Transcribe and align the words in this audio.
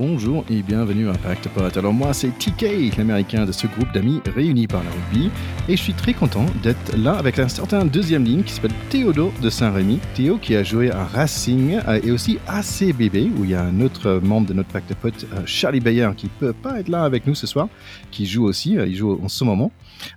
bonjour 0.00 0.46
et 0.48 0.62
bienvenue 0.62 1.08
à 1.08 1.10
Impact 1.10 1.48
Pod. 1.48 1.76
Alors 1.76 1.92
moi 1.92 2.14
c'est 2.14 2.30
TK, 2.30 2.96
l'américain 2.96 3.44
de 3.44 3.52
ce 3.52 3.66
groupe 3.66 3.92
d'amis 3.92 4.22
réunis 4.34 4.66
par 4.66 4.82
la 4.82 4.88
rugby 4.88 5.30
et 5.68 5.76
je 5.76 5.82
suis 5.82 5.92
très 5.92 6.14
content 6.14 6.46
d'être 6.62 6.96
là 6.96 7.12
avec 7.18 7.38
un 7.38 7.48
certain 7.48 7.84
deuxième 7.84 8.24
ligne 8.24 8.42
qui 8.42 8.54
s'appelle 8.54 8.72
Théodore 8.88 9.30
de 9.42 9.50
Saint-Rémy. 9.50 9.98
Théo 10.14 10.38
qui 10.38 10.56
a 10.56 10.62
joué 10.62 10.90
à 10.90 11.04
Racing 11.04 11.80
euh, 11.86 12.00
et 12.02 12.12
aussi 12.12 12.38
ACBB 12.48 13.38
où 13.38 13.44
il 13.44 13.50
y 13.50 13.54
a 13.54 13.62
un 13.62 13.78
autre 13.82 14.22
membre 14.24 14.48
de 14.48 14.54
notre 14.54 14.70
Impact 14.70 14.94
Pod, 14.94 15.12
euh, 15.34 15.42
Charlie 15.44 15.80
Bayer 15.80 16.08
qui 16.16 16.28
peut 16.28 16.54
pas 16.54 16.80
être 16.80 16.88
là 16.88 17.04
avec 17.04 17.26
nous 17.26 17.34
ce 17.34 17.46
soir, 17.46 17.68
qui 18.10 18.24
joue 18.24 18.44
aussi, 18.44 18.78
euh, 18.78 18.86
il 18.86 18.96
joue 18.96 19.20
en 19.22 19.28
ce 19.28 19.44
moment. 19.44 19.70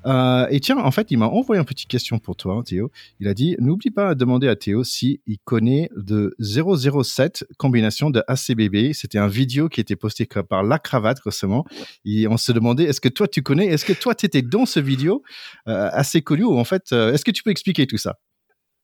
Et 0.06 0.60
tiens, 0.60 0.78
en 0.78 0.92
fait 0.92 1.12
il 1.12 1.18
m'a 1.18 1.28
envoyé 1.28 1.60
une 1.60 1.66
petite 1.66 1.90
question 1.90 2.20
pour 2.20 2.36
toi 2.36 2.62
Théo. 2.66 2.92
Il 3.20 3.28
a 3.28 3.34
dit, 3.34 3.56
n'oublie 3.60 3.92
pas 3.92 4.14
de 4.14 4.20
demander 4.20 4.48
à 4.48 4.56
Théo 4.56 4.84
si 4.84 5.22
il 5.26 5.38
connaît 5.44 5.90
de 5.96 6.36
007 6.40 7.46
combination 7.58 8.10
de 8.10 8.24
ACBB. 8.28 8.94
C'était 8.94 9.18
un 9.18 9.28
vidéo 9.28 9.70
qui 9.70 9.82
était 9.82 9.96
posté 9.96 10.26
par 10.26 10.64
La 10.64 10.80
Cravate 10.80 11.20
récemment. 11.20 11.66
Et 12.06 12.28
on 12.28 12.38
se 12.38 12.52
demandait, 12.52 12.86
est-ce 12.86 13.02
que 13.02 13.10
toi 13.10 13.28
tu 13.28 13.42
connais, 13.42 13.68
est-ce 13.68 13.86
que 13.86 13.94
toi 13.94 14.16
tu 14.16 14.26
étais 14.26 14.42
dans 14.42 14.66
ce 14.66 14.80
vidéo 14.80 15.24
euh, 15.68 15.90
assez 15.92 16.22
connu? 16.22 16.44
Ou 16.44 16.58
en 16.58 16.64
fait, 16.64 16.92
euh, 16.92 17.14
est-ce 17.14 17.26
que 17.26 17.32
tu 17.32 17.44
peux 17.44 17.52
expliquer 17.52 17.88
tout 17.88 17.98
ça? 17.98 18.20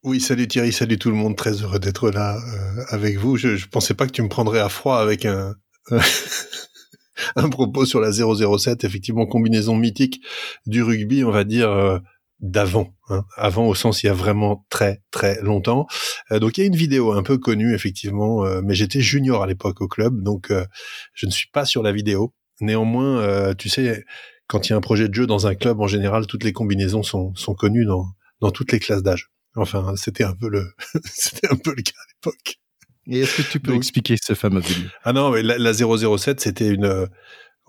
Oui, 0.03 0.21
salut 0.21 0.47
Thierry, 0.47 0.71
salut 0.71 0.97
tout 0.97 1.09
le 1.09 1.15
monde, 1.15 1.35
très 1.35 1.61
heureux 1.61 1.79
d'être 1.79 2.09
là 2.09 2.37
euh, 2.37 2.83
avec 2.89 3.17
vous. 3.17 3.35
Je, 3.35 3.57
je 3.57 3.67
pensais 3.67 3.93
pas 3.93 4.05
que 4.07 4.11
tu 4.11 4.21
me 4.21 4.29
prendrais 4.29 4.59
à 4.59 4.69
froid 4.69 4.99
avec 4.99 5.25
un 5.25 5.55
un 7.35 7.49
propos 7.49 7.85
sur 7.85 7.99
la 7.99 8.11
007, 8.11 8.83
effectivement 8.83 9.25
combinaison 9.25 9.75
mythique 9.75 10.21
du 10.65 10.83
rugby, 10.83 11.23
on 11.23 11.31
va 11.31 11.43
dire 11.43 12.01
d'avant, 12.39 12.93
hein. 13.09 13.25
avant 13.35 13.67
au 13.67 13.75
sens 13.75 14.03
il 14.03 14.07
y 14.07 14.09
a 14.09 14.13
vraiment 14.13 14.65
très 14.69 15.01
très 15.11 15.41
longtemps. 15.41 15.87
Euh, 16.31 16.39
donc 16.39 16.57
il 16.57 16.61
y 16.61 16.63
a 16.63 16.67
une 16.67 16.75
vidéo 16.75 17.11
un 17.11 17.23
peu 17.23 17.37
connue 17.37 17.73
effectivement, 17.73 18.45
euh, 18.45 18.61
mais 18.63 18.75
j'étais 18.75 19.01
junior 19.01 19.43
à 19.43 19.47
l'époque 19.47 19.81
au 19.81 19.87
club, 19.87 20.23
donc 20.23 20.51
euh, 20.51 20.65
je 21.13 21.25
ne 21.25 21.31
suis 21.31 21.49
pas 21.49 21.65
sur 21.65 21.83
la 21.83 21.91
vidéo. 21.91 22.33
Néanmoins, 22.61 23.55
tu 23.55 23.69
sais, 23.69 24.03
quand 24.47 24.67
il 24.67 24.71
y 24.71 24.73
a 24.73 24.75
un 24.75 24.81
projet 24.81 25.07
de 25.07 25.13
jeu 25.13 25.25
dans 25.25 25.47
un 25.47 25.55
club, 25.55 25.79
en 25.79 25.87
général, 25.87 26.27
toutes 26.27 26.43
les 26.43 26.51
combinaisons 26.51 27.03
sont, 27.03 27.33
sont 27.35 27.53
connues 27.53 27.85
dans, 27.85 28.05
dans 28.41 28.51
toutes 28.51 28.73
les 28.73 28.79
classes 28.79 29.01
d'âge. 29.01 29.31
Enfin, 29.55 29.93
c'était 29.95 30.25
un 30.25 30.35
peu 30.35 30.49
le 30.49 30.73
c'était 31.05 31.47
un 31.49 31.55
peu 31.55 31.73
le 31.73 31.81
cas 31.81 31.93
à 31.95 32.07
l'époque. 32.11 32.59
Et 33.09 33.21
est-ce 33.21 33.41
que 33.41 33.51
tu 33.51 33.59
peux 33.59 33.75
expliquer 33.75 34.15
ce 34.21 34.33
fameux 34.33 34.61
Ah 35.03 35.13
non, 35.13 35.31
mais 35.31 35.41
la, 35.41 35.57
la 35.57 35.73
007, 35.73 36.39
c'était 36.39 36.69
une 36.69 37.07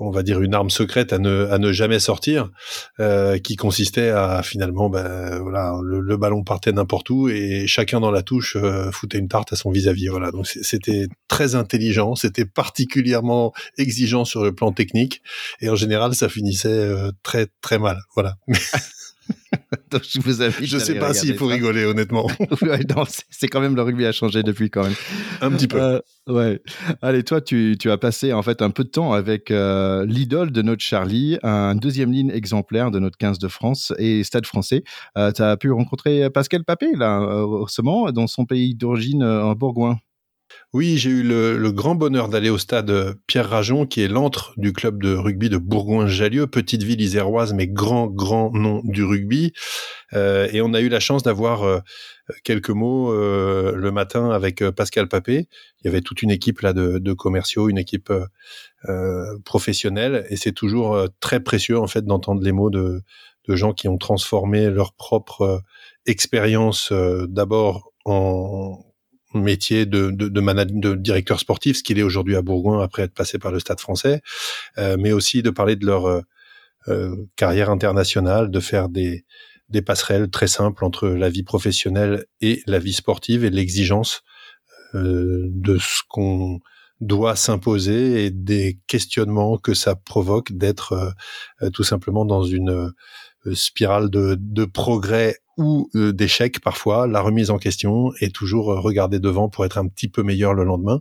on 0.01 0.11
va 0.11 0.23
dire 0.23 0.41
une 0.41 0.55
arme 0.55 0.71
secrète 0.71 1.13
à 1.13 1.19
ne, 1.19 1.47
à 1.51 1.59
ne 1.59 1.73
jamais 1.73 1.99
sortir, 2.01 2.51
euh, 2.99 3.39
qui 3.39 3.57
consistait 3.57 4.09
à 4.09 4.43
finalement, 4.43 4.89
ben, 4.89 5.39
voilà, 5.41 5.79
le, 5.83 6.17
ballon 6.17 6.43
partait 6.43 6.73
n'importe 6.73 7.11
où 7.11 7.29
et 7.29 7.67
chacun 7.67 8.01
dans 8.01 8.11
la 8.11 8.23
touche 8.23 8.57
euh, 8.57 8.91
foutait 8.91 9.19
une 9.19 9.29
tarte 9.29 9.53
à 9.53 9.57
son 9.57 9.71
vis-à-vis. 9.71 10.09
Voilà, 10.09 10.31
donc 10.31 10.47
c'était 10.47 11.07
très 11.29 11.55
intelligent, 11.55 12.15
c'était 12.15 12.47
particulièrement 12.47 13.53
exigeant 13.79 14.25
sur 14.25 14.43
le 14.43 14.55
plan 14.55 14.73
technique 14.73 15.23
et 15.61 15.69
en 15.69 15.77
général 15.77 16.15
ça 16.15 16.29
finissait 16.29 16.69
euh, 16.69 17.11
très 17.23 17.47
très 17.61 17.79
mal. 17.79 18.01
Voilà. 18.15 18.37
je 20.03 20.21
vous 20.21 20.43
invite. 20.43 20.67
Je 20.67 20.79
sais 20.79 20.99
pas 20.99 21.15
s'il 21.15 21.37
faut 21.37 21.47
rigoler, 21.47 21.85
honnêtement. 21.85 22.27
c'est 23.31 23.49
quand 23.49 23.61
même 23.61 23.77
le 23.77 23.83
rugby 23.83 24.07
a 24.07 24.13
changé 24.13 24.43
depuis 24.43 24.71
quand 24.71 24.83
même. 24.83 24.95
Un 25.41 25.51
petit 25.51 25.69
peu. 25.69 25.81
Euh, 25.81 26.01
ouais. 26.29 26.61
Allez, 27.03 27.23
toi, 27.23 27.41
tu, 27.41 27.77
tu, 27.79 27.91
as 27.91 27.99
passé 27.99 28.33
en 28.33 28.43
fait 28.43 28.63
un 28.63 28.71
peu 28.71 28.85
de 28.85 28.89
temps 28.89 29.13
avec 29.13 29.51
euh, 29.51 30.05
l'idole 30.07 30.53
de 30.53 30.63
notre 30.63 30.83
Charlie, 30.83 31.39
un 31.43 31.75
deuxième 31.75 32.13
ligne 32.13 32.31
exemplaire 32.31 32.91
de 32.91 32.99
notre 32.99 33.19
15 33.19 33.39
de 33.39 33.49
France 33.49 33.93
et 33.99 34.25
Stade 34.25 34.47
Français. 34.47 34.83
Euh, 35.17 35.33
tu 35.33 35.43
as 35.43 35.57
pu 35.57 35.71
rencontrer 35.71 36.31
Pascal 36.31 36.65
Papé 36.65 36.93
là 36.97 37.21
récemment 37.63 38.11
dans 38.13 38.27
son 38.27 38.45
pays 38.47 38.75
d'origine 38.75 39.23
en 39.23 39.55
Bourgoin. 39.55 39.99
Oui, 40.73 40.99
j'ai 40.99 41.11
eu 41.11 41.23
le, 41.25 41.73
grand 41.73 41.97
bonheur 41.97 42.29
d'aller 42.29 42.49
au 42.49 42.57
stade 42.57 43.17
Pierre 43.27 43.51
Rajon, 43.51 43.87
qui 43.87 44.03
est 44.03 44.09
l'antre 44.09 44.53
du 44.57 44.73
club 44.73 45.03
de 45.03 45.13
rugby 45.15 45.49
de 45.49 45.57
Bourgoin-Jallieu, 45.57 46.47
petite 46.47 46.85
ville 46.85 47.01
iséroise, 47.01 47.53
mais 47.55 47.67
grand, 47.67 48.07
grand 48.07 48.53
nom 48.53 48.81
du 48.85 49.03
rugby. 49.03 49.53
Euh, 50.13 50.49
et 50.53 50.63
on 50.63 50.73
a 50.73 50.81
eu 50.81 50.89
la 50.89 51.01
chance 51.01 51.25
d'avoir 51.25 51.65
euh, 51.65 51.81
quelques 52.45 52.71
mots 52.71 53.13
euh, 53.13 53.75
le 53.75 53.91
matin 53.91 54.31
avec 54.31 54.63
Pascal 54.71 55.09
Papé. 55.09 55.49
Il 55.83 55.87
y 55.87 55.89
avait 55.89 56.03
toute 56.03 56.23
une 56.23 56.31
équipe 56.31 56.61
là 56.61 56.73
de, 56.73 57.13
commerciaux, 57.15 57.69
une 57.69 57.79
équipe 57.79 58.13
professionnelle, 59.45 60.25
et 60.31 60.37
c'est 60.37 60.53
toujours 60.53 61.05
très 61.19 61.41
précieux 61.41 61.81
en 61.81 61.89
fait 61.89 62.05
d'entendre 62.05 62.43
les 62.43 62.53
mots 62.53 62.71
de, 62.71 63.03
de 63.49 63.57
gens 63.57 63.73
qui 63.73 63.89
ont 63.89 63.99
transformé 63.99 64.71
leur 64.71 64.93
propre 64.93 65.63
expérience 66.07 66.93
d'abord 67.29 67.93
en 68.05 68.85
métier 69.35 69.87
de, 69.87 70.11
de, 70.11 70.29
de, 70.29 70.81
de 70.81 70.95
directeur 70.95 71.41
sportif, 71.41 71.79
ce 71.79 71.83
qu'il 71.83 71.99
est 71.99 72.03
aujourd'hui 72.03 72.37
à 72.37 72.43
Bourgoin 72.43 72.83
après 72.83 73.03
être 73.03 73.15
passé 73.15 73.39
par 73.39 73.53
le 73.53 73.61
Stade 73.61 73.81
français, 73.81 74.23
euh, 74.79 74.97
mais 74.99 75.13
aussi 75.13 75.43
de 75.43 75.51
parler 75.51 75.77
de 75.77 75.87
leur 75.87 76.07
euh, 76.07 76.21
euh, 76.89 77.15
carrière 77.37 77.71
internationale, 77.71 78.51
de 78.51 78.61
faire 78.61 78.89
des, 78.89 79.25
des 79.69 79.83
passerelles 79.83 80.31
très 80.31 80.49
simples 80.49 80.85
entre 80.85 81.09
la 81.09 81.31
vie 81.31 81.43
professionnelle 81.45 82.25
et 82.41 82.63
la 82.67 82.79
vie 82.79 82.93
sportive 82.93 83.45
et 83.45 83.51
l'exigence 83.51 84.23
de 84.93 85.79
ce 85.79 86.03
qu'on 86.09 86.59
doit 87.01 87.37
s'imposer 87.37 88.27
et 88.27 88.31
des 88.31 88.79
questionnements 88.87 89.57
que 89.57 89.75
ça 89.75 89.95
provoque 89.95 90.53
d'être 90.53 91.15
tout 91.73 91.85
simplement 91.85 92.25
dans 92.25 92.45
une 92.45 92.93
spirale 93.55 94.11
de, 94.11 94.37
de 94.39 94.65
progrès 94.65 95.37
ou 95.61 95.91
euh, 95.95 96.13
d'échecs 96.13 96.61
parfois, 96.61 97.07
la 97.07 97.21
remise 97.21 97.51
en 97.51 97.59
question 97.59 98.13
et 98.21 98.31
toujours 98.31 98.73
euh, 98.73 98.81
regarder 98.81 99.19
devant 99.19 99.49
pour 99.49 99.65
être 99.65 99.79
un 99.79 99.87
petit 99.87 100.09
peu 100.09 100.23
meilleur 100.23 100.55
le 100.55 100.65
lendemain. 100.65 101.01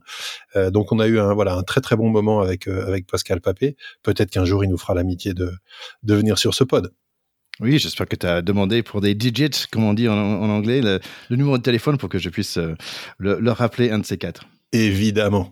Euh, 0.56 0.70
donc 0.70 0.92
on 0.92 1.00
a 1.00 1.08
eu 1.08 1.20
un 1.20 1.34
voilà 1.34 1.56
un 1.56 1.64
très 1.64 1.82
très 1.82 1.96
bon 1.96 2.10
moment 2.10 2.42
avec 2.42 2.68
avec 2.68 3.08
Pascal 3.08 3.42
Papé. 3.42 3.78
Peut-être 4.04 4.32
qu'un 4.32 4.46
jour 4.46 4.64
il 4.64 4.70
nous 4.70 4.78
fera 4.78 4.94
l'amitié 4.94 5.34
de 5.34 5.52
de 6.04 6.14
venir 6.14 6.38
sur 6.38 6.54
ce 6.54 6.64
pod. 6.64 6.94
Oui, 7.62 7.78
j'espère 7.78 8.08
que 8.08 8.16
tu 8.16 8.26
as 8.26 8.42
demandé 8.42 8.84
pour 8.84 9.02
des 9.02 9.16
digits, 9.16 9.66
comme 9.70 9.84
on 9.84 9.94
dit 9.94 10.08
en, 10.08 10.16
anglais, 10.16 10.80
le, 10.82 11.02
numéro 11.30 11.58
de 11.58 11.64
téléphone 11.64 11.98
pour 11.98 12.08
que 12.08 12.18
je 12.18 12.30
puisse 12.30 12.58
le, 12.58 12.78
le 13.18 13.52
rappeler 13.52 13.92
un 13.92 14.00
de 14.00 14.06
ces 14.06 14.18
quatre. 14.18 14.46
Évidemment. 14.72 15.52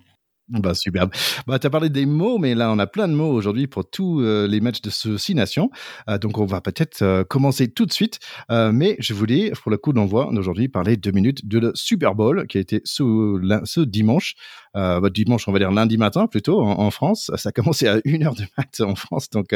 Bah, 0.50 0.74
superbe. 0.74 1.12
Bah, 1.46 1.59
tu 1.59 1.68
as 1.68 1.69
parlé 1.69 1.90
des 1.90 2.06
mots, 2.06 2.38
mais 2.38 2.56
là, 2.56 2.72
on 2.72 2.80
a 2.80 2.88
plein 2.88 3.09
de 3.09 3.13
mots 3.13 3.31
aujourd'hui 3.31 3.68
pour 3.68 3.90
tous 3.90 4.22
euh, 4.22 4.47
les 4.47 4.62
matchs 4.62 4.81
de 4.81 4.90
ce 4.90 5.18
Six 5.18 5.35
Nations. 5.35 5.69
Euh, 6.09 6.18
donc, 6.18 6.38
on 6.38 6.46
va 6.46 6.62
peut-être 6.62 7.02
euh, 7.02 7.25
commencer 7.25 7.68
tout 7.68 7.85
de 7.85 7.91
suite. 7.91 8.19
mais 8.50 8.96
je 9.00 9.13
voulais, 9.13 9.52
pour 9.62 9.72
le 9.72 9.78
coup 9.78 9.91
d'envoi 9.91 10.30
d'aujourd'hui, 10.31 10.69
parler 10.69 10.96
deux 10.96 11.12
minutes 11.12 11.46
de 11.47 11.59
le 11.59 11.72
Super 11.75 12.16
Bowl 12.16 12.47
qui 12.47 12.57
a 12.57 12.62
été 12.62 12.81
ce, 12.86 13.62
ce 13.66 13.81
dimanche. 13.81 14.36
Bah, 14.74 15.02
dimanche, 15.12 15.47
on 15.47 15.52
va 15.52 15.57
dire 15.57 15.72
lundi 15.72 15.97
matin 15.97 16.28
plutôt, 16.28 16.62
en, 16.62 16.91
France. 16.91 17.31
Ça 17.36 17.50
a 17.50 17.52
commencé 17.52 17.88
à 17.88 18.00
une 18.06 18.24
heure 18.24 18.36
de 18.36 18.44
mat 18.57 18.80
en 18.81 18.96
France. 18.96 19.30
Donc, 19.31 19.56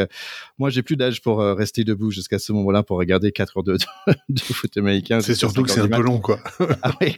moi, 0.58 0.70
j'ai 0.72 0.82
plus 0.82 0.98
d'âge 0.98 1.22
pour 1.22 1.40
rester 1.40 1.84
debout 1.84 2.12
jusqu'à 2.12 2.40
ce 2.40 2.52
moment-là 2.54 2.84
pour 2.84 2.98
regarder 2.98 3.32
quatre 3.32 3.58
heures 3.58 3.64
de, 3.64 3.78
de 4.30 4.40
foot 4.40 4.76
américain. 4.78 5.22
C'est 5.22 5.36
surtout 5.36 5.64
que 5.64 5.70
c'est 5.70 5.82
un 5.82 5.88
peu 5.88 6.02
long, 6.02 6.20
quoi. 6.20 6.40
ah 6.82 6.92
oui, 7.02 7.16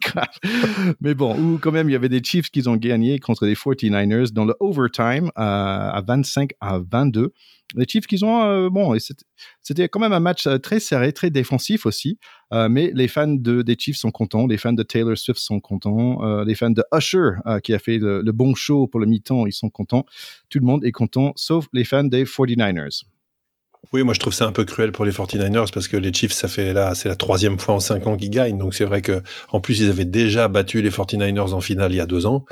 Mais 1.02 1.14
bon, 1.14 1.36
ou 1.40 1.58
quand 1.60 1.72
même, 1.72 1.90
il 1.90 1.94
y 1.94 1.96
avait 1.96 2.10
des 2.10 2.22
Chiefs 2.22 2.50
qui 2.50 2.68
ont 2.68 2.76
gagné 2.76 3.20
contre 3.20 3.46
des 3.46 3.56
49ers 3.64 4.32
dans 4.32 4.46
le 4.46 4.56
overtime 4.60 5.32
à 5.36 6.02
25 6.06 6.52
à 6.60 6.80
22. 6.80 7.34
Les 7.76 7.86
Chiefs 7.88 8.06
qui 8.06 8.24
ont 8.24 8.44
euh, 8.44 8.70
bon, 8.70 8.96
c'était 9.62 9.90
quand 9.90 10.00
même 10.00 10.14
un 10.14 10.20
match 10.20 10.46
euh, 10.46 10.58
très 10.58 10.80
serré, 10.80 11.12
très 11.12 11.30
défensif 11.30 11.86
aussi. 11.86 12.20
Euh, 12.54 12.70
mais 12.70 12.92
les 12.94 13.08
fans 13.08 13.28
de, 13.28 13.64
des 13.64 13.76
Chiefs 13.78 13.98
sont 13.98 14.12
contents, 14.12 14.46
les 14.46 14.58
fans 14.58 14.74
de 14.74 14.84
Taylor 14.84 15.18
Swift 15.18 15.40
sont 15.40 15.60
contents, 15.60 16.44
les 16.44 16.56
fans 16.56 16.70
de 16.70 16.84
Usher 16.94 17.32
qui 17.64 17.74
a 17.74 17.80
fait 17.80 17.98
le 17.98 18.32
bon 18.32 18.54
show 18.54 18.88
pour 18.88 19.00
le 19.00 19.08
mi-temps, 19.08 19.48
ils 19.48 19.54
sont 19.54 19.70
contents. 19.70 20.06
Tout 20.50 20.60
le 20.60 20.66
monde 20.66 20.86
est 20.86 20.92
content, 20.92 21.34
sauf 21.36 21.68
les 21.74 21.84
fans 21.84 22.04
des 22.04 22.26
49ers. 22.26 23.04
Oui, 23.92 24.02
moi 24.04 24.14
je 24.14 24.20
trouve 24.20 24.34
ça 24.34 24.48
un 24.48 24.52
peu 24.52 24.64
cruel 24.64 24.92
pour 24.92 25.06
les 25.06 25.12
49ers 25.12 25.72
parce 25.72 25.88
que 25.88 25.98
les 25.98 26.12
Chiefs, 26.14 26.32
ça 26.32 26.48
fait 26.48 26.74
là, 26.74 26.96
c'est 26.96 27.10
la 27.10 27.16
troisième 27.16 27.60
fois 27.60 27.76
en 27.76 27.80
cinq 27.80 28.08
ans 28.08 28.18
qu'ils 28.18 28.32
gagnent. 28.32 28.58
Donc 28.58 28.74
c'est 28.74 28.86
vrai 28.86 29.02
que 29.02 29.22
en 29.50 29.60
plus 29.60 29.82
ils 29.82 29.90
avaient 29.90 30.06
déjà 30.06 30.48
battu 30.48 30.82
les 30.82 30.90
49ers 30.90 31.54
en 31.54 31.62
finale 31.62 31.92
il 31.92 31.98
y 31.98 32.00
a 32.00 32.06
deux 32.06 32.26
ans. 32.26 32.46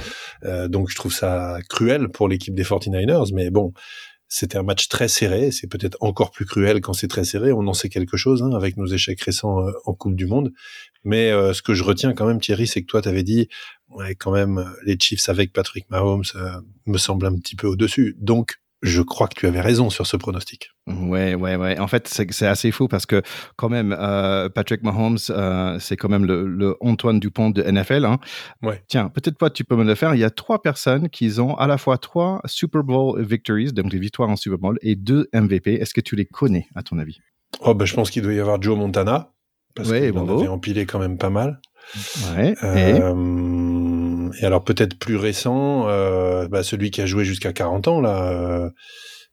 Euh, 0.43 0.67
donc 0.67 0.89
je 0.91 0.95
trouve 0.95 1.13
ça 1.13 1.57
cruel 1.69 2.09
pour 2.09 2.27
l'équipe 2.27 2.53
des 2.53 2.63
49ers. 2.63 3.33
Mais 3.33 3.49
bon, 3.49 3.73
c'était 4.27 4.57
un 4.57 4.63
match 4.63 4.87
très 4.87 5.07
serré. 5.07 5.51
C'est 5.51 5.67
peut-être 5.67 5.97
encore 6.01 6.29
plus 6.29 6.45
cruel 6.45 6.79
quand 6.79 6.93
c'est 6.93 7.07
très 7.07 7.23
serré. 7.23 7.51
On 7.51 7.65
en 7.65 7.73
sait 7.73 7.89
quelque 7.89 8.17
chose 8.17 8.43
hein, 8.43 8.51
avec 8.53 8.77
nos 8.77 8.85
échecs 8.85 9.21
récents 9.21 9.65
euh, 9.65 9.71
en 9.85 9.93
Coupe 9.93 10.15
du 10.15 10.27
Monde. 10.27 10.51
Mais 11.03 11.31
euh, 11.31 11.53
ce 11.53 11.63
que 11.63 11.73
je 11.73 11.83
retiens 11.83 12.13
quand 12.13 12.27
même, 12.27 12.39
Thierry, 12.39 12.67
c'est 12.67 12.81
que 12.81 12.87
toi, 12.87 13.01
tu 13.01 13.09
avais 13.09 13.23
dit, 13.23 13.47
ouais, 13.89 14.13
quand 14.13 14.31
même, 14.31 14.71
les 14.85 14.97
Chiefs 14.99 15.27
avec 15.27 15.53
Patrick 15.53 15.89
Mahomes 15.89 16.23
me 16.85 16.97
semble 16.99 17.25
un 17.25 17.35
petit 17.35 17.55
peu 17.55 17.65
au-dessus. 17.65 18.15
Donc 18.19 18.60
je 18.81 19.01
crois 19.01 19.27
que 19.27 19.39
tu 19.39 19.47
avais 19.47 19.61
raison 19.61 19.89
sur 19.89 20.07
ce 20.07 20.17
pronostic. 20.17 20.71
Ouais, 20.87 21.35
ouais, 21.35 21.55
ouais. 21.55 21.79
En 21.79 21.87
fait, 21.87 22.07
c'est 22.07 22.47
assez 22.47 22.71
fou 22.71 22.87
parce 22.87 23.05
que 23.05 23.21
quand 23.55 23.69
même, 23.69 23.95
euh, 23.97 24.49
Patrick 24.49 24.81
Mahomes, 24.83 25.19
euh, 25.29 25.77
c'est 25.79 25.97
quand 25.97 26.09
même 26.09 26.25
le, 26.25 26.75
Antoine 26.81 27.19
Dupont 27.19 27.51
de 27.51 27.61
NFL. 27.61 28.05
Hein. 28.05 28.19
Ouais. 28.63 28.83
Tiens, 28.87 29.09
peut-être 29.09 29.37
pas 29.37 29.49
tu 29.49 29.63
peux 29.63 29.75
me 29.75 29.83
le 29.83 29.95
faire. 29.95 30.15
Il 30.15 30.19
y 30.19 30.23
a 30.23 30.31
trois 30.31 30.61
personnes 30.61 31.09
qui 31.09 31.39
ont 31.39 31.55
à 31.55 31.67
la 31.67 31.77
fois 31.77 31.97
trois 31.97 32.41
Super 32.45 32.83
Bowl 32.83 33.21
victories, 33.21 33.71
donc 33.71 33.89
des 33.89 33.99
victoires 33.99 34.29
en 34.29 34.35
Super 34.35 34.57
Bowl, 34.57 34.79
et 34.81 34.95
deux 34.95 35.27
MVP. 35.33 35.75
Est-ce 35.75 35.93
que 35.93 36.01
tu 36.01 36.15
les 36.15 36.25
connais, 36.25 36.67
à 36.75 36.81
ton 36.81 36.97
avis? 36.97 37.19
Oh, 37.59 37.75
ben, 37.75 37.85
je 37.85 37.93
pense 37.93 38.09
qu'il 38.09 38.23
doit 38.23 38.33
y 38.33 38.39
avoir 38.39 38.61
Joe 38.61 38.77
Montana. 38.77 39.31
Parce 39.75 39.91
qu'il 39.91 40.17
en 40.17 40.27
avait 40.27 40.47
empilé 40.47 40.85
quand 40.85 40.99
même 40.99 41.17
pas 41.17 41.29
mal. 41.29 41.61
Ouais. 42.35 42.55
Euh, 42.63 42.75
et 42.75 43.01
alors 44.41 44.63
peut-être 44.63 44.97
plus 44.97 45.15
récent, 45.15 45.85
bah, 46.47 46.63
celui 46.63 46.91
qui 46.91 47.01
a 47.01 47.05
joué 47.05 47.25
jusqu'à 47.25 47.53
40 47.53 47.87
ans 47.87 48.01
là, 48.01 48.69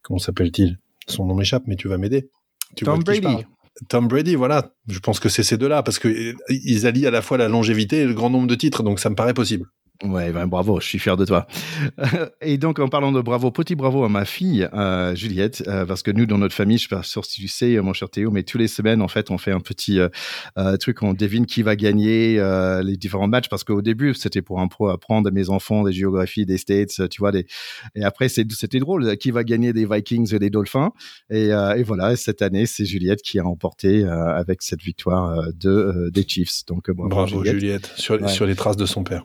comment 0.02 0.18
s'appelle-t-il? 0.18 0.78
Son 1.06 1.24
nom 1.26 1.34
m'échappe, 1.34 1.64
mais 1.66 1.76
tu 1.76 1.88
vas 1.88 1.98
m'aider. 1.98 2.28
Tom 2.76 3.02
Brady. 3.02 3.46
Tom 3.88 4.08
Brady, 4.08 4.34
voilà. 4.34 4.72
Je 4.88 4.98
pense 4.98 5.20
que 5.20 5.28
c'est 5.28 5.42
ces 5.42 5.56
deux-là 5.56 5.82
parce 5.82 5.98
que 5.98 6.34
ils 6.48 6.86
allient 6.86 7.06
à 7.06 7.10
la 7.10 7.22
fois 7.22 7.38
la 7.38 7.48
longévité 7.48 7.98
et 7.98 8.06
le 8.06 8.14
grand 8.14 8.28
nombre 8.28 8.48
de 8.48 8.54
titres, 8.54 8.82
donc 8.82 8.98
ça 8.98 9.08
me 9.08 9.14
paraît 9.14 9.34
possible. 9.34 9.66
Ouais, 10.04 10.30
ben, 10.30 10.46
bravo, 10.46 10.78
je 10.78 10.86
suis 10.86 11.00
fier 11.00 11.16
de 11.16 11.24
toi. 11.24 11.48
Et 12.40 12.56
donc, 12.56 12.78
en 12.78 12.88
parlant 12.88 13.10
de 13.10 13.20
bravo, 13.20 13.50
petit 13.50 13.74
bravo 13.74 14.04
à 14.04 14.08
ma 14.08 14.24
fille, 14.24 14.68
euh, 14.72 15.12
Juliette, 15.16 15.64
euh, 15.66 15.84
parce 15.86 16.04
que 16.04 16.12
nous, 16.12 16.24
dans 16.24 16.38
notre 16.38 16.54
famille, 16.54 16.78
je 16.78 16.84
sais 16.84 16.94
pas 16.94 17.02
si 17.02 17.40
tu 17.40 17.48
sais, 17.48 17.80
mon 17.80 17.92
cher 17.92 18.08
Théo, 18.08 18.30
mais 18.30 18.44
tous 18.44 18.58
les 18.58 18.68
semaines, 18.68 19.02
en 19.02 19.08
fait, 19.08 19.32
on 19.32 19.38
fait 19.38 19.50
un 19.50 19.58
petit 19.58 19.98
euh, 19.98 20.76
truc, 20.76 21.02
on 21.02 21.14
devine 21.14 21.46
qui 21.46 21.62
va 21.62 21.74
gagner 21.74 22.40
les 22.84 22.96
différents 22.96 23.26
matchs, 23.26 23.48
parce 23.48 23.64
qu'au 23.64 23.82
début, 23.82 24.14
c'était 24.14 24.40
pour 24.40 24.60
un 24.60 24.68
pro 24.68 24.88
apprendre 24.88 25.28
à 25.28 25.32
mes 25.32 25.50
enfants 25.50 25.82
des 25.82 25.92
géographies 25.92 26.46
des 26.46 26.58
States, 26.58 27.08
tu 27.08 27.18
vois, 27.18 27.32
des... 27.32 27.46
et 27.96 28.04
après, 28.04 28.28
c'était 28.28 28.78
drôle, 28.78 29.16
qui 29.16 29.32
va 29.32 29.42
gagner 29.42 29.72
des 29.72 29.84
Vikings 29.84 30.32
et 30.32 30.38
des 30.38 30.50
Dolphins. 30.50 30.92
Et, 31.28 31.48
et 31.48 31.82
voilà, 31.82 32.14
cette 32.14 32.42
année, 32.42 32.66
c'est 32.66 32.84
Juliette 32.84 33.22
qui 33.22 33.40
a 33.40 33.42
remporté 33.42 34.04
avec 34.04 34.62
cette 34.62 34.82
victoire 34.82 35.52
de, 35.54 36.08
des 36.12 36.22
Chiefs. 36.26 36.64
Donc, 36.68 36.88
bravo, 36.92 37.44
Juliette, 37.44 37.92
sur, 37.96 38.30
sur 38.30 38.46
les 38.46 38.54
traces 38.54 38.76
de 38.76 38.86
son 38.86 39.02
père. 39.02 39.24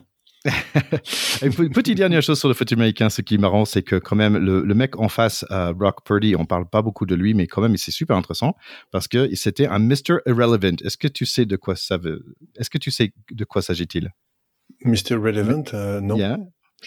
Une 1.42 1.70
petite 1.70 1.96
dernière 1.96 2.22
chose 2.22 2.38
sur 2.38 2.48
le 2.48 2.54
foot 2.54 2.70
américain, 2.72 3.08
ce 3.08 3.22
qui 3.22 3.34
est 3.34 3.38
marrant, 3.38 3.64
c'est 3.64 3.82
que 3.82 3.96
quand 3.96 4.16
même 4.16 4.36
le, 4.36 4.74
mec 4.74 4.98
en 4.98 5.08
face, 5.08 5.44
euh, 5.50 5.72
Brock 5.72 6.04
Purdy, 6.04 6.36
on 6.36 6.44
parle 6.44 6.68
pas 6.68 6.82
beaucoup 6.82 7.06
de 7.06 7.14
lui, 7.14 7.34
mais 7.34 7.46
quand 7.46 7.62
même 7.62 7.76
c'est 7.76 7.90
super 7.90 8.16
intéressant 8.16 8.54
parce 8.90 9.08
que 9.08 9.34
c'était 9.34 9.66
un 9.66 9.78
Mr. 9.78 10.18
Irrelevant. 10.26 10.76
Est-ce 10.84 10.98
que 10.98 11.08
tu 11.08 11.24
sais 11.24 11.46
de 11.46 11.56
quoi 11.56 11.76
ça 11.76 11.96
veut 11.96 12.36
Est-ce 12.58 12.68
que 12.68 12.78
tu 12.78 12.90
sais 12.90 13.12
de 13.30 13.44
quoi 13.44 13.62
s'agit-il? 13.62 14.10
Mr. 14.84 15.12
Irrelevant, 15.12 15.64
euh, 15.72 16.00
non. 16.00 16.18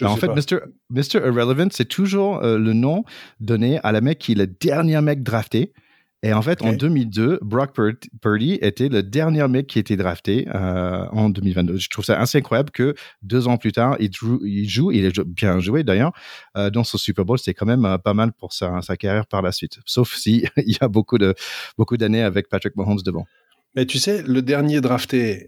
en 0.02 0.16
fait, 0.16 0.28
Mr. 0.28 0.60
Mr. 0.90 1.26
Irrelevant, 1.26 1.68
c'est 1.72 1.88
toujours 1.88 2.42
euh, 2.44 2.58
le 2.58 2.74
nom 2.74 3.04
donné 3.40 3.80
à 3.82 3.90
la 3.90 4.00
mec 4.00 4.20
qui 4.20 4.32
est 4.32 4.36
le 4.36 4.46
dernier 4.46 5.00
mec 5.00 5.22
drafté. 5.22 5.72
Et 6.24 6.32
en 6.32 6.42
fait, 6.42 6.62
en 6.62 6.72
2002, 6.72 7.38
Brock 7.42 7.76
Purdy 8.20 8.54
était 8.60 8.88
le 8.88 9.04
dernier 9.04 9.46
mec 9.46 9.68
qui 9.68 9.78
était 9.78 9.96
drafté 9.96 10.48
euh, 10.52 11.06
en 11.12 11.30
2022. 11.30 11.76
Je 11.76 11.88
trouve 11.88 12.04
ça 12.04 12.18
assez 12.18 12.38
incroyable 12.38 12.72
que 12.72 12.94
deux 13.22 13.46
ans 13.46 13.56
plus 13.56 13.70
tard, 13.70 13.96
il 14.00 14.12
joue, 14.12 14.40
il, 14.44 14.68
joue, 14.68 14.90
il 14.90 15.04
est 15.04 15.20
bien 15.20 15.60
joué 15.60 15.84
d'ailleurs, 15.84 16.12
euh, 16.56 16.70
dans 16.70 16.82
son 16.82 16.98
Super 16.98 17.24
Bowl. 17.24 17.38
C'est 17.38 17.54
quand 17.54 17.66
même 17.66 17.84
euh, 17.84 17.98
pas 17.98 18.14
mal 18.14 18.32
pour 18.32 18.52
sa, 18.52 18.82
sa, 18.82 18.96
carrière 18.96 19.26
par 19.26 19.42
la 19.42 19.52
suite. 19.52 19.78
Sauf 19.86 20.16
si 20.16 20.44
il 20.56 20.72
y 20.72 20.78
a 20.80 20.88
beaucoup 20.88 21.18
de 21.18 21.36
beaucoup 21.76 21.96
d'années 21.96 22.22
avec 22.22 22.48
Patrick 22.48 22.74
Mahomes 22.74 23.02
devant. 23.04 23.26
Mais 23.76 23.86
tu 23.86 23.98
sais, 23.98 24.22
le 24.22 24.42
dernier 24.42 24.80
drafté, 24.80 25.46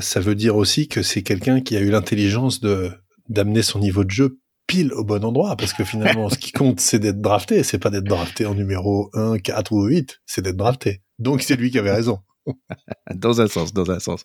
ça 0.00 0.20
veut 0.20 0.34
dire 0.34 0.56
aussi 0.56 0.88
que 0.88 1.02
c'est 1.02 1.22
quelqu'un 1.22 1.60
qui 1.60 1.76
a 1.76 1.80
eu 1.80 1.90
l'intelligence 1.90 2.60
de 2.60 2.90
d'amener 3.28 3.62
son 3.62 3.78
niveau 3.78 4.04
de 4.04 4.10
jeu 4.10 4.38
pile 4.68 4.92
au 4.92 5.02
bon 5.02 5.24
endroit 5.24 5.56
parce 5.56 5.72
que 5.72 5.82
finalement, 5.82 6.28
ce 6.28 6.38
qui 6.38 6.52
compte, 6.52 6.78
c'est 6.78 7.00
d'être 7.00 7.20
drafté. 7.20 7.64
C'est 7.64 7.80
pas 7.80 7.90
d'être 7.90 8.04
drafté 8.04 8.46
en 8.46 8.54
numéro 8.54 9.10
1, 9.14 9.38
4 9.38 9.72
ou 9.72 9.86
8, 9.86 10.20
c'est 10.26 10.42
d'être 10.42 10.56
drafté. 10.56 11.02
Donc 11.18 11.42
c'est 11.42 11.56
lui 11.56 11.72
qui 11.72 11.78
avait 11.80 11.92
raison. 11.92 12.20
dans 13.14 13.40
un 13.40 13.46
sens, 13.46 13.72
dans 13.72 13.90
un 13.90 13.98
sens. 13.98 14.24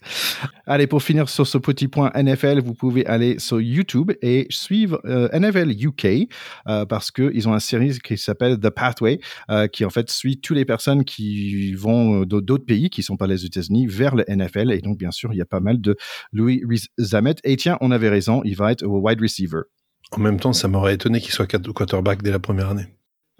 Allez, 0.66 0.88
pour 0.88 1.04
finir 1.04 1.30
sur 1.30 1.48
ce 1.48 1.58
petit 1.58 1.88
point 1.88 2.12
NFL, 2.16 2.62
vous 2.62 2.74
pouvez 2.74 3.06
aller 3.06 3.40
sur 3.40 3.60
YouTube 3.60 4.12
et 4.22 4.48
suivre 4.50 5.02
euh, 5.06 5.28
NFL 5.38 5.72
UK 5.72 6.30
euh, 6.68 6.86
parce 6.86 7.12
qu'ils 7.12 7.48
ont 7.48 7.54
une 7.54 7.60
série 7.60 7.98
qui 8.00 8.18
s'appelle 8.18 8.60
The 8.60 8.70
Pathway, 8.70 9.20
euh, 9.50 9.68
qui 9.68 9.86
en 9.86 9.90
fait 9.90 10.10
suit 10.10 10.40
toutes 10.40 10.58
les 10.58 10.66
personnes 10.66 11.04
qui 11.04 11.74
vont 11.74 12.24
d'autres 12.24 12.66
pays 12.66 12.90
qui 12.90 13.04
sont 13.04 13.18
pas 13.18 13.28
les 13.28 13.46
États-Unis 13.46 13.88
vers 13.88 14.16
le 14.16 14.24
NFL. 14.28 14.72
Et 14.72 14.82
donc, 14.82 14.98
bien 14.98 15.12
sûr, 15.12 15.34
il 15.34 15.38
y 15.38 15.42
a 15.42 15.46
pas 15.46 15.60
mal 15.60 15.82
de 15.82 15.96
Louis 16.32 16.62
Zamet. 17.00 17.36
Et 17.44 17.58
tiens, 17.58 17.78
on 17.82 17.92
avait 17.92 18.10
raison, 18.10 18.42
il 18.46 18.56
va 18.56 18.72
être 18.72 18.86
wide 18.86 19.22
receiver. 19.22 19.62
En 20.16 20.20
même 20.20 20.40
temps, 20.40 20.54
ça 20.54 20.68
m'aurait 20.68 20.94
étonné 20.94 21.20
qu'il 21.20 21.32
soit 21.32 21.48
quarterback 21.48 22.22
dès 22.22 22.32
la 22.32 22.40
première 22.40 22.70
année. 22.70 22.88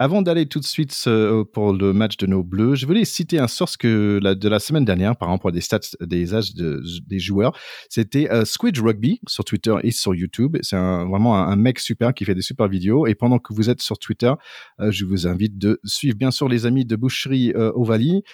Avant 0.00 0.22
d'aller 0.22 0.46
tout 0.46 0.58
de 0.58 0.64
suite 0.64 0.92
euh, 1.06 1.44
pour 1.44 1.72
le 1.72 1.92
match 1.92 2.16
de 2.16 2.26
nos 2.26 2.42
Bleus, 2.42 2.74
je 2.74 2.84
voulais 2.84 3.04
citer 3.04 3.38
un 3.38 3.46
source 3.46 3.76
que 3.76 4.18
de 4.18 4.48
la 4.48 4.58
semaine 4.58 4.84
dernière 4.84 5.14
par 5.14 5.28
rapport 5.28 5.50
à 5.50 5.52
des 5.52 5.60
stats 5.60 5.78
des 6.00 6.34
âges 6.34 6.52
des 6.52 7.18
joueurs. 7.20 7.56
C'était 7.88 8.28
euh, 8.28 8.44
Squid 8.44 8.76
Rugby 8.76 9.20
sur 9.28 9.44
Twitter 9.44 9.76
et 9.84 9.92
sur 9.92 10.12
YouTube. 10.12 10.56
C'est 10.62 10.76
vraiment 10.76 11.36
un, 11.36 11.54
mec 11.54 11.78
super 11.78 12.12
qui 12.12 12.24
fait 12.24 12.34
des 12.34 12.42
super 12.42 12.66
vidéos. 12.66 13.06
Et 13.06 13.14
pendant 13.14 13.38
que 13.38 13.54
vous 13.54 13.70
êtes 13.70 13.80
sur 13.80 13.96
Twitter, 14.00 14.32
euh, 14.80 14.90
je 14.90 15.04
vous 15.04 15.28
invite 15.28 15.58
de 15.58 15.78
suivre 15.84 16.16
bien 16.16 16.32
sûr 16.32 16.48
les 16.48 16.66
amis 16.66 16.84
de 16.84 16.96
Boucherie 16.96 17.52
Ovalie, 17.54 18.24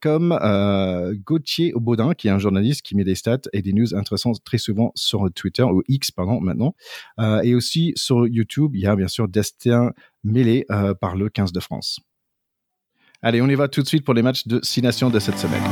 comme 0.00 0.38
Gauthier 1.26 1.74
Baudin, 1.76 2.14
qui 2.14 2.28
est 2.28 2.30
un 2.30 2.38
journaliste 2.38 2.80
qui 2.80 2.96
met 2.96 3.04
des 3.04 3.14
stats 3.14 3.50
et 3.52 3.60
des 3.60 3.74
news 3.74 3.94
intéressantes 3.94 4.42
très 4.44 4.58
souvent 4.58 4.92
sur 4.94 5.30
Twitter 5.34 5.62
ou 5.62 5.82
X 5.88 6.10
pardon 6.10 6.40
maintenant. 6.40 6.74
et 7.42 7.54
aussi 7.54 7.92
sur 7.96 8.26
YouTube, 8.26 8.72
il 8.74 8.80
y 8.80 8.86
a 8.86 8.96
bien 8.96 9.08
sûr 9.08 9.28
Destin 9.28 9.92
mêlé 10.24 10.66
euh, 10.70 10.94
par 10.94 11.16
le 11.16 11.28
15 11.28 11.52
de 11.52 11.60
France. 11.60 12.00
Allez, 13.22 13.40
on 13.40 13.48
y 13.48 13.54
va 13.54 13.68
tout 13.68 13.82
de 13.82 13.88
suite 13.88 14.04
pour 14.04 14.14
les 14.14 14.22
matchs 14.22 14.46
de 14.46 14.60
6 14.62 14.82
nations 14.82 15.10
de 15.10 15.18
cette 15.18 15.38
semaine. 15.38 15.62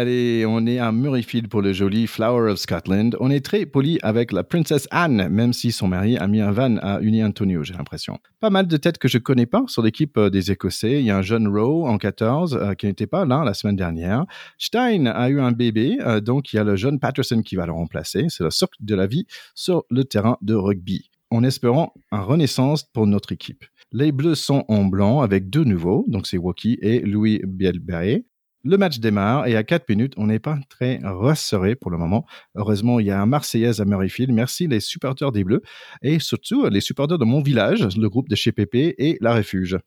Allez, 0.00 0.46
on 0.46 0.64
est 0.64 0.78
à 0.78 0.92
Murrayfield 0.92 1.48
pour 1.48 1.60
le 1.60 1.74
joli 1.74 2.06
Flower 2.06 2.52
of 2.52 2.58
Scotland. 2.58 3.18
On 3.20 3.30
est 3.30 3.44
très 3.44 3.66
poli 3.66 3.98
avec 4.02 4.32
la 4.32 4.42
Princesse 4.42 4.88
Anne, 4.90 5.28
même 5.28 5.52
si 5.52 5.72
son 5.72 5.88
mari 5.88 6.16
a 6.16 6.26
mis 6.26 6.40
un 6.40 6.52
van 6.52 6.78
à 6.78 7.00
Uni 7.02 7.22
Antonio, 7.22 7.62
j'ai 7.64 7.74
l'impression. 7.74 8.18
Pas 8.40 8.48
mal 8.48 8.66
de 8.66 8.78
têtes 8.78 8.96
que 8.96 9.08
je 9.08 9.18
connais 9.18 9.44
pas 9.44 9.62
sur 9.66 9.82
l'équipe 9.82 10.16
euh, 10.16 10.30
des 10.30 10.50
Écossais. 10.52 11.00
Il 11.00 11.04
y 11.04 11.10
a 11.10 11.18
un 11.18 11.20
jeune 11.20 11.46
Rowe 11.48 11.86
en 11.86 11.98
14 11.98 12.54
euh, 12.54 12.72
qui 12.72 12.86
n'était 12.86 13.06
pas 13.06 13.26
là 13.26 13.44
la 13.44 13.52
semaine 13.52 13.76
dernière. 13.76 14.24
Stein 14.56 15.04
a 15.04 15.28
eu 15.28 15.38
un 15.38 15.52
bébé, 15.52 15.98
euh, 16.00 16.22
donc 16.22 16.50
il 16.54 16.56
y 16.56 16.58
a 16.58 16.64
le 16.64 16.76
jeune 16.76 16.98
Patterson 16.98 17.42
qui 17.42 17.56
va 17.56 17.66
le 17.66 17.72
remplacer. 17.72 18.24
C'est 18.30 18.44
le 18.44 18.50
socle 18.50 18.78
de 18.80 18.94
la 18.94 19.06
vie 19.06 19.26
sur 19.54 19.84
le 19.90 20.04
terrain 20.04 20.38
de 20.40 20.54
rugby. 20.54 21.10
En 21.30 21.44
espérant 21.44 21.92
un 22.10 22.22
renaissance 22.22 22.84
pour 22.84 23.06
notre 23.06 23.32
équipe. 23.32 23.66
Les 23.92 24.12
Bleus 24.12 24.36
sont 24.36 24.64
en 24.68 24.86
blanc 24.86 25.20
avec 25.20 25.50
deux 25.50 25.64
nouveaux, 25.64 26.06
donc 26.08 26.26
c'est 26.26 26.38
Woki 26.38 26.78
et 26.80 27.00
Louis 27.00 27.42
Bielberry. 27.46 28.24
Le 28.62 28.76
match 28.76 28.98
démarre 28.98 29.46
et 29.46 29.56
à 29.56 29.64
4 29.64 29.88
minutes, 29.88 30.12
on 30.18 30.26
n'est 30.26 30.38
pas 30.38 30.58
très 30.68 31.00
rassuré 31.02 31.74
pour 31.74 31.90
le 31.90 31.96
moment. 31.96 32.26
Heureusement, 32.54 33.00
il 33.00 33.06
y 33.06 33.10
a 33.10 33.20
un 33.20 33.24
Marseillaise 33.24 33.80
à 33.80 33.86
Murrayfield. 33.86 34.32
Merci 34.32 34.66
les 34.66 34.80
supporters 34.80 35.32
des 35.32 35.44
Bleus 35.44 35.62
et 36.02 36.18
surtout 36.18 36.66
les 36.68 36.82
supporters 36.82 37.16
de 37.16 37.24
mon 37.24 37.40
village, 37.40 37.88
le 37.96 38.08
groupe 38.10 38.28
de 38.28 38.36
chez 38.36 38.52
Pépé 38.52 38.94
et 38.98 39.16
la 39.22 39.34
Refuge. 39.34 39.78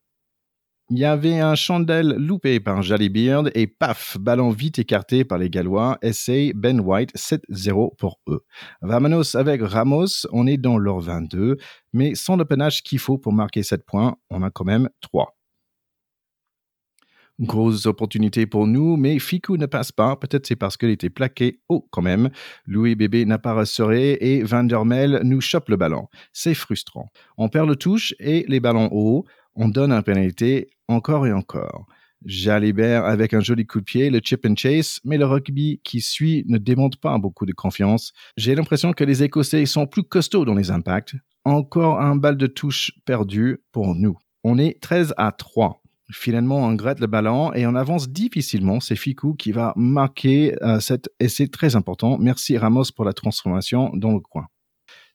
Il 0.89 0.97
y 0.97 1.05
avait 1.05 1.39
un 1.39 1.55
chandelle 1.55 2.15
loupé 2.17 2.59
par 2.59 2.81
Beard 2.81 3.51
et 3.55 3.67
paf, 3.67 4.17
ballon 4.19 4.49
vite 4.49 4.79
écarté 4.79 5.23
par 5.23 5.37
les 5.37 5.49
Gallois. 5.49 5.97
Essay 6.01 6.51
Ben 6.53 6.79
White 6.81 7.15
7-0 7.15 7.95
pour 7.95 8.19
eux. 8.27 8.43
Vamonos 8.81 9.35
avec 9.35 9.61
Ramos, 9.61 10.27
on 10.31 10.45
est 10.45 10.57
dans 10.57 10.77
leur 10.77 10.99
22, 10.99 11.57
mais 11.93 12.15
sans 12.15 12.35
le 12.35 12.45
panache 12.45 12.81
qu'il 12.81 12.99
faut 12.99 13.17
pour 13.17 13.33
marquer 13.33 13.63
7 13.63 13.85
points, 13.85 14.17
on 14.29 14.43
a 14.43 14.49
quand 14.49 14.65
même 14.65 14.89
3. 15.01 15.35
Grosse 17.43 17.85
opportunité 17.87 18.45
pour 18.45 18.67
nous, 18.67 18.95
mais 18.95 19.19
Fiku 19.19 19.57
ne 19.57 19.65
passe 19.65 19.91
pas. 19.91 20.15
Peut-être 20.15 20.47
c'est 20.47 20.55
parce 20.55 20.77
qu'il 20.77 20.89
était 20.89 21.09
plaqué 21.09 21.59
haut 21.67 21.85
quand 21.91 22.01
même. 22.01 22.29
Louis 22.65 22.95
Bébé 22.95 23.25
n'a 23.25 23.37
pas 23.37 23.53
rassuré 23.53 24.17
et 24.21 24.43
Van 24.43 24.63
nous 24.63 25.41
chope 25.41 25.67
le 25.67 25.75
ballon. 25.75 26.07
C'est 26.31 26.53
frustrant. 26.53 27.11
On 27.37 27.49
perd 27.49 27.67
le 27.67 27.75
touche 27.75 28.15
et 28.19 28.45
les 28.47 28.61
ballons 28.61 28.87
hauts. 28.93 29.25
On 29.55 29.67
donne 29.67 29.91
un 29.91 30.01
pénalité 30.01 30.69
encore 30.87 31.27
et 31.27 31.33
encore. 31.33 31.85
Jalibert 32.25 33.03
avec 33.03 33.33
un 33.33 33.41
joli 33.41 33.65
coup 33.65 33.81
de 33.81 33.85
pied, 33.85 34.09
le 34.09 34.21
chip 34.23 34.45
and 34.45 34.55
chase, 34.55 35.01
mais 35.03 35.17
le 35.17 35.25
rugby 35.25 35.81
qui 35.83 35.99
suit 35.99 36.45
ne 36.47 36.57
démonte 36.57 36.95
pas 36.95 37.17
beaucoup 37.17 37.45
de 37.45 37.51
confiance. 37.51 38.13
J'ai 38.37 38.55
l'impression 38.55 38.93
que 38.93 39.03
les 39.03 39.21
Écossais 39.21 39.65
sont 39.65 39.85
plus 39.85 40.03
costauds 40.03 40.45
dans 40.45 40.55
les 40.55 40.71
impacts. 40.71 41.15
Encore 41.43 41.99
un 41.99 42.15
balle 42.15 42.37
de 42.37 42.47
touche 42.47 42.93
perdu 43.05 43.57
pour 43.73 43.95
nous. 43.95 44.17
On 44.45 44.57
est 44.57 44.79
13 44.81 45.13
à 45.17 45.33
3. 45.33 45.82
Finalement, 46.13 46.57
on 46.57 46.73
gratte 46.73 46.99
le 46.99 47.07
ballon 47.07 47.53
et 47.53 47.65
on 47.65 47.75
avance 47.75 48.09
difficilement. 48.09 48.79
C'est 48.79 48.95
Fiku 48.95 49.35
qui 49.35 49.51
va 49.51 49.73
marquer 49.75 50.55
euh, 50.61 50.79
cet 50.79 51.09
essai 51.19 51.47
très 51.47 51.75
important. 51.75 52.17
Merci 52.19 52.57
Ramos 52.57 52.85
pour 52.95 53.05
la 53.05 53.13
transformation 53.13 53.91
dans 53.95 54.11
le 54.11 54.19
coin. 54.19 54.47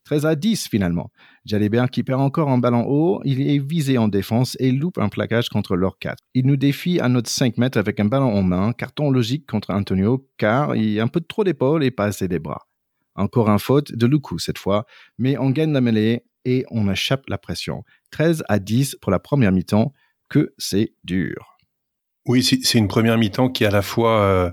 13 0.05 0.25
à 0.25 0.35
10 0.35 0.67
finalement. 0.69 1.11
Jalibert 1.45 1.89
qui 1.89 2.03
perd 2.03 2.21
encore 2.21 2.49
un 2.49 2.57
ballon 2.57 2.85
haut, 2.87 3.21
il 3.25 3.47
est 3.47 3.59
visé 3.59 3.97
en 3.97 4.07
défense 4.07 4.57
et 4.59 4.71
loupe 4.71 4.97
un 4.97 5.09
plaquage 5.09 5.49
contre 5.49 5.75
leur 5.75 5.99
4. 5.99 6.17
Il 6.33 6.47
nous 6.47 6.57
défie 6.57 6.99
à 6.99 7.09
notre 7.09 7.29
5 7.29 7.57
mètres 7.57 7.77
avec 7.77 7.99
un 7.99 8.05
ballon 8.05 8.33
en 8.33 8.41
main, 8.41 8.73
carton 8.73 9.11
logique 9.11 9.45
contre 9.45 9.71
Antonio 9.71 10.27
car 10.37 10.75
il 10.75 10.89
y 10.89 10.99
a 10.99 11.03
un 11.03 11.07
peu 11.07 11.21
trop 11.21 11.43
d'épaules 11.43 11.83
et 11.83 11.91
pas 11.91 12.05
assez 12.05 12.27
des 12.27 12.39
bras. 12.39 12.67
Encore 13.15 13.49
un 13.49 13.59
faute 13.59 13.93
de 13.93 14.07
Luku 14.07 14.39
cette 14.39 14.57
fois, 14.57 14.85
mais 15.17 15.37
on 15.37 15.51
gagne 15.51 15.73
la 15.73 15.81
mêlée 15.81 16.23
et 16.45 16.65
on 16.71 16.89
échappe 16.89 17.27
la 17.27 17.37
pression. 17.37 17.83
13 18.11 18.43
à 18.47 18.59
10 18.59 18.97
pour 19.01 19.11
la 19.11 19.19
première 19.19 19.51
mi-temps 19.51 19.93
que 20.29 20.53
c'est 20.57 20.93
dur. 21.03 21.57
Oui, 22.25 22.43
c'est 22.43 22.77
une 22.77 22.87
première 22.87 23.17
mi-temps 23.17 23.49
qui 23.49 23.65
à 23.65 23.71
la 23.71 23.81
fois, 23.81 24.21
euh, 24.21 24.51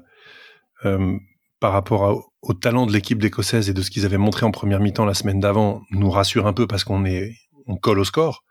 euh, 0.85 1.19
par 1.61 1.73
rapport 1.73 2.33
au 2.43 2.55
talent 2.55 2.87
de 2.87 2.93
l'équipe 2.93 3.21
d'Écossaise 3.21 3.69
et 3.69 3.75
de 3.75 3.83
ce 3.83 3.91
qu'ils 3.91 4.07
avaient 4.07 4.17
montré 4.17 4.47
en 4.47 4.51
première 4.51 4.81
mi-temps 4.81 5.05
la 5.05 5.15
semaine 5.15 5.41
d'avant, 5.41 5.83
nous 5.91 6.11
rassure 6.11 6.47
un 6.47 6.53
peu 6.53 6.67
parce 6.67 6.85
qu'on 6.85 7.05
est, 7.05 7.35
on 7.67 7.77
colle 7.77 7.99
au 7.99 8.05
score. 8.05 8.45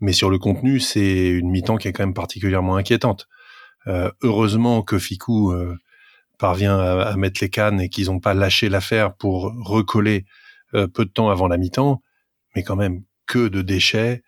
Mais 0.00 0.12
sur 0.12 0.28
le 0.28 0.38
contenu, 0.38 0.80
c'est 0.80 1.28
une 1.28 1.50
mi-temps 1.50 1.76
qui 1.76 1.88
est 1.88 1.92
quand 1.92 2.02
même 2.02 2.14
particulièrement 2.14 2.76
inquiétante. 2.76 3.28
heureusement 3.86 4.82
que 4.82 4.98
Ficou 4.98 5.54
parvient 6.38 6.78
à, 6.78 7.16
mettre 7.16 7.40
les 7.42 7.50
cannes 7.50 7.80
et 7.80 7.88
qu'ils 7.88 8.06
n'ont 8.06 8.18
pas 8.18 8.34
lâché 8.34 8.68
l'affaire 8.68 9.14
pour 9.14 9.52
recoller 9.64 10.24
peu 10.72 11.04
de 11.04 11.10
temps 11.10 11.30
avant 11.30 11.46
la 11.46 11.58
mi-temps. 11.58 12.02
Mais 12.56 12.64
quand 12.64 12.76
même, 12.76 13.04
que 13.26 13.48
de 13.48 13.62
déchets 13.62 14.23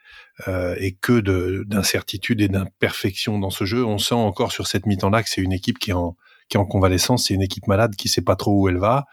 et 0.47 0.93
que 1.01 1.21
d'incertitudes 1.65 2.41
et 2.41 2.49
d'imperfections 2.49 3.39
dans 3.39 3.51
ce 3.51 3.65
jeu. 3.65 3.85
On 3.85 3.99
sent 3.99 4.15
encore 4.15 4.53
sur 4.53 4.67
cette 4.67 4.87
mi-temps-là 4.87 5.23
que 5.23 5.31
c'est 5.31 5.41
une 5.41 5.53
équipe 5.53 5.79
qui 5.79 5.91
est 5.91 5.95
en, 5.95 6.17
qui 6.49 6.57
est 6.57 6.61
en 6.61 6.67
convalescence, 6.67 7.27
c'est 7.27 7.35
une 7.35 7.43
équipe 7.43 7.67
malade 7.67 7.97
qui 7.97 8.09
sait 8.09 8.23
pas 8.23 8.37
trop 8.37 8.61
où 8.61 8.69
elle 8.69 8.77
va 8.77 9.07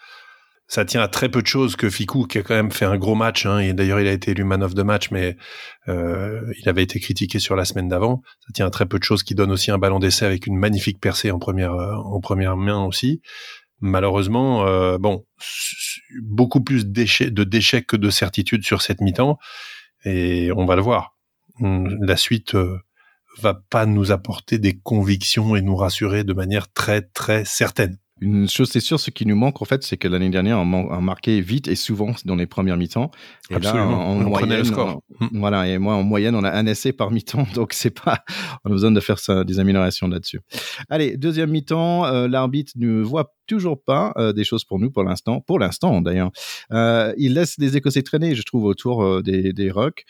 ça 0.67 0.85
tient 0.85 1.01
à 1.01 1.07
très 1.07 1.29
peu 1.29 1.41
de 1.41 1.47
choses 1.47 1.75
que 1.75 1.89
Ficou, 1.89 2.25
qui 2.25 2.37
a 2.37 2.41
quand 2.41 2.55
même 2.55 2.71
fait 2.71 2.85
un 2.85 2.97
gros 2.97 3.15
match, 3.15 3.45
hein, 3.45 3.59
et 3.59 3.73
d'ailleurs 3.73 3.99
il 3.99 4.07
a 4.07 4.11
été 4.11 4.31
élu 4.31 4.43
man 4.43 4.63
of 4.63 4.73
the 4.73 4.79
match, 4.79 5.11
mais 5.11 5.37
euh, 5.87 6.41
il 6.59 6.67
avait 6.69 6.83
été 6.83 6.99
critiqué 6.99 7.39
sur 7.39 7.55
la 7.55 7.65
semaine 7.65 7.87
d'avant. 7.87 8.21
Ça 8.39 8.53
tient 8.53 8.65
à 8.65 8.69
très 8.69 8.85
peu 8.85 8.97
de 8.97 9.03
choses 9.03 9.23
qui 9.23 9.35
donne 9.35 9.51
aussi 9.51 9.71
un 9.71 9.77
ballon 9.77 9.99
d'essai 9.99 10.25
avec 10.25 10.47
une 10.47 10.57
magnifique 10.57 10.99
percée 10.99 11.31
en 11.31 11.39
première 11.39 11.73
euh, 11.73 11.93
en 11.95 12.19
première 12.21 12.57
main 12.57 12.83
aussi. 12.85 13.21
Malheureusement, 13.81 14.65
euh, 14.65 14.97
bon, 14.97 15.25
beaucoup 16.21 16.61
plus 16.61 16.87
de 16.87 17.43
déchets 17.43 17.83
que 17.83 17.97
de 17.97 18.09
certitudes 18.09 18.63
sur 18.63 18.81
cette 18.81 19.01
mi-temps, 19.01 19.37
et 20.05 20.51
on 20.51 20.65
va 20.65 20.75
le 20.75 20.81
voir. 20.81 21.17
La 21.59 22.17
suite 22.17 22.55
va 23.39 23.53
pas 23.53 23.85
nous 23.85 24.11
apporter 24.11 24.59
des 24.59 24.77
convictions 24.77 25.55
et 25.55 25.61
nous 25.61 25.75
rassurer 25.75 26.23
de 26.23 26.33
manière 26.33 26.71
très 26.71 27.01
très 27.01 27.45
certaine. 27.45 27.97
Une 28.23 28.47
chose, 28.47 28.69
c'est 28.71 28.79
sûr, 28.79 28.99
ce 28.99 29.11
qui 29.11 29.25
nous 29.25 29.35
manque, 29.35 29.61
en 29.61 29.65
fait, 29.65 29.83
c'est 29.83 29.97
que 29.97 30.07
l'année 30.07 30.29
dernière, 30.29 30.57
on 30.59 30.89
a 30.91 31.01
marqué 31.01 31.41
vite 31.41 31.67
et 31.67 31.75
souvent 31.75 32.15
dans 32.23 32.35
les 32.35 32.45
premières 32.45 32.77
mi-temps. 32.77 33.11
Et 33.49 33.55
Absolument. 33.55 33.89
là, 33.89 33.97
en, 33.97 34.21
on 34.21 34.29
moyenne, 34.29 34.57
le 34.57 34.63
score. 34.63 35.01
Mm. 35.19 35.27
voilà. 35.33 35.67
Et 35.67 35.77
moi, 35.77 35.95
en 35.95 36.03
moyenne, 36.03 36.33
on 36.33 36.43
a 36.43 36.51
un 36.51 36.65
essai 36.65 36.93
par 36.93 37.11
mi-temps. 37.11 37.45
Donc, 37.53 37.73
c'est 37.73 37.89
pas, 37.89 38.19
on 38.63 38.69
a 38.69 38.73
besoin 38.73 38.91
de 38.91 38.99
faire 39.01 39.19
ça, 39.19 39.43
des 39.43 39.59
améliorations 39.59 40.07
là-dessus. 40.07 40.39
Allez, 40.89 41.17
deuxième 41.17 41.51
mi-temps, 41.51 42.05
euh, 42.05 42.29
l'arbitre 42.29 42.71
ne 42.77 43.01
voit 43.01 43.33
toujours 43.45 43.83
pas 43.83 44.13
euh, 44.17 44.31
des 44.31 44.45
choses 44.45 44.63
pour 44.63 44.79
nous 44.79 44.89
pour 44.89 45.03
l'instant. 45.03 45.41
Pour 45.41 45.59
l'instant, 45.59 45.99
d'ailleurs. 45.99 46.31
Euh, 46.71 47.13
il 47.17 47.33
laisse 47.33 47.57
les 47.57 47.75
Écossais 47.75 48.03
traîner, 48.03 48.35
je 48.35 48.43
trouve, 48.43 48.63
autour 48.63 49.21
des, 49.21 49.51
des 49.51 49.69
rocks. 49.69 50.05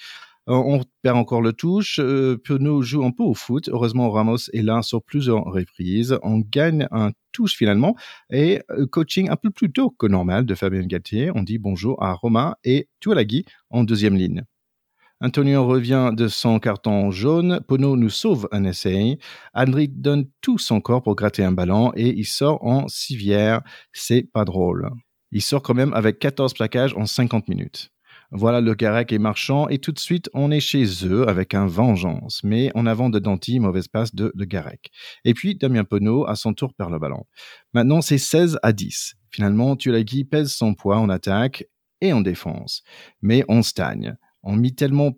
Euh, 0.50 0.54
on 0.56 0.82
perd 1.02 1.18
encore 1.18 1.42
le 1.42 1.54
touche. 1.54 2.00
Euh, 2.00 2.38
Piono 2.38 2.82
joue 2.82 3.04
un 3.04 3.12
peu 3.12 3.24
au 3.24 3.34
foot. 3.34 3.70
Heureusement, 3.70 4.10
Ramos 4.12 4.50
est 4.52 4.62
là 4.62 4.82
sur 4.82 5.02
plusieurs 5.02 5.44
reprises. 5.46 6.18
On 6.22 6.40
gagne 6.40 6.88
un 6.92 7.12
touche 7.32 7.56
finalement 7.56 7.96
et 8.30 8.62
euh, 8.72 8.86
coaching 8.86 9.30
un 9.30 9.38
peu 9.38 9.50
plus 9.50 9.72
tôt 9.72 9.90
que 9.90 10.06
normal 10.08 10.46
de 10.46 10.56
Fabien 10.56 10.82
Galtier. 10.82 11.32
On 11.34 11.44
dit 11.44 11.58
bonjour 11.60 12.02
à 12.04 12.14
Romain 12.14 12.56
et 12.64 12.90
Tuolagi 13.00 13.46
en 13.70 13.84
deuxième 13.84 14.16
ligne. 14.16 14.44
Antonio 15.22 15.66
revient 15.66 16.12
de 16.14 16.28
son 16.28 16.60
carton 16.60 17.10
jaune. 17.10 17.62
Pono 17.66 17.96
nous 17.96 18.10
sauve 18.10 18.50
un 18.52 18.66
essai. 18.66 19.20
Andri 19.54 19.88
donne 19.88 20.26
tout 20.42 20.58
son 20.58 20.82
corps 20.82 21.02
pour 21.02 21.16
gratter 21.16 21.46
un 21.46 21.54
ballon 21.54 21.94
et 21.96 22.10
il 22.10 22.26
sort 22.26 22.62
en 22.66 22.90
civière. 22.90 23.62
C'est 23.94 24.24
pas 24.24 24.44
drôle. 24.44 24.90
Il 25.32 25.42
sort 25.42 25.64
quand 25.64 25.74
même 25.74 25.94
avec 25.94 26.20
14 26.20 26.54
plaquages 26.54 26.94
en 26.96 27.06
50 27.06 27.48
minutes. 27.48 27.94
Voilà, 28.36 28.62
le 28.62 28.74
Garec 28.74 29.14
est 29.14 29.20
marchand 29.20 29.70
et 29.70 29.78
tout 29.78 29.92
de 29.92 30.00
suite, 30.00 30.28
on 30.34 30.50
est 30.50 30.60
chez 30.60 30.86
eux 31.06 31.30
avec 31.30 31.54
un 31.54 31.68
vengeance. 31.68 32.42
Mais 32.44 32.72
en 32.74 32.88
avant 32.88 33.12
de 33.12 33.20
Danti, 33.20 33.60
mauvaise 33.60 33.88
passe 33.88 34.16
de 34.16 34.32
Le 34.34 34.46
Garec. 34.46 34.90
Et 35.24 35.36
puis, 35.36 35.54
Damien 35.54 35.84
Penaud, 35.84 36.26
à 36.26 36.36
son 36.36 36.56
tour, 36.56 36.74
perd 36.74 36.92
le 36.92 36.98
ballon. 36.98 37.26
Maintenant, 37.76 38.02
c'est 38.02 38.18
16 38.18 38.58
à 38.64 38.74
10. 38.74 39.18
Finalement, 39.30 39.76
Tulagi 39.76 40.24
pèse 40.24 40.52
son 40.52 40.74
poids 40.74 40.98
en 40.98 41.10
attaque 41.10 41.66
et 42.02 42.12
en 42.12 42.22
défense. 42.22 42.82
Mais 43.22 43.46
on 43.50 43.62
stagne. 43.62 44.16
On 44.42 44.56
mit 44.56 44.74
tellement 44.74 45.12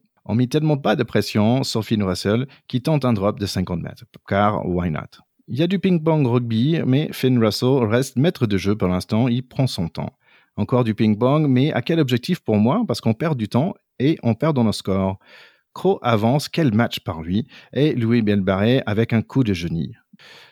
tellement 0.50 0.78
pas 0.78 0.98
de 0.98 1.04
pression 1.04 1.64
sur 1.64 1.86
Finn 1.86 2.04
Russell 2.04 2.48
qui 2.68 2.82
tente 2.82 3.06
un 3.06 3.14
drop 3.14 3.40
de 3.40 3.46
50 3.46 3.82
mètres. 3.82 4.04
Car 4.28 4.68
why 4.68 4.92
not? 4.92 5.22
Il 5.48 5.58
y 5.58 5.64
a 5.64 5.68
du 5.68 5.80
ping-pong 5.80 6.28
rugby, 6.28 6.82
mais 6.86 7.08
Finn 7.14 7.42
Russell 7.42 7.86
reste 7.88 8.18
maître 8.18 8.46
de 8.46 8.58
jeu 8.58 8.76
pour 8.76 8.90
l'instant, 8.90 9.30
il 9.30 9.48
prend 9.48 9.68
son 9.68 9.88
temps 9.88 10.18
encore 10.58 10.84
du 10.84 10.96
ping-pong, 10.96 11.48
mais 11.48 11.72
à 11.74 11.82
quel 11.82 12.00
objectif 12.00 12.40
pour 12.40 12.58
moi? 12.58 12.84
Parce 12.88 13.02
qu'on 13.02 13.14
perd 13.14 13.38
du 13.38 13.48
temps 13.48 13.74
et 14.00 14.18
on 14.24 14.34
perd 14.34 14.56
dans 14.56 14.64
nos 14.64 14.72
scores. 14.72 15.20
Crow 15.74 16.00
avance, 16.02 16.48
quel 16.48 16.74
match 16.74 17.02
par 17.02 17.22
lui, 17.22 17.48
et 17.74 17.94
Louis 17.94 18.22
Bielbarré 18.22 18.82
avec 18.86 19.12
un 19.12 19.22
coup 19.22 19.44
de 19.44 19.54
génie. 19.54 19.94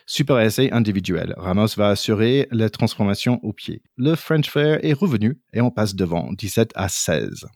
Super 0.06 0.38
essai 0.40 0.70
individuel. 0.70 1.34
Ramos 1.38 1.68
va 1.76 1.88
assurer 1.88 2.46
la 2.50 2.68
transformation 2.68 3.40
au 3.42 3.54
pied. 3.54 3.82
Le 3.96 4.14
French 4.16 4.50
Fair 4.50 4.84
est 4.84 4.92
revenu 4.92 5.40
et 5.54 5.62
on 5.62 5.70
passe 5.70 5.94
devant, 5.94 6.30
17 6.32 6.72
à 6.74 6.90
16. 6.90 7.46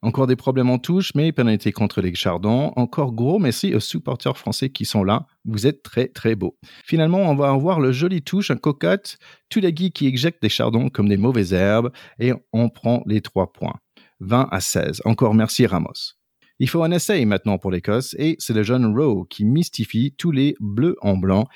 Encore 0.00 0.28
des 0.28 0.36
problèmes 0.36 0.70
en 0.70 0.78
touche, 0.78 1.12
mais 1.16 1.32
pénalité 1.32 1.72
contre 1.72 2.00
les 2.00 2.14
Chardons. 2.14 2.72
Encore 2.76 3.12
gros 3.12 3.40
merci 3.40 3.74
aux 3.74 3.80
supporters 3.80 4.38
français 4.38 4.70
qui 4.70 4.84
sont 4.84 5.02
là. 5.02 5.26
Vous 5.44 5.66
êtes 5.66 5.82
très 5.82 6.06
très 6.06 6.36
beaux. 6.36 6.56
Finalement, 6.84 7.18
on 7.18 7.34
va 7.34 7.50
avoir 7.50 7.80
le 7.80 7.90
joli 7.90 8.22
touche, 8.22 8.52
un 8.52 8.56
cocotte, 8.56 9.18
Tulagi 9.48 9.90
qui 9.90 10.06
éjecte 10.06 10.40
des 10.40 10.48
Chardons 10.48 10.88
comme 10.88 11.08
des 11.08 11.16
mauvaises 11.16 11.52
herbes 11.52 11.90
et 12.20 12.32
on 12.52 12.68
prend 12.68 13.02
les 13.06 13.20
trois 13.20 13.52
points. 13.52 13.74
20 14.20 14.48
à 14.50 14.60
16. 14.60 15.02
Encore 15.04 15.34
merci 15.34 15.66
Ramos. 15.66 16.14
Il 16.60 16.68
faut 16.68 16.82
un 16.82 16.90
essai 16.90 17.24
maintenant 17.24 17.58
pour 17.58 17.70
l'Écosse 17.70 18.14
et 18.18 18.36
c'est 18.38 18.54
le 18.54 18.62
jeune 18.62 18.96
Rowe 18.96 19.26
qui 19.28 19.44
mystifie 19.44 20.14
tous 20.16 20.30
les 20.30 20.54
bleus 20.60 20.96
en 21.00 21.16
blanc. 21.16 21.46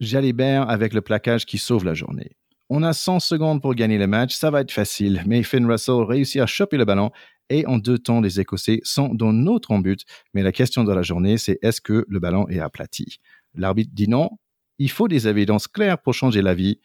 Jalibert 0.00 0.68
avec 0.68 0.92
le 0.92 1.00
plaquage 1.00 1.46
qui 1.46 1.58
sauve 1.58 1.84
la 1.84 1.94
journée. 1.94 2.36
On 2.70 2.82
a 2.82 2.92
100 2.92 3.20
secondes 3.20 3.62
pour 3.62 3.74
gagner 3.74 3.96
le 3.96 4.06
match, 4.06 4.34
ça 4.34 4.50
va 4.50 4.60
être 4.60 4.72
facile, 4.72 5.22
mais 5.26 5.42
Finn 5.42 5.66
Russell 5.66 6.02
réussit 6.02 6.42
à 6.42 6.46
choper 6.46 6.76
le 6.76 6.84
ballon 6.84 7.10
et 7.50 7.66
en 7.66 7.78
deux 7.78 7.98
temps, 7.98 8.20
les 8.20 8.40
Écossais 8.40 8.80
sont 8.82 9.14
dans 9.14 9.32
notre 9.32 9.76
but. 9.78 10.04
Mais 10.34 10.42
la 10.42 10.52
question 10.52 10.84
de 10.84 10.92
la 10.92 11.02
journée, 11.02 11.38
c'est 11.38 11.58
est-ce 11.62 11.80
que 11.80 12.04
le 12.08 12.20
ballon 12.20 12.48
est 12.48 12.60
aplati? 12.60 13.20
L'arbitre 13.54 13.90
dit 13.94 14.08
non. 14.08 14.30
Il 14.78 14.90
faut 14.90 15.08
des 15.08 15.26
évidences 15.26 15.66
claires 15.66 15.98
pour 15.98 16.14
changer 16.14 16.42
la 16.42 16.54
vie. 16.54 16.80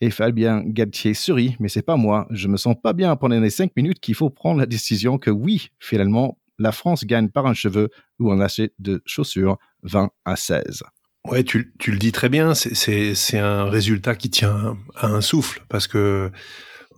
Et 0.00 0.10
Fabien 0.10 0.62
Galtier 0.64 1.14
sourit, 1.14 1.56
mais 1.58 1.68
c'est 1.68 1.82
pas 1.82 1.96
moi. 1.96 2.26
Je 2.30 2.48
me 2.48 2.56
sens 2.56 2.76
pas 2.82 2.92
bien 2.92 3.16
pendant 3.16 3.40
les 3.40 3.50
cinq 3.50 3.72
minutes 3.76 4.00
qu'il 4.00 4.14
faut 4.14 4.28
prendre 4.28 4.60
la 4.60 4.66
décision 4.66 5.16
que 5.16 5.30
oui, 5.30 5.70
finalement, 5.78 6.38
la 6.58 6.72
France 6.72 7.04
gagne 7.04 7.28
par 7.28 7.46
un 7.46 7.54
cheveu 7.54 7.88
ou 8.18 8.30
un 8.30 8.36
lâcher 8.36 8.72
de 8.78 9.02
chaussures 9.06 9.56
20 9.84 10.10
à 10.24 10.36
16. 10.36 10.82
Ouais, 11.26 11.44
tu, 11.44 11.74
tu 11.78 11.90
le 11.90 11.98
dis 11.98 12.12
très 12.12 12.28
bien. 12.28 12.54
C'est 12.54 13.38
un 13.38 13.64
résultat 13.64 14.14
qui 14.14 14.30
tient 14.30 14.76
à 14.94 15.06
un 15.06 15.20
souffle 15.20 15.64
parce 15.68 15.86
que 15.86 16.30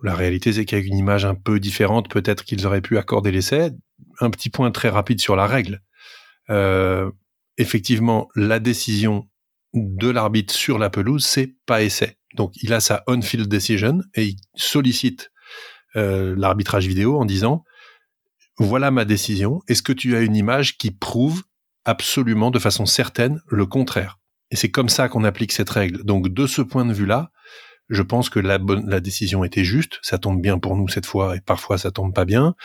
la 0.03 0.15
réalité, 0.15 0.53
c'est 0.53 0.65
qu'avec 0.65 0.85
une 0.85 0.97
image 0.97 1.25
un 1.25 1.35
peu 1.35 1.59
différente, 1.59 2.09
peut-être 2.09 2.43
qu'ils 2.43 2.65
auraient 2.65 2.81
pu 2.81 2.97
accorder 2.97 3.31
l'essai. 3.31 3.71
Un 4.19 4.29
petit 4.29 4.49
point 4.49 4.71
très 4.71 4.89
rapide 4.89 5.21
sur 5.21 5.35
la 5.35 5.47
règle. 5.47 5.81
Euh, 6.49 7.09
effectivement, 7.57 8.29
la 8.35 8.59
décision 8.59 9.29
de 9.73 10.09
l'arbitre 10.09 10.53
sur 10.53 10.79
la 10.79 10.89
pelouse, 10.89 11.25
c'est 11.25 11.55
pas 11.65 11.83
essai. 11.83 12.17
Donc, 12.35 12.53
il 12.61 12.73
a 12.73 12.79
sa 12.79 13.03
on-field 13.07 13.47
decision 13.47 13.99
et 14.15 14.25
il 14.25 14.37
sollicite 14.55 15.31
euh, 15.95 16.35
l'arbitrage 16.37 16.87
vidéo 16.87 17.19
en 17.19 17.25
disant 17.25 17.63
voilà 18.57 18.91
ma 18.91 19.05
décision. 19.05 19.61
Est-ce 19.67 19.81
que 19.81 19.93
tu 19.93 20.15
as 20.15 20.21
une 20.21 20.35
image 20.35 20.77
qui 20.77 20.91
prouve 20.91 21.43
absolument 21.85 22.51
de 22.51 22.59
façon 22.59 22.85
certaine 22.85 23.41
le 23.47 23.65
contraire? 23.65 24.19
Et 24.51 24.55
c'est 24.55 24.71
comme 24.71 24.89
ça 24.89 25.09
qu'on 25.09 25.23
applique 25.23 25.51
cette 25.51 25.69
règle. 25.69 26.03
Donc, 26.03 26.27
de 26.27 26.47
ce 26.47 26.61
point 26.61 26.85
de 26.85 26.93
vue-là, 26.93 27.31
je 27.89 28.03
pense 28.03 28.29
que 28.29 28.39
la, 28.39 28.59
décision 28.99 29.43
était 29.43 29.63
juste. 29.63 29.99
Ça 30.01 30.17
tombe 30.17 30.41
bien 30.41 30.59
pour 30.59 30.75
nous 30.75 30.87
cette 30.87 31.05
fois 31.05 31.35
et 31.35 31.41
parfois 31.41 31.77
ça 31.77 31.91
tombe 31.91 32.13
pas 32.13 32.25
bien. 32.25 32.55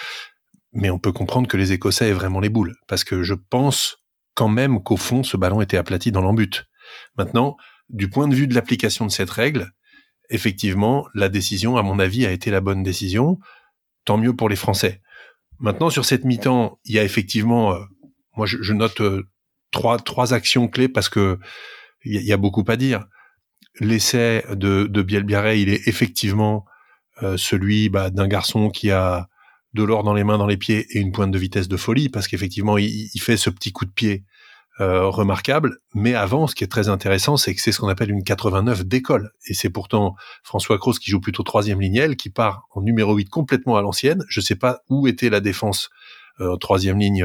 Mais 0.73 0.91
on 0.91 0.99
peut 0.99 1.13
comprendre 1.13 1.49
que 1.49 1.57
les 1.57 1.73
Écossais 1.73 2.09
aient 2.09 2.13
vraiment 2.13 2.41
les 2.41 2.49
boules. 2.51 2.75
Parce 2.89 3.05
que 3.05 3.23
je 3.23 3.35
pense 3.35 4.05
quand 4.35 4.49
même 4.49 4.83
qu'au 4.83 4.97
fond, 4.97 5.23
ce 5.23 5.37
ballon 5.37 5.61
était 5.61 5.77
aplati 5.77 6.13
dans 6.13 6.21
l'embut. 6.21 6.67
Maintenant, 7.17 7.57
du 7.89 8.11
point 8.11 8.29
de 8.29 8.35
vue 8.35 8.49
de 8.49 8.55
l'application 8.55 9.07
de 9.07 9.11
cette 9.11 9.31
règle, 9.31 9.73
effectivement, 10.29 11.07
la 11.15 11.29
décision, 11.29 11.77
à 11.77 11.83
mon 11.83 11.99
avis, 11.99 12.27
a 12.27 12.33
été 12.33 12.51
la 12.51 12.61
bonne 12.61 12.83
décision. 12.83 13.39
Tant 14.05 14.19
mieux 14.19 14.35
pour 14.35 14.49
les 14.49 14.57
Français. 14.57 15.01
Maintenant, 15.59 15.91
sur 15.91 16.05
cette 16.05 16.25
mi-temps, 16.25 16.79
il 16.85 16.97
y 16.97 16.99
a 16.99 17.05
effectivement, 17.05 17.73
euh, 17.73 17.85
moi, 18.37 18.47
je, 18.47 18.73
note 18.73 19.01
euh, 19.01 19.23
trois 19.71 19.99
trois 19.99 20.35
actions 20.35 20.69
clés 20.69 20.89
parce 20.89 21.09
que 21.09 21.39
il 22.05 22.21
y, 22.21 22.33
a 22.33 22.37
beaucoup 22.37 22.65
à 22.69 22.77
dire 22.77 23.07
l'essai 23.81 24.45
de, 24.51 24.85
de 24.85 25.03
Bielbiaré, 25.03 25.61
il 25.61 25.69
est 25.69 25.89
effectivement 25.89 26.65
euh, 27.23 27.37
celui 27.37 27.89
bah, 27.89 28.11
d'un 28.11 28.27
garçon 28.27 28.71
qui 28.71 28.91
a 28.91 29.29
de 29.73 29.83
l'or 29.83 30.05
dans 30.05 30.15
les 30.15 30.25
mains, 30.25 30.39
dans 30.39 30.47
les 30.47 30.57
pieds 30.57 30.87
et 30.91 31.01
une 31.01 31.13
pointe 31.13 31.31
de 31.31 31.39
vitesse 31.39 31.69
de 31.69 31.77
folie, 31.77 32.09
parce 32.09 32.29
qu'effectivement, 32.29 32.79
il, 32.79 33.09
il, 33.13 33.21
fait 33.21 33.37
ce 33.37 33.51
petit 33.51 33.73
coup 33.73 33.85
de 33.85 33.91
pied 33.91 34.25
euh, 34.81 35.09
remarquable. 35.09 35.79
Mais 35.95 36.15
avant, 36.15 36.47
ce 36.47 36.55
qui 36.55 36.65
est 36.65 36.69
très 36.69 36.89
intéressant, 36.89 37.37
c'est 37.37 37.55
que 37.55 37.61
c'est 37.61 37.73
ce 37.73 37.81
qu'on 37.81 37.89
appelle 37.89 38.11
une 38.11 38.23
89 38.23 38.85
d'école. 38.85 39.33
Et 39.49 39.55
c'est 39.55 39.71
pourtant 39.71 40.15
François 40.43 40.79
Cross 40.79 40.99
qui 40.99 41.11
joue 41.11 41.21
plutôt 41.21 41.43
troisième 41.43 41.81
lignelle, 41.81 42.17
qui 42.17 42.31
part 42.31 42.67
en 42.71 42.83
numéro 42.83 43.15
8 43.15 43.29
complètement 43.29 43.77
à 43.77 43.83
l'ancienne. 43.83 44.25
Je 44.29 44.41
sais 44.41 44.57
pas 44.57 44.81
où 44.89 45.07
était 45.09 45.31
la 45.31 45.41
défense 45.41 45.91
euh, 46.41 46.57
troisième 46.57 46.99
ligne 46.99 47.25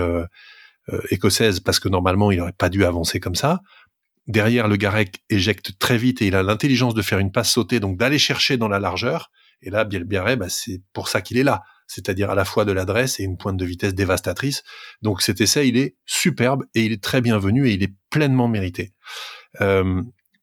écossaise, 1.11 1.59
parce 1.59 1.79
que 1.79 1.87
normalement, 1.87 2.31
il 2.31 2.41
aurait 2.41 2.51
pas 2.51 2.69
dû 2.69 2.83
avancer 2.83 3.19
comme 3.19 3.35
ça. 3.35 3.61
Derrière, 4.29 4.67
le 4.67 4.75
Garec 4.75 5.23
éjecte 5.31 5.79
très 5.79 5.97
vite 5.97 6.21
et 6.21 6.27
il 6.27 6.35
a 6.35 6.43
l'intelligence 6.43 6.93
de 6.93 7.01
faire 7.01 7.17
une 7.17 7.31
passe 7.31 7.51
sautée, 7.51 7.79
donc 7.79 7.97
d'aller 7.97 8.19
chercher 8.19 8.57
dans 8.57 8.67
la 8.67 8.79
largeur. 8.79 9.31
Et 9.63 9.71
là, 9.71 9.85
Bielbiaré, 9.85 10.35
bah, 10.35 10.49
c'est 10.49 10.83
pour 10.93 11.07
ça 11.07 11.21
qu'il 11.21 11.39
est 11.39 11.43
là. 11.43 11.63
C'est-à-dire 11.87 12.29
à 12.29 12.35
la 12.35 12.45
fois 12.45 12.63
de 12.63 12.71
l'adresse 12.71 13.19
et 13.19 13.23
une 13.23 13.37
pointe 13.37 13.57
de 13.57 13.65
vitesse 13.65 13.95
dévastatrice. 13.95 14.61
Donc 15.01 15.23
cet 15.23 15.41
essai, 15.41 15.67
il 15.67 15.77
est 15.77 15.97
superbe 16.05 16.63
et 16.75 16.85
il 16.85 16.91
est 16.91 17.03
très 17.03 17.21
bienvenu 17.21 17.67
et 17.67 17.73
il 17.73 17.81
est 17.81 17.95
pleinement 18.11 18.47
mérité. 18.47 18.93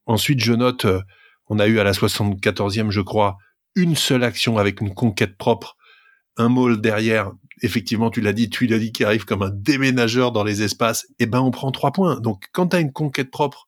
ensuite, 0.07 0.43
je 0.43 0.53
note, 0.53 0.87
on 1.49 1.61
a 1.61 1.69
eu 1.69 1.79
à 1.79 1.85
la 1.85 1.93
74e, 1.93 2.91
je 2.91 3.01
crois, 3.01 3.37
une 3.77 3.95
seule 3.95 4.25
action 4.25 4.59
avec 4.59 4.81
une 4.81 4.95
conquête 4.95 5.37
propre, 5.37 5.77
un 6.37 6.49
maul 6.49 6.81
derrière. 6.81 7.31
Effectivement, 7.63 8.11
tu 8.11 8.21
l'as 8.21 8.33
dit, 8.33 8.51
tu 8.51 8.67
l'as 8.67 8.79
dit 8.79 8.93
qui 8.93 9.05
arrive 9.05 9.25
comme 9.25 9.43
un 9.43 9.51
déménageur 9.51 10.33
dans 10.33 10.45
les 10.45 10.63
espaces. 10.63 11.07
Eh 11.19 11.27
ben, 11.27 11.41
on 11.41 11.51
prend 11.51 11.71
trois 11.71 11.93
points. 11.93 12.21
Donc, 12.21 12.45
quand 12.53 12.69
tu 12.69 12.77
as 12.77 12.81
une 12.81 12.93
conquête 12.93 13.31
propre, 13.31 13.67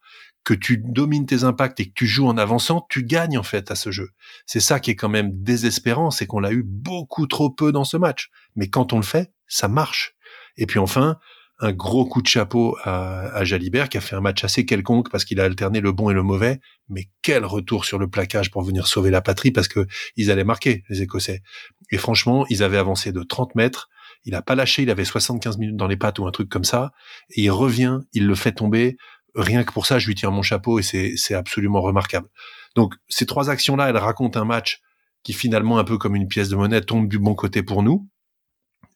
que 0.49 0.55
tu 0.55 0.79
domines 0.79 1.27
tes 1.27 1.45
impacts 1.45 1.79
et 1.81 1.89
que 1.89 1.93
tu 1.95 2.07
joues 2.07 2.27
en 2.27 2.39
avançant, 2.39 2.87
tu 2.89 3.05
gagnes 3.05 3.37
en 3.37 3.43
fait 3.43 3.71
à 3.71 3.75
ce 3.75 3.91
jeu. 3.91 4.13
C'est 4.47 4.61
ça 4.61 4.81
qui 4.81 4.91
est 4.91 4.97
quand 4.97 5.11
même 5.11 5.31
désespérant, 5.43 6.11
c'est 6.11 6.27
qu'on 6.27 6.41
l'a 6.41 6.53
eu 6.53 6.63
beaucoup 6.63 7.27
trop 7.27 7.51
peu 7.51 7.71
dans 7.71 7.85
ce 7.85 7.99
match. 7.99 8.31
Mais 8.57 8.71
quand 8.71 8.95
on 8.95 8.97
le 8.97 9.03
fait, 9.03 9.31
ça 9.47 9.69
marche. 9.69 10.17
Et 10.57 10.65
puis 10.65 10.79
enfin, 10.79 11.19
un 11.61 11.73
gros 11.73 12.07
coup 12.07 12.23
de 12.23 12.29
chapeau 12.29 12.77
à, 12.85 13.45
Jalibert 13.45 13.89
qui 13.89 13.99
a 13.99 14.01
fait 14.01 14.15
un 14.15 14.21
match 14.21 14.45
assez 14.45 14.65
quelconque 14.65 15.11
parce 15.11 15.25
qu'il 15.25 15.41
a 15.41 15.45
alterné 15.45 15.81
le 15.81 15.93
bon 15.93 16.11
et 16.11 16.15
le 16.15 16.23
mauvais. 16.23 16.61
Mais 16.89 17.09
quel 17.23 17.45
retour 17.45 17.85
sur 17.85 17.99
le 17.99 18.09
plaquage 18.09 18.51
pour 18.51 18.63
venir 18.63 18.87
sauver 18.87 19.11
la 19.11 19.21
patrie 19.21 19.51
parce 19.51 19.69
que 19.69 19.87
ils 20.17 20.31
allaient 20.31 20.45
marquer 20.45 20.85
les 20.89 21.03
Écossais. 21.03 21.43
Et 21.91 21.99
franchement, 21.99 22.47
ils 22.49 22.63
avaient 22.63 22.79
avancé 22.79 23.11
de 23.11 23.23
30 23.23 23.57
mètres. 23.57 23.89
Il 24.25 24.35
a 24.35 24.43
pas 24.43 24.55
lâché, 24.55 24.83
il 24.83 24.91
avait 24.91 25.05
75 25.05 25.59
minutes 25.59 25.77
dans 25.77 25.89
les 25.89 25.97
pattes 25.97 26.19
ou 26.19 26.27
un 26.27 26.31
truc 26.31 26.49
comme 26.49 26.65
ça. 26.65 26.93
Et 27.31 27.43
il 27.43 27.51
revient, 27.51 27.99
il 28.13 28.27
le 28.27 28.35
fait 28.35 28.53
tomber 28.53 28.97
rien 29.35 29.65
que 29.65 29.73
pour 29.73 29.87
ça, 29.87 29.99
je 29.99 30.07
lui 30.07 30.15
tire 30.15 30.31
mon 30.31 30.43
chapeau 30.43 30.79
et 30.79 30.83
c'est 30.83 31.35
absolument 31.35 31.81
remarquable. 31.81 32.29
Donc 32.77 32.95
ces 33.09 33.27
trois 33.27 33.51
actions-là, 33.51 33.89
elles 33.89 33.97
racontent 33.97 34.41
un 34.41 34.45
match 34.45 34.81
qui 35.25 35.33
finalement, 35.33 35.79
un 35.79 35.85
peu 35.85 35.99
comme 35.99 36.15
une 36.15 36.29
pièce 36.29 36.49
de 36.49 36.57
monnaie, 36.57 36.81
tombe 36.81 37.09
du 37.09 37.19
bon 37.19 37.35
côté 37.35 37.63
pour 37.63 37.83
nous, 37.83 38.09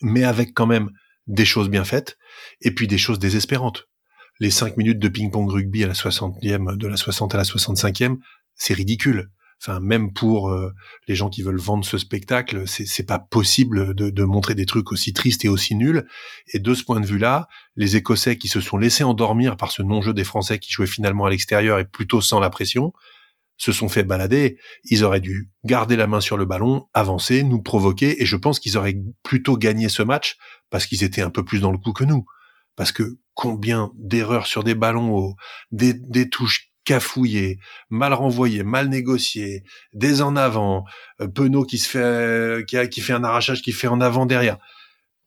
mais 0.00 0.24
avec 0.24 0.54
quand 0.54 0.66
même 0.66 0.90
des 1.26 1.44
choses 1.44 1.68
bien 1.68 1.84
faites 1.84 2.18
et 2.60 2.74
puis 2.74 2.86
des 2.88 2.98
choses 2.98 3.18
désespérantes. 3.18 3.88
Les 4.40 4.50
cinq 4.50 4.76
minutes 4.76 4.98
de 4.98 5.08
ping-pong 5.08 5.50
rugby 5.50 5.84
à 5.84 5.86
la 5.86 5.92
60e, 5.92 6.76
de 6.76 6.86
la 6.86 6.96
60 6.96 7.34
à 7.34 7.38
la 7.38 7.44
65e, 7.44 8.16
c'est 8.54 8.74
ridicule. 8.74 9.30
Enfin, 9.60 9.78
même 9.78 10.12
pour 10.12 10.50
euh, 10.50 10.72
les 11.06 11.14
gens 11.14 11.28
qui 11.28 11.42
veulent 11.42 11.60
vendre 11.60 11.84
ce 11.84 11.96
spectacle, 11.96 12.64
c'est 12.66 13.06
pas 13.06 13.20
possible 13.20 13.94
de, 13.94 14.10
de, 14.10 14.24
montrer 14.24 14.56
des 14.56 14.66
trucs 14.66 14.90
aussi 14.90 15.12
tristes 15.12 15.44
et 15.44 15.48
aussi 15.48 15.76
nuls. 15.76 16.04
Et 16.52 16.58
de 16.58 16.74
ce 16.74 16.82
point 16.82 16.98
de 16.98 17.06
vue-là, 17.06 17.46
les 17.76 17.94
Écossais 17.94 18.36
qui 18.36 18.48
se 18.48 18.60
sont 18.60 18.76
laissés 18.76 19.04
endormir 19.04 19.56
par 19.56 19.70
ce 19.70 19.82
non-jeu 19.82 20.14
des 20.14 20.24
Français 20.24 20.58
qui 20.58 20.72
jouaient 20.72 20.88
finalement 20.88 21.26
à 21.26 21.30
l'extérieur 21.30 21.78
et 21.78 21.84
plutôt 21.84 22.20
sans 22.20 22.40
la 22.40 22.50
pression, 22.50 22.92
se 23.62 23.70
sont 23.70 23.88
fait 23.88 24.02
balader. 24.02 24.58
Ils 24.82 25.04
auraient 25.04 25.20
dû 25.20 25.48
garder 25.64 25.94
la 25.94 26.08
main 26.08 26.20
sur 26.20 26.36
le 26.36 26.44
ballon, 26.44 26.88
avancer, 26.94 27.44
nous 27.44 27.62
provoquer, 27.62 28.20
et 28.20 28.26
je 28.26 28.34
pense 28.34 28.58
qu'ils 28.58 28.76
auraient 28.76 28.96
plutôt 29.22 29.56
gagné 29.56 29.88
ce 29.88 30.02
match 30.02 30.36
parce 30.68 30.84
qu'ils 30.84 31.04
étaient 31.04 31.22
un 31.22 31.30
peu 31.30 31.44
plus 31.44 31.60
dans 31.60 31.70
le 31.70 31.78
coup 31.78 31.92
que 31.92 32.02
nous. 32.02 32.24
Parce 32.74 32.90
que 32.90 33.18
combien 33.34 33.92
d'erreurs 33.94 34.48
sur 34.48 34.64
des 34.64 34.74
ballons, 34.74 35.36
des, 35.70 35.94
des 35.94 36.28
touches 36.28 36.72
cafouillé, 36.84 37.60
mal 37.88 38.12
renvoyé, 38.14 38.64
mal 38.64 38.88
négocié, 38.88 39.62
des 39.92 40.22
en 40.22 40.34
avant, 40.34 40.84
euh, 41.20 41.28
Penaud 41.28 41.64
qui 41.64 41.78
se 41.78 41.88
fait, 41.88 42.66
qui, 42.66 42.76
a, 42.76 42.88
qui 42.88 43.00
fait 43.00 43.12
un 43.12 43.22
arrachage, 43.22 43.62
qui 43.62 43.70
fait 43.70 43.86
en 43.86 44.00
avant 44.00 44.26
derrière. 44.26 44.58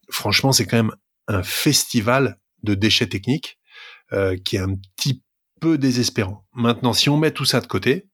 Franchement, 0.09 0.51
c'est 0.51 0.65
quand 0.65 0.75
même 0.75 0.95
un 1.29 1.41
festival 1.41 2.37
de 2.63 2.73
déchets 2.73 3.07
techniques 3.07 3.59
euh, 4.11 4.35
qui 4.35 4.57
est 4.57 4.59
un 4.59 4.75
petit 4.97 5.23
peu 5.61 5.77
désespérant. 5.77 6.45
Maintenant, 6.53 6.91
si 6.91 7.07
on 7.07 7.15
met 7.15 7.31
tout 7.31 7.45
ça 7.45 7.61
de 7.61 7.67
côté, 7.67 8.09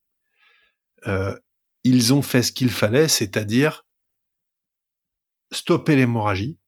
euh, 1.08 1.38
ils 1.84 2.14
ont 2.14 2.22
fait 2.22 2.44
ce 2.44 2.52
qu'il 2.52 2.70
fallait, 2.70 3.08
c'est-à-dire 3.08 3.86
stopper 5.52 5.96
l'hémorragie, 5.96 6.60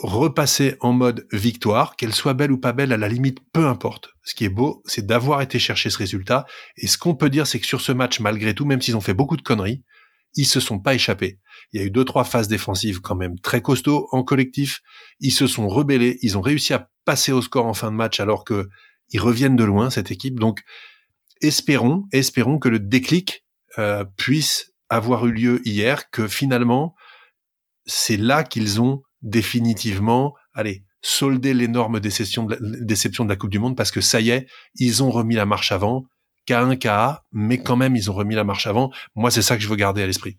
repasser 0.00 0.76
en 0.80 0.92
mode 0.92 1.26
victoire, 1.32 1.96
qu'elle 1.96 2.14
soit 2.14 2.34
belle 2.34 2.52
ou 2.52 2.58
pas 2.58 2.72
belle, 2.72 2.92
à 2.92 2.96
la 2.96 3.08
limite, 3.08 3.38
peu 3.52 3.66
importe. 3.66 4.10
Ce 4.22 4.34
qui 4.34 4.44
est 4.44 4.50
beau, 4.50 4.82
c'est 4.86 5.06
d'avoir 5.06 5.42
été 5.42 5.58
chercher 5.58 5.90
ce 5.90 5.98
résultat. 5.98 6.46
Et 6.76 6.86
ce 6.86 6.98
qu'on 6.98 7.14
peut 7.14 7.30
dire, 7.30 7.46
c'est 7.46 7.60
que 7.60 7.66
sur 7.66 7.80
ce 7.80 7.92
match, 7.92 8.20
malgré 8.20 8.54
tout, 8.54 8.64
même 8.64 8.80
s'ils 8.80 8.96
ont 8.96 9.00
fait 9.00 9.14
beaucoup 9.14 9.36
de 9.36 9.42
conneries, 9.42 9.82
ils 10.34 10.46
se 10.46 10.60
sont 10.60 10.78
pas 10.78 10.94
échappés. 10.94 11.38
Il 11.72 11.80
y 11.80 11.82
a 11.82 11.86
eu 11.86 11.90
deux, 11.90 12.04
trois 12.04 12.24
phases 12.24 12.48
défensives 12.48 13.00
quand 13.00 13.16
même 13.16 13.38
très 13.40 13.62
costauds 13.62 14.08
en 14.12 14.22
collectif. 14.22 14.80
Ils 15.18 15.32
se 15.32 15.46
sont 15.46 15.66
rebellés. 15.66 16.18
Ils 16.20 16.36
ont 16.36 16.42
réussi 16.42 16.74
à 16.74 16.90
passer 17.06 17.32
au 17.32 17.40
score 17.40 17.66
en 17.66 17.74
fin 17.74 17.90
de 17.90 17.96
match 17.96 18.20
alors 18.20 18.44
que 18.44 18.68
ils 19.10 19.20
reviennent 19.20 19.56
de 19.56 19.64
loin, 19.64 19.88
cette 19.88 20.10
équipe. 20.10 20.38
Donc, 20.38 20.62
espérons, 21.40 22.04
espérons 22.12 22.58
que 22.58 22.68
le 22.68 22.78
déclic 22.78 23.44
euh, 23.78 24.04
puisse 24.16 24.72
avoir 24.88 25.26
eu 25.26 25.32
lieu 25.32 25.60
hier, 25.64 26.10
que 26.10 26.28
finalement, 26.28 26.94
c'est 27.84 28.16
là 28.16 28.44
qu'ils 28.44 28.80
ont 28.80 29.02
définitivement, 29.22 30.34
allez, 30.54 30.84
solder 31.02 31.54
l'énorme 31.54 32.00
déception 32.00 32.44
de, 32.44 32.54
la, 32.54 32.84
déception 32.84 33.24
de 33.24 33.28
la 33.28 33.36
Coupe 33.36 33.50
du 33.50 33.58
Monde 33.58 33.76
parce 33.76 33.90
que 33.90 34.00
ça 34.00 34.20
y 34.20 34.30
est, 34.30 34.46
ils 34.74 35.02
ont 35.02 35.10
remis 35.10 35.34
la 35.34 35.46
marche 35.46 35.72
avant, 35.72 36.04
K1, 36.48 36.78
KA, 36.78 37.22
mais 37.32 37.58
quand 37.58 37.76
même, 37.76 37.96
ils 37.96 38.10
ont 38.10 38.14
remis 38.14 38.34
la 38.34 38.44
marche 38.44 38.66
avant. 38.66 38.90
Moi, 39.14 39.30
c'est 39.30 39.42
ça 39.42 39.56
que 39.56 39.62
je 39.62 39.68
veux 39.68 39.76
garder 39.76 40.02
à 40.02 40.06
l'esprit. 40.06 40.38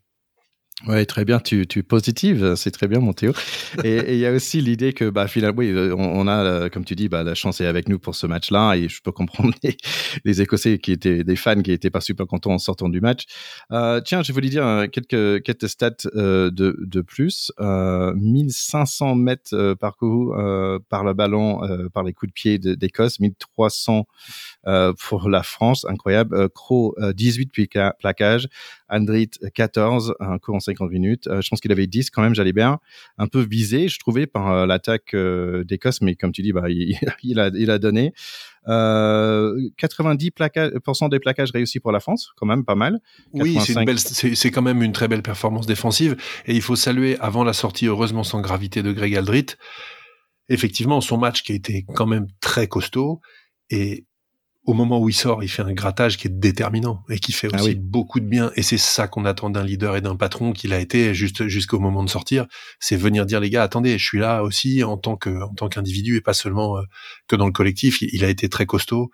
Oui, 0.85 1.03
très 1.07 1.25
bien. 1.25 1.39
Tu, 1.39 1.65
tu 1.65 1.81
positives, 1.81 2.53
c'est 2.53 2.69
très 2.69 2.87
bien, 2.87 2.99
mon 2.99 3.11
Théo. 3.11 3.33
Et 3.83 4.13
il 4.13 4.19
y 4.19 4.27
a 4.27 4.31
aussi 4.31 4.61
l'idée 4.61 4.93
que, 4.93 5.09
bah, 5.09 5.27
finalement, 5.27 5.57
oui, 5.57 5.73
on, 5.97 6.27
a, 6.27 6.43
euh, 6.43 6.69
comme 6.69 6.85
tu 6.85 6.93
dis, 6.93 7.09
bah, 7.09 7.23
la 7.23 7.33
chance 7.33 7.59
est 7.61 7.65
avec 7.65 7.89
nous 7.89 7.97
pour 7.97 8.13
ce 8.13 8.27
match-là, 8.27 8.75
et 8.75 8.87
je 8.87 9.01
peux 9.01 9.11
comprendre 9.11 9.55
les, 9.63 9.75
les, 10.23 10.39
Écossais 10.39 10.77
qui 10.77 10.91
étaient 10.91 11.23
des 11.23 11.35
fans 11.35 11.63
qui 11.63 11.71
étaient 11.71 11.89
pas 11.89 11.99
super 11.99 12.27
contents 12.27 12.51
en 12.51 12.59
sortant 12.59 12.89
du 12.89 13.01
match. 13.01 13.25
Euh, 13.71 14.01
tiens, 14.01 14.21
je 14.21 14.31
voulais 14.31 14.49
dire 14.49 14.67
euh, 14.67 14.85
quelques 14.85 15.43
quelques 15.43 15.67
stats 15.67 16.09
de 16.13 16.49
de 16.51 17.01
plus. 17.01 17.51
Euh, 17.59 18.13
1500 18.13 19.15
mètres 19.15 19.73
parcourus 19.79 20.35
par 20.89 21.03
le 21.03 21.13
ballon, 21.13 21.89
par 21.91 22.03
les 22.03 22.13
coups 22.13 22.29
de 22.29 22.33
pied 22.33 22.59
d'Écosse, 22.59 23.19
1300 23.19 24.05
pour 24.99 25.29
la 25.29 25.41
France, 25.41 25.85
incroyable. 25.89 26.49
Crow, 26.49 26.95
18 27.15 27.51
plaquages. 27.99 28.47
Andrit 28.89 29.31
14, 29.53 30.15
un 30.19 30.37
coup 30.37 30.53
en 30.53 30.59
50 30.67 30.91
minutes. 30.91 31.27
Euh, 31.27 31.41
je 31.41 31.49
pense 31.49 31.60
qu'il 31.60 31.71
avait 31.71 31.88
10 31.88 32.12
quand 32.12 32.21
même, 32.21 32.36
j'allais 32.36 32.53
bien. 32.53 32.80
Un 33.17 33.27
peu 33.27 33.41
visé, 33.41 33.88
je 33.88 33.97
trouvais, 33.99 34.27
par 34.27 34.51
euh, 34.51 34.65
l'attaque 34.65 35.13
euh, 35.13 35.63
d'Écosse, 35.63 36.01
mais 36.01 36.15
comme 36.15 36.32
tu 36.32 36.41
dis, 36.41 36.53
bah, 36.53 36.69
il, 36.69 36.97
il, 37.23 37.39
a, 37.39 37.49
il 37.53 37.71
a 37.71 37.80
donné. 37.80 38.13
90% 38.67 41.10
des 41.10 41.19
plaquages 41.19 41.51
réussis 41.51 41.80
pour 41.80 41.93
la 41.93 42.01
France, 42.01 42.34
quand 42.36 42.45
même 42.45 42.65
pas 42.65 42.75
mal. 42.75 42.99
Oui, 43.32 43.58
c'est 43.62 44.51
quand 44.51 44.62
même 44.62 44.84
une 44.84 44.91
très 44.91 45.08
belle 45.08 45.21
performance 45.21 45.65
défensive. 45.65 46.17
Et 46.47 46.53
il 46.53 46.62
faut 46.62 46.75
saluer, 46.75 47.17
avant 47.19 47.45
la 47.45 47.53
sortie, 47.53 47.88
heureusement 47.88 48.25
sans 48.25 48.41
gravité, 48.41 48.84
de 48.84 48.91
Greg 48.91 49.15
Aldrit, 49.15 49.45
effectivement, 50.49 50.99
son 50.99 51.17
match 51.17 51.43
qui 51.43 51.53
a 51.53 51.56
été 51.56 51.86
quand 51.95 52.08
même 52.08 52.27
très 52.41 52.67
costaud. 52.67 53.21
Et 53.69 54.06
au 54.67 54.73
moment 54.73 54.99
où 54.99 55.08
il 55.08 55.13
sort, 55.13 55.43
il 55.45 55.47
fait 55.47 55.62
un 55.62 55.71
grattage 55.71 56.17
qui 56.17 56.27
est 56.27 56.39
déterminant 56.39 57.01
et 57.10 57.19
qui 57.19 57.32
fait 57.32 57.47
ah 57.53 57.56
aussi 57.56 57.75
beaucoup 57.75 58.19
de 58.19 58.25
bien. 58.25 58.51
Et 58.58 58.63
c'est 58.63 58.77
ça 58.77 59.08
qu'on 59.08 59.23
attend 59.23 59.49
d'un 59.49 59.63
leader 59.63 59.95
et 59.95 60.01
d'un 60.01 60.17
patron 60.17 60.51
qu'il 60.51 60.73
a 60.73 60.80
été 60.80 61.13
juste 61.13 61.47
jusqu'au 61.47 61.80
moment 61.80 62.03
de 62.03 62.10
sortir. 62.10 62.45
C'est 62.82 62.97
venir 62.97 63.25
dire 63.25 63.39
les 63.39 63.49
gars, 63.49 63.63
attendez, 63.63 63.97
je 63.97 64.06
suis 64.06 64.19
là 64.19 64.43
aussi 64.43 64.84
en 64.84 64.97
tant 64.97 65.15
que 65.15 65.41
en 65.41 65.53
tant 65.53 65.69
qu'individu 65.69 66.17
et 66.17 66.21
pas 66.21 66.34
seulement 66.34 66.77
euh, 66.77 66.82
que 67.30 67.38
dans 67.38 67.45
le 67.45 67.53
collectif. 67.53 68.01
Il, 68.01 68.25
a 68.25 68.30
été 68.30 68.49
très 68.49 68.65
costaud. 68.65 69.10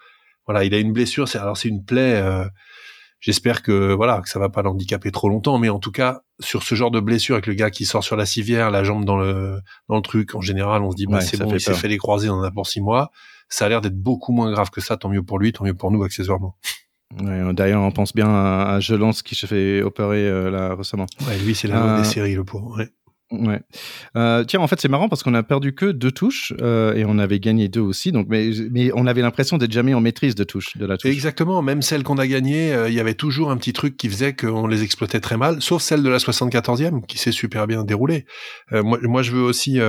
Voilà, 0.48 0.64
il 0.64 0.74
a 0.74 0.80
une 0.80 0.92
blessure. 0.92 1.28
C'est 1.28 1.38
alors 1.38 1.56
c'est 1.56 1.70
une 1.70 1.86
plaie. 1.86 2.16
Euh, 2.16 2.46
j'espère 3.20 3.62
que 3.62 3.94
voilà 3.94 4.22
que 4.22 4.30
ça 4.30 4.40
va 4.40 4.50
pas 4.50 4.64
l'handicaper 4.64 5.12
trop 5.12 5.30
longtemps. 5.30 5.60
Mais 5.60 5.70
en 5.70 5.78
tout 5.78 5.92
cas, 5.92 6.22
sur 6.40 6.64
ce 6.64 6.74
genre 6.74 6.90
de 6.90 7.00
blessure 7.00 7.36
avec 7.36 7.46
le 7.46 7.54
gars 7.54 7.70
qui 7.70 7.86
sort 7.86 8.04
sur 8.04 8.16
la 8.16 8.26
civière, 8.26 8.72
la 8.72 8.84
jambe 8.84 9.06
dans 9.06 9.18
le 9.18 9.60
dans 9.88 9.98
le 9.98 10.02
truc, 10.02 10.34
en 10.34 10.42
général, 10.42 10.82
on 10.82 10.90
se 10.90 10.96
dit 10.96 11.06
bah 11.06 11.22
c'est 11.22 11.38
bon, 11.38 11.54
il 11.54 11.62
s'est 11.62 11.76
fait 11.76 11.90
les 11.90 12.00
croiser, 12.00 12.28
on 12.32 12.38
en 12.38 12.44
a 12.44 12.50
pour 12.50 12.66
six 12.66 12.82
mois 12.82 13.12
ça 13.54 13.66
a 13.66 13.70
l'air 13.70 13.82
d'être 13.82 13.98
beaucoup 13.98 14.32
moins 14.32 14.52
grave 14.52 14.70
que 14.70 14.82
ça. 14.82 14.98
Tant 14.98 15.10
mieux 15.10 15.24
pour 15.24 15.40
lui, 15.40 15.52
tant 15.54 15.64
mieux 15.64 15.74
pour 15.74 15.92
nous 15.92 16.04
accessoirement. 16.04 16.58
D'ailleurs, 17.16 17.84
on 17.84 17.92
pense 17.92 18.14
bien 18.14 18.28
à, 18.28 18.80
Jelance 18.80 19.22
qui 19.22 19.36
se 19.36 19.46
fait 19.46 19.84
opérer 19.84 20.28
euh, 20.28 20.50
là 20.50 20.76
récemment. 20.76 21.06
Ouais, 21.28 21.38
lui, 21.38 21.54
c'est 21.54 21.68
la 21.68 21.98
euh... 21.98 21.98
des 22.00 22.04
séries, 22.06 22.34
le 22.34 22.44
pauvre. 22.44 22.76
Ouais. 22.78 22.90
Ouais. 23.34 23.62
Euh, 24.16 24.44
tiens, 24.44 24.60
en 24.60 24.68
fait, 24.68 24.80
c'est 24.80 24.90
marrant 24.90 25.10
parce 25.10 25.24
qu'on 25.24 25.34
a 25.34 25.44
perdu 25.44 25.74
que 25.74 25.88
deux 25.88 26.12
touches 26.12 26.54
euh, 26.62 26.94
et 26.94 27.04
on 27.06 27.18
avait 27.18 27.40
gagné 27.40 27.68
deux 27.68 27.82
aussi. 27.82 28.12
Donc, 28.12 28.28
mais, 28.30 28.52
mais 28.72 28.92
on 28.94 29.08
avait 29.08 29.22
l'impression 29.22 29.58
d'être 29.58 29.72
jamais 29.72 29.94
en 29.94 30.02
maîtrise 30.02 30.36
de 30.36 30.44
touche 30.44 30.78
de 30.78 30.86
la 30.86 30.98
touche. 30.98 31.12
Exactement. 31.12 31.62
Même 31.62 31.82
celles 31.82 32.04
qu'on 32.04 32.18
a 32.18 32.28
gagnées, 32.28 32.74
euh, 32.74 32.90
il 32.90 32.96
y 32.96 33.00
avait 33.00 33.16
toujours 33.16 33.50
un 33.50 33.58
petit 33.58 33.74
truc 33.74 33.98
qui 33.98 34.10
faisait 34.10 34.34
qu'on 34.34 34.68
les 34.68 34.84
exploitait 34.84 35.20
très 35.20 35.38
mal, 35.38 35.62
sauf 35.62 35.82
celle 35.82 36.04
de 36.04 36.10
la 36.10 36.18
74e 36.18 37.06
qui 37.06 37.18
s'est 37.18 37.32
super 37.32 37.66
bien 37.66 37.84
déroulée. 37.84 38.26
Euh, 38.72 38.84
moi, 38.84 39.00
moi, 39.02 39.24
je 39.24 39.32
veux 39.32 39.42
aussi 39.42 39.80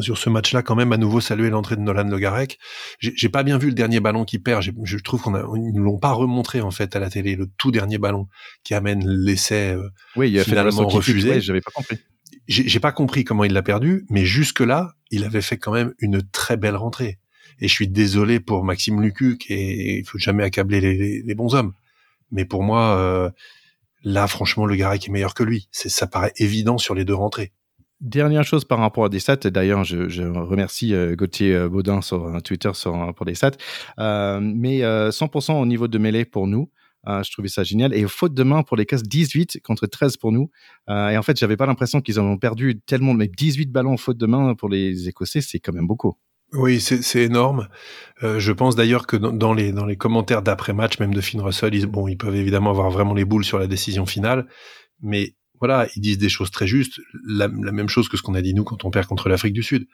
sur 0.00 0.16
ce 0.16 0.30
match-là, 0.30 0.62
quand 0.62 0.74
même, 0.74 0.92
à 0.92 0.96
nouveau 0.96 1.20
saluer 1.20 1.50
l'entrée 1.50 1.76
de 1.76 1.82
Nolan 1.82 2.08
Le 2.08 2.18
Garec. 2.18 2.58
J'ai 2.98 3.28
pas 3.28 3.42
bien 3.42 3.58
vu 3.58 3.68
le 3.68 3.74
dernier 3.74 4.00
ballon 4.00 4.24
qui 4.24 4.38
perd. 4.38 4.62
Je 4.62 4.96
trouve 4.98 5.20
qu'on 5.20 5.32
nous 5.32 5.82
l'ont 5.82 5.98
pas 5.98 6.12
remontré 6.12 6.60
en 6.60 6.70
fait 6.70 6.96
à 6.96 7.00
la 7.00 7.10
télé, 7.10 7.36
le 7.36 7.46
tout 7.58 7.70
dernier 7.70 7.98
ballon 7.98 8.28
qui 8.64 8.74
amène 8.74 9.06
l'essai. 9.06 9.74
Euh, 9.74 9.88
oui, 10.16 10.30
il 10.30 10.38
a 10.38 10.44
finalement 10.44 10.86
refusé. 10.88 11.40
J'avais 11.40 11.60
pas 11.60 11.70
compris. 11.70 11.98
J'ai 12.48 12.80
pas 12.80 12.92
compris 12.92 13.24
comment 13.24 13.44
il 13.44 13.52
l'a 13.52 13.62
perdu, 13.62 14.04
mais 14.08 14.24
jusque 14.24 14.60
là, 14.60 14.94
il 15.10 15.24
avait 15.24 15.42
fait 15.42 15.58
quand 15.58 15.72
même 15.72 15.94
une 15.98 16.22
très 16.22 16.56
belle 16.56 16.76
rentrée. 16.76 17.18
Et 17.60 17.68
je 17.68 17.72
suis 17.72 17.86
désolé 17.86 18.40
pour 18.40 18.64
Maxime 18.64 19.00
Lucuc 19.00 19.48
et 19.48 19.98
il 19.98 20.04
faut 20.04 20.18
jamais 20.18 20.42
accabler 20.42 20.80
les, 20.80 21.22
les, 21.22 21.34
bons 21.34 21.54
hommes. 21.54 21.72
Mais 22.32 22.44
pour 22.44 22.64
moi, 22.64 22.96
euh, 22.96 23.30
là, 24.02 24.26
franchement, 24.26 24.66
le 24.66 24.74
Garec 24.74 25.06
est 25.06 25.12
meilleur 25.12 25.34
que 25.34 25.44
lui. 25.44 25.68
C'est, 25.70 25.88
ça 25.88 26.08
paraît 26.08 26.32
évident 26.38 26.78
sur 26.78 26.94
les 26.94 27.04
deux 27.04 27.14
rentrées 27.14 27.52
Dernière 28.02 28.42
chose 28.42 28.64
par 28.64 28.80
rapport 28.80 29.04
à 29.04 29.08
des 29.08 29.20
stats, 29.20 29.36
d'ailleurs, 29.36 29.84
je, 29.84 30.22
remercie 30.26 30.92
euh, 30.92 31.14
Gauthier 31.14 31.54
euh, 31.54 31.68
Baudin 31.68 32.02
sur 32.02 32.26
euh, 32.26 32.40
Twitter 32.40 32.72
sur, 32.74 33.14
pour 33.14 33.24
des 33.24 33.36
stats, 33.36 33.52
mais 33.96 34.80
100% 34.80 35.52
au 35.52 35.66
niveau 35.66 35.86
de 35.86 35.98
mêlée 35.98 36.24
pour 36.24 36.48
nous. 36.48 36.68
je 37.06 37.30
trouvais 37.30 37.46
ça 37.46 37.62
génial. 37.62 37.94
Et 37.94 38.04
faute 38.08 38.34
de 38.34 38.42
main 38.42 38.64
pour 38.64 38.76
les 38.76 38.86
cases 38.86 39.04
18 39.04 39.60
contre 39.62 39.86
13 39.86 40.16
pour 40.16 40.32
nous. 40.32 40.50
et 40.88 41.16
en 41.16 41.22
fait, 41.22 41.38
j'avais 41.38 41.56
pas 41.56 41.66
l'impression 41.66 42.00
qu'ils 42.00 42.18
en 42.18 42.24
ont 42.24 42.38
perdu 42.38 42.80
tellement, 42.80 43.14
mais 43.14 43.28
18 43.28 43.70
ballons 43.70 43.96
faute 43.96 44.18
de 44.18 44.26
main 44.26 44.56
pour 44.56 44.68
les 44.68 45.08
Écossais, 45.08 45.40
c'est 45.40 45.60
quand 45.60 45.72
même 45.72 45.86
beaucoup. 45.86 46.14
Oui, 46.54 46.80
c'est 46.80 47.22
énorme. 47.22 47.68
je 48.20 48.52
pense 48.52 48.74
d'ailleurs 48.74 49.06
que 49.06 49.16
dans, 49.16 49.54
les, 49.54 49.70
dans 49.70 49.86
les 49.86 49.96
commentaires 49.96 50.42
d'après-match, 50.42 50.98
même 50.98 51.14
de 51.14 51.20
Finn 51.20 51.40
Russell, 51.40 51.72
ils, 51.72 51.86
bon, 51.86 52.08
ils 52.08 52.18
peuvent 52.18 52.34
évidemment 52.34 52.70
avoir 52.70 52.90
vraiment 52.90 53.14
les 53.14 53.24
boules 53.24 53.44
sur 53.44 53.60
la 53.60 53.68
décision 53.68 54.06
finale, 54.06 54.48
mais 55.00 55.36
voilà, 55.62 55.86
ils 55.94 56.00
disent 56.00 56.18
des 56.18 56.28
choses 56.28 56.50
très 56.50 56.66
justes, 56.66 56.98
la, 57.24 57.46
même 57.46 57.88
chose 57.88 58.08
que 58.08 58.16
ce 58.16 58.22
qu'on 58.22 58.34
a 58.34 58.42
dit 58.42 58.52
nous 58.52 58.64
quand 58.64 58.84
on 58.84 58.90
perd 58.90 59.06
contre 59.06 59.28
l'Afrique 59.28 59.52
du 59.52 59.62
Sud. 59.62 59.86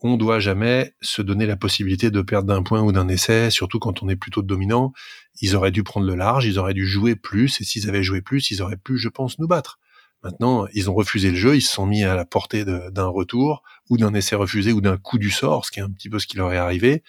On 0.00 0.16
doit 0.16 0.40
jamais 0.40 0.94
se 1.02 1.20
donner 1.20 1.44
la 1.44 1.58
possibilité 1.58 2.10
de 2.10 2.22
perdre 2.22 2.48
d'un 2.48 2.62
point 2.62 2.80
ou 2.80 2.90
d'un 2.90 3.06
essai, 3.08 3.50
surtout 3.50 3.78
quand 3.78 4.02
on 4.02 4.08
est 4.08 4.16
plutôt 4.16 4.40
dominant. 4.40 4.94
Ils 5.42 5.56
auraient 5.56 5.72
dû 5.72 5.82
prendre 5.82 6.06
le 6.06 6.14
large, 6.14 6.46
ils 6.46 6.58
auraient 6.58 6.72
dû 6.72 6.86
jouer 6.86 7.16
plus, 7.16 7.60
et 7.60 7.64
s'ils 7.64 7.86
avaient 7.86 8.02
joué 8.02 8.22
plus, 8.22 8.50
ils 8.50 8.62
auraient 8.62 8.78
pu, 8.78 8.96
je 8.96 9.10
pense, 9.10 9.38
nous 9.38 9.46
battre. 9.46 9.78
Maintenant, 10.22 10.66
ils 10.72 10.88
ont 10.88 10.94
refusé 10.94 11.28
le 11.28 11.36
jeu, 11.36 11.54
ils 11.54 11.60
se 11.60 11.74
sont 11.74 11.84
mis 11.84 12.02
à 12.02 12.14
la 12.14 12.24
portée 12.24 12.64
d'un 12.64 13.08
retour, 13.08 13.62
ou 13.90 13.98
d'un 13.98 14.14
essai 14.14 14.36
refusé, 14.36 14.72
ou 14.72 14.80
d'un 14.80 14.96
coup 14.96 15.18
du 15.18 15.30
sort, 15.30 15.66
ce 15.66 15.70
qui 15.70 15.80
est 15.80 15.82
un 15.82 15.90
petit 15.90 16.08
peu 16.08 16.18
ce 16.18 16.26
qui 16.26 16.38
leur 16.38 16.50
est 16.50 16.56
arrivé. 16.56 17.02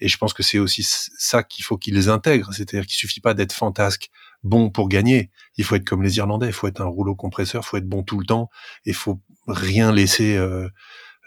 Et 0.00 0.08
je 0.08 0.16
pense 0.16 0.32
que 0.32 0.42
c'est 0.42 0.58
aussi 0.58 0.86
ça 0.86 1.42
qu'il 1.42 1.66
faut 1.66 1.76
qu'ils 1.76 2.08
intègrent. 2.08 2.54
C'est-à-dire 2.54 2.86
qu'il 2.86 2.96
suffit 2.96 3.20
pas 3.20 3.34
d'être 3.34 3.52
fantasque, 3.52 4.08
bon 4.42 4.70
pour 4.70 4.88
gagner. 4.88 5.30
Il 5.56 5.64
faut 5.64 5.74
être 5.74 5.84
comme 5.84 6.02
les 6.02 6.16
Irlandais. 6.16 6.46
Il 6.46 6.52
faut 6.52 6.66
être 6.66 6.80
un 6.80 6.86
rouleau 6.86 7.14
compresseur. 7.14 7.62
Il 7.64 7.68
faut 7.68 7.76
être 7.76 7.88
bon 7.88 8.02
tout 8.02 8.18
le 8.18 8.26
temps. 8.26 8.50
Et 8.84 8.92
faut 8.92 9.20
rien 9.46 9.92
laisser 9.92 10.36
euh, 10.36 10.68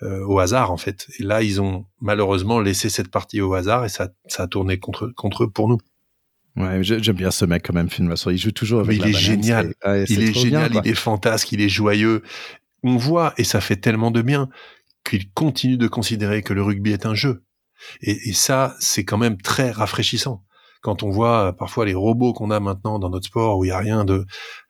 euh, 0.04 0.25
au 0.25 0.39
hasard, 0.39 0.71
en 0.71 0.78
fait. 0.78 1.08
Et 1.19 1.23
là, 1.23 1.41
ils 1.41 1.62
ont 1.62 1.86
malheureusement 2.01 2.60
laissé 2.60 2.89
cette 2.89 3.10
partie 3.10 3.41
au 3.41 3.54
hasard 3.54 3.86
et 3.86 3.89
ça, 3.89 4.10
ça 4.28 4.43
a 4.43 4.47
tourné 4.47 4.80
contre, 4.80 5.08
contre 5.15 5.43
eux 5.43 5.49
pour 5.49 5.67
nous. 5.67 5.80
Ouais, 6.56 6.82
j'aime 6.84 7.17
bien 7.17 7.32
ce 7.32 7.43
mec 7.43 7.65
quand 7.65 7.73
même, 7.73 7.89
Finn 7.89 8.13
Il 8.28 8.38
joue 8.38 8.51
toujours 8.51 8.80
avec 8.80 8.97
Mais 8.97 9.10
il 9.10 9.13
est 9.13 9.19
génial. 9.19 9.73
il 10.08 10.23
est 10.23 10.34
génial. 10.34 10.71
il 10.86 10.89
est 10.89 10.95
fantasque. 10.95 11.51
Il 11.51 11.60
est 11.62 11.69
joyeux. 11.69 12.23
On 12.82 12.95
voit, 12.95 13.34
et 13.38 13.43
ça 13.43 13.60
fait 13.60 13.75
tellement 13.75 14.12
de 14.12 14.21
bien, 14.21 14.47
qu'il 15.04 15.30
continue 15.32 15.78
de 15.78 15.88
considérer 15.88 16.43
que 16.43 16.54
le 16.54 16.63
rugby 16.63 16.91
est 16.91 17.06
un 17.06 17.13
jeu. 17.13 17.43
Et, 18.01 18.34
ça, 18.34 18.75
c'est 18.80 19.04
quand 19.04 19.17
même 19.17 19.38
très 19.41 19.71
rafraîchissant. 19.71 20.43
Quand 20.85 21.01
on 21.01 21.09
voit 21.09 21.47
euh, 21.47 21.51
parfois 21.51 21.83
les 21.83 21.95
robots 21.95 22.31
qu'on 22.31 22.51
a 22.51 22.59
maintenant 22.59 22.99
dans 22.99 23.09
notre 23.09 23.25
sport 23.25 23.57
où 23.57 23.65
il 23.65 23.69
y 23.69 23.71
a 23.71 23.79
rien 23.79 24.05
de, 24.05 24.23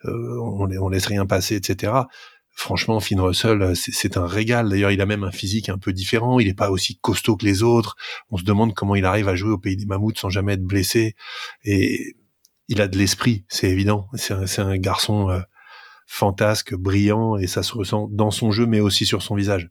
euh, 0.05 0.39
on, 0.41 0.69
on 0.71 0.87
laisse 0.87 1.07
rien 1.07 1.25
passer, 1.25 1.55
etc. 1.57 1.91
Franchement, 2.51 3.01
Finn 3.01 3.19
Russell, 3.19 3.61
euh, 3.61 3.73
c'est 3.75 4.15
un 4.15 4.25
régal. 4.25 4.69
D'ailleurs, 4.69 4.91
il 4.91 5.01
a 5.01 5.05
même 5.05 5.25
un 5.25 5.31
physique 5.33 5.67
un 5.67 5.77
peu 5.77 5.91
différent. 5.91 6.39
Il 6.39 6.47
n'est 6.47 6.53
pas 6.53 6.71
aussi 6.71 6.97
costaud 6.99 7.35
que 7.35 7.45
les 7.45 7.63
autres. 7.63 7.97
On 8.31 8.37
se 8.37 8.45
demande 8.45 8.73
comment 8.73 8.95
il 8.95 9.03
arrive 9.03 9.27
à 9.27 9.35
jouer 9.35 9.51
au 9.51 9.57
pays 9.57 9.75
des 9.75 9.85
mammouths 9.85 10.17
sans 10.17 10.29
jamais 10.29 10.53
être 10.53 10.63
blessé. 10.63 11.17
Et 11.65 12.15
il 12.69 12.79
a 12.79 12.87
de 12.87 12.97
l'esprit, 12.97 13.43
c'est 13.49 13.69
évident. 13.69 14.07
C'est 14.13 14.59
un, 14.61 14.69
un, 14.69 14.77
garçon 14.77 15.43
fantasque, 16.07 16.75
brillant, 16.75 17.35
et 17.35 17.47
ça 17.47 17.61
se 17.61 17.73
ressent 17.73 18.07
dans 18.09 18.31
son 18.31 18.51
jeu, 18.51 18.65
mais 18.65 18.79
aussi 18.79 19.05
sur 19.05 19.21
son 19.21 19.35
visage. 19.35 19.69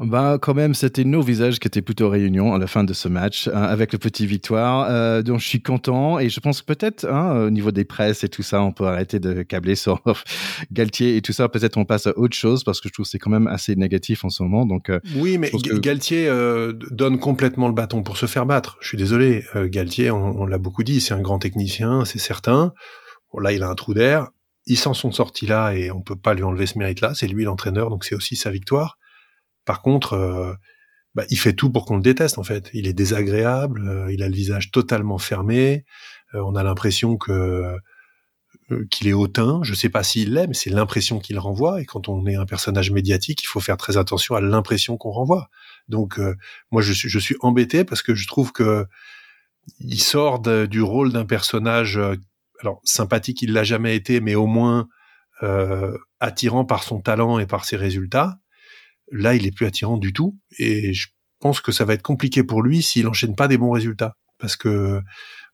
Bah, 0.00 0.38
quand 0.40 0.54
même, 0.54 0.72
c'était 0.72 1.04
nos 1.04 1.20
visages 1.20 1.58
qui 1.58 1.68
étaient 1.68 1.82
plutôt 1.82 2.08
réunion 2.08 2.54
à 2.54 2.58
la 2.58 2.66
fin 2.66 2.84
de 2.84 2.94
ce 2.94 3.06
match, 3.06 3.48
hein, 3.48 3.62
avec 3.62 3.92
le 3.92 3.98
petit 3.98 4.26
victoire, 4.26 4.86
euh, 4.88 5.20
dont 5.20 5.36
je 5.36 5.46
suis 5.46 5.60
content. 5.60 6.18
Et 6.18 6.30
je 6.30 6.40
pense 6.40 6.62
peut-être, 6.62 7.04
hein, 7.04 7.44
au 7.44 7.50
niveau 7.50 7.70
des 7.70 7.84
presses 7.84 8.24
et 8.24 8.30
tout 8.30 8.42
ça, 8.42 8.62
on 8.62 8.72
peut 8.72 8.86
arrêter 8.86 9.20
de 9.20 9.42
câbler 9.42 9.74
sur 9.74 10.02
Galtier 10.72 11.16
et 11.16 11.22
tout 11.22 11.32
ça. 11.32 11.50
Peut-être 11.50 11.76
on 11.76 11.84
passe 11.84 12.06
à 12.06 12.16
autre 12.16 12.34
chose 12.34 12.64
parce 12.64 12.80
que 12.80 12.88
je 12.88 12.94
trouve 12.94 13.04
que 13.04 13.10
c'est 13.10 13.18
quand 13.18 13.30
même 13.30 13.46
assez 13.46 13.76
négatif 13.76 14.24
en 14.24 14.30
ce 14.30 14.42
moment. 14.42 14.64
Donc, 14.64 14.88
euh, 14.88 15.00
oui, 15.16 15.36
mais 15.36 15.50
Galtier 15.52 16.28
euh, 16.28 16.72
donne 16.90 17.18
complètement 17.18 17.68
le 17.68 17.74
bâton 17.74 18.02
pour 18.02 18.16
se 18.16 18.24
faire 18.24 18.46
battre. 18.46 18.78
Je 18.80 18.88
suis 18.88 18.98
désolé, 18.98 19.44
euh, 19.54 19.68
Galtier, 19.68 20.10
on, 20.10 20.40
on 20.40 20.46
l'a 20.46 20.58
beaucoup 20.58 20.82
dit, 20.82 21.02
c'est 21.02 21.12
un 21.12 21.20
grand 21.20 21.38
technicien, 21.38 22.06
c'est 22.06 22.18
certain. 22.18 22.72
Bon, 23.34 23.40
là, 23.40 23.52
il 23.52 23.62
a 23.62 23.68
un 23.68 23.74
trou 23.74 23.92
d'air. 23.92 24.28
Ils 24.64 24.78
s'en 24.78 24.94
sont 24.94 25.12
sortis 25.12 25.46
là 25.46 25.72
et 25.72 25.90
on 25.90 26.00
peut 26.00 26.16
pas 26.16 26.32
lui 26.32 26.42
enlever 26.42 26.66
ce 26.66 26.78
mérite-là. 26.78 27.12
C'est 27.14 27.26
lui 27.26 27.44
l'entraîneur, 27.44 27.90
donc 27.90 28.04
c'est 28.04 28.14
aussi 28.14 28.34
sa 28.34 28.50
victoire. 28.50 28.96
Par 29.64 29.82
contre, 29.82 30.14
euh, 30.14 30.54
bah, 31.14 31.24
il 31.30 31.38
fait 31.38 31.52
tout 31.52 31.70
pour 31.70 31.84
qu'on 31.84 31.96
le 31.96 32.02
déteste 32.02 32.38
en 32.38 32.42
fait. 32.42 32.70
Il 32.72 32.86
est 32.86 32.92
désagréable, 32.92 33.86
euh, 33.88 34.12
il 34.12 34.22
a 34.22 34.28
le 34.28 34.34
visage 34.34 34.70
totalement 34.70 35.18
fermé. 35.18 35.84
Euh, 36.34 36.42
on 36.44 36.54
a 36.54 36.62
l'impression 36.62 37.16
que 37.16 37.76
qu'il 38.88 39.08
est 39.08 39.12
hautain. 39.12 39.60
Je 39.64 39.74
sais 39.74 39.88
pas 39.88 40.04
s'il 40.04 40.34
l'est, 40.34 40.46
mais 40.46 40.54
c'est 40.54 40.70
l'impression 40.70 41.18
qu'il 41.18 41.40
renvoie. 41.40 41.80
Et 41.80 41.84
quand 41.84 42.08
on 42.08 42.24
est 42.26 42.36
un 42.36 42.46
personnage 42.46 42.92
médiatique, 42.92 43.42
il 43.42 43.46
faut 43.46 43.58
faire 43.58 43.76
très 43.76 43.96
attention 43.96 44.36
à 44.36 44.40
l'impression 44.40 44.96
qu'on 44.96 45.10
renvoie. 45.10 45.50
Donc, 45.88 46.20
moi, 46.70 46.80
je 46.80 46.92
suis, 46.92 47.08
je 47.08 47.18
suis 47.18 47.34
embêté 47.40 47.84
parce 47.84 48.00
que 48.00 48.14
je 48.14 48.28
trouve 48.28 48.52
que 48.52 48.86
il 49.80 50.00
sort 50.00 50.40
du 50.40 50.82
rôle 50.82 51.12
d'un 51.12 51.24
personnage, 51.24 52.00
alors 52.60 52.80
sympathique, 52.84 53.42
il 53.42 53.52
l'a 53.52 53.64
jamais 53.64 53.96
été, 53.96 54.20
mais 54.20 54.36
au 54.36 54.46
moins 54.46 54.88
attirant 56.20 56.64
par 56.64 56.84
son 56.84 57.00
talent 57.00 57.40
et 57.40 57.46
par 57.46 57.64
ses 57.64 57.76
résultats. 57.76 58.39
Là, 59.10 59.34
il 59.34 59.46
est 59.46 59.54
plus 59.54 59.66
attirant 59.66 59.96
du 59.96 60.12
tout, 60.12 60.38
et 60.58 60.92
je 60.92 61.08
pense 61.40 61.60
que 61.60 61.72
ça 61.72 61.84
va 61.84 61.94
être 61.94 62.02
compliqué 62.02 62.44
pour 62.44 62.62
lui 62.62 62.82
s'il 62.82 63.08
enchaîne 63.08 63.34
pas 63.34 63.48
des 63.48 63.58
bons 63.58 63.72
résultats, 63.72 64.16
parce 64.38 64.56
que 64.56 65.00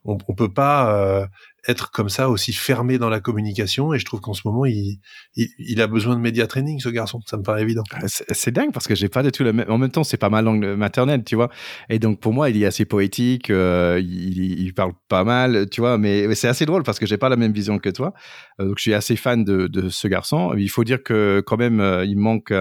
on, 0.03 0.17
peut 0.17 0.53
pas 0.53 0.93
euh, 0.95 1.27
être 1.67 1.91
comme 1.91 2.09
ça 2.09 2.29
aussi 2.29 2.53
fermé 2.53 2.97
dans 2.97 3.09
la 3.09 3.19
communication. 3.19 3.93
Et 3.93 3.99
je 3.99 4.05
trouve 4.05 4.21
qu'en 4.21 4.33
ce 4.33 4.41
moment 4.45 4.65
il, 4.65 5.81
a 5.81 5.87
besoin 5.87 6.15
de 6.15 6.21
média 6.21 6.47
training 6.47 6.79
ce 6.79 6.89
garçon. 6.89 7.19
Ça 7.25 7.37
me 7.37 7.43
paraît 7.43 7.61
évident. 7.61 7.83
Ah, 7.91 8.05
c'est 8.07 8.51
dingue 8.51 8.71
parce 8.71 8.87
que 8.87 8.95
j'ai 8.95 9.09
pas 9.09 9.23
du 9.23 9.31
tout 9.31 9.43
la 9.43 9.53
même 9.53 9.69
en 9.69 9.77
même 9.77 9.91
temps 9.91 10.03
c'est 10.03 10.17
pas 10.17 10.29
ma 10.29 10.41
langue 10.41 10.65
maternelle 10.65 11.23
tu 11.23 11.35
vois. 11.35 11.49
Et 11.89 11.99
donc 11.99 12.19
pour 12.19 12.33
moi 12.33 12.49
il 12.49 12.61
est 12.61 12.65
assez 12.65 12.85
poétique 12.85 13.49
euh, 13.49 14.01
il, 14.01 14.73
parle 14.73 14.93
pas 15.09 15.23
mal 15.23 15.69
tu 15.69 15.81
vois. 15.81 15.97
Mais 15.97 16.33
c'est 16.35 16.47
assez 16.47 16.65
drôle 16.65 16.83
parce 16.83 16.99
que 16.99 17.05
j'ai 17.05 17.17
pas 17.17 17.29
la 17.29 17.35
même 17.35 17.51
vision 17.51 17.79
que 17.79 17.89
toi. 17.89 18.13
Euh, 18.59 18.65
donc 18.65 18.77
je 18.77 18.83
suis 18.83 18.93
assez 18.93 19.15
fan 19.15 19.43
de, 19.43 19.89
ce 19.89 20.07
garçon. 20.07 20.53
Il 20.57 20.69
faut 20.69 20.83
dire 20.83 21.03
que 21.03 21.43
quand 21.45 21.57
même 21.57 21.79
euh, 21.79 22.05
il 22.05 22.17
manque 22.17 22.53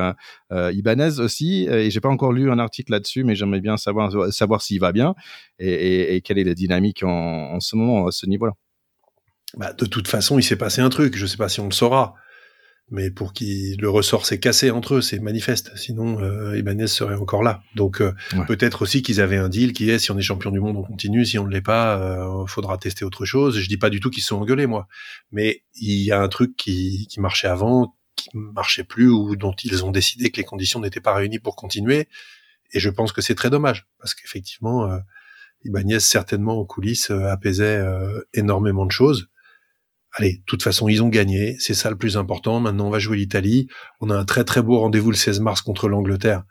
Ibanez 0.50 1.20
aussi. 1.20 1.66
Et 1.70 1.90
j'ai 1.90 2.00
pas 2.00 2.08
encore 2.08 2.32
lu 2.32 2.50
un 2.50 2.58
article 2.58 2.92
là-dessus 2.92 3.24
mais 3.24 3.34
j'aimerais 3.34 3.60
bien 3.60 3.76
savoir 3.76 4.32
savoir 4.32 4.62
s'il 4.62 4.80
va 4.80 4.92
bien 4.92 5.14
et, 5.58 6.20
quelle 6.24 6.38
est 6.38 6.44
la 6.44 6.54
dynamique 6.54 7.02
en 7.02 7.60
ce 7.60 7.76
moment 7.76 8.06
à 8.06 8.10
ce 8.10 8.26
niveau-là 8.26 8.52
bah, 9.54 9.72
de 9.72 9.86
toute 9.86 10.08
façon, 10.08 10.38
il 10.38 10.42
s'est 10.42 10.56
passé 10.56 10.80
un 10.80 10.88
truc. 10.88 11.16
Je 11.16 11.26
sais 11.26 11.36
pas 11.36 11.48
si 11.48 11.60
on 11.60 11.66
le 11.66 11.72
saura. 11.72 12.14
Mais 12.88 13.10
pour 13.10 13.32
qui 13.32 13.76
le 13.80 13.90
ressort 13.90 14.26
s'est 14.26 14.38
cassé 14.38 14.70
entre 14.70 14.94
eux, 14.94 15.00
c'est 15.00 15.18
manifeste. 15.18 15.76
Sinon, 15.76 16.20
euh, 16.20 16.56
Ibanez 16.56 16.86
serait 16.86 17.16
encore 17.16 17.42
là. 17.42 17.60
Donc 17.74 18.00
euh, 18.00 18.12
peut-être 18.46 18.82
aussi 18.82 19.02
qu'ils 19.02 19.20
avaient 19.20 19.38
un 19.38 19.48
deal 19.48 19.72
qui 19.72 19.90
est 19.90 19.98
si 19.98 20.12
on 20.12 20.18
est 20.18 20.22
champion 20.22 20.52
du 20.52 20.60
monde, 20.60 20.76
on 20.76 20.84
continue. 20.84 21.24
Si 21.24 21.36
on 21.36 21.46
ne 21.46 21.50
l'est 21.50 21.60
pas, 21.60 21.98
euh, 21.98 22.46
faudra 22.46 22.78
tester 22.78 23.04
autre 23.04 23.24
chose. 23.24 23.58
Je 23.58 23.68
dis 23.68 23.76
pas 23.76 23.90
du 23.90 23.98
tout 23.98 24.08
qu'ils 24.08 24.22
se 24.22 24.28
sont 24.28 24.36
engueulés, 24.36 24.66
moi. 24.66 24.86
Mais 25.32 25.64
il 25.74 26.00
y 26.04 26.12
a 26.12 26.22
un 26.22 26.28
truc 26.28 26.56
qui, 26.56 27.08
qui 27.10 27.18
marchait 27.18 27.48
avant, 27.48 27.96
qui 28.14 28.28
marchait 28.34 28.84
plus, 28.84 29.08
ou 29.10 29.34
dont 29.34 29.54
ils 29.64 29.84
ont 29.84 29.90
décidé 29.90 30.30
que 30.30 30.36
les 30.36 30.44
conditions 30.44 30.78
n'étaient 30.78 31.00
pas 31.00 31.14
réunies 31.14 31.40
pour 31.40 31.56
continuer. 31.56 32.08
Et 32.72 32.78
je 32.78 32.90
pense 32.90 33.10
que 33.10 33.20
c'est 33.20 33.34
très 33.34 33.50
dommage 33.50 33.88
parce 33.98 34.14
qu'effectivement, 34.14 34.88
euh, 34.88 34.98
Ibanez 35.64 35.98
certainement 35.98 36.60
en 36.60 36.64
coulisses 36.64 37.10
euh, 37.10 37.26
apaisait 37.32 37.84
énormément 38.32 38.86
de 38.86 38.92
choses 38.92 39.28
allez, 40.16 40.38
de 40.38 40.42
toute 40.46 40.62
façon, 40.62 40.88
ils 40.88 41.02
ont 41.02 41.08
gagné, 41.08 41.56
c'est 41.58 41.74
ça 41.74 41.90
le 41.90 41.96
plus 41.96 42.16
important. 42.16 42.58
Maintenant, 42.58 42.86
on 42.86 42.90
va 42.90 42.98
jouer 42.98 43.18
l'Italie. 43.18 43.68
On 44.00 44.10
a 44.10 44.16
un 44.16 44.24
très 44.24 44.44
très 44.44 44.62
beau 44.62 44.78
rendez-vous 44.80 45.10
le 45.10 45.16
16 45.16 45.40
mars 45.40 45.60
contre 45.60 45.88
l'Angleterre 45.88 46.44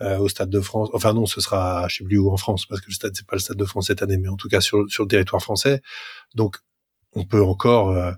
euh, 0.00 0.18
au 0.18 0.28
Stade 0.28 0.50
de 0.50 0.60
France. 0.60 0.90
Enfin 0.92 1.12
non, 1.14 1.26
ce 1.26 1.40
sera, 1.40 1.86
je 1.88 1.98
sais 1.98 2.04
plus 2.04 2.18
où 2.18 2.30
en 2.30 2.36
France, 2.36 2.66
parce 2.66 2.80
que 2.80 2.88
le 2.88 2.94
stade 2.94 3.12
c'est 3.14 3.26
pas 3.26 3.36
le 3.36 3.40
Stade 3.40 3.56
de 3.56 3.64
France 3.64 3.86
cette 3.86 4.02
année, 4.02 4.18
mais 4.18 4.28
en 4.28 4.36
tout 4.36 4.48
cas 4.48 4.60
sur 4.60 4.90
sur 4.90 5.04
le 5.04 5.08
territoire 5.08 5.40
français. 5.40 5.80
Donc, 6.34 6.56
on 7.12 7.24
peut 7.24 7.42
encore 7.42 7.90
euh, 7.90 8.12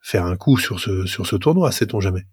faire 0.00 0.26
un 0.26 0.36
coup 0.36 0.58
sur 0.58 0.78
ce 0.80 1.06
sur 1.06 1.26
ce 1.26 1.36
tournoi, 1.36 1.72
sait-on 1.72 2.00
jamais. 2.00 2.24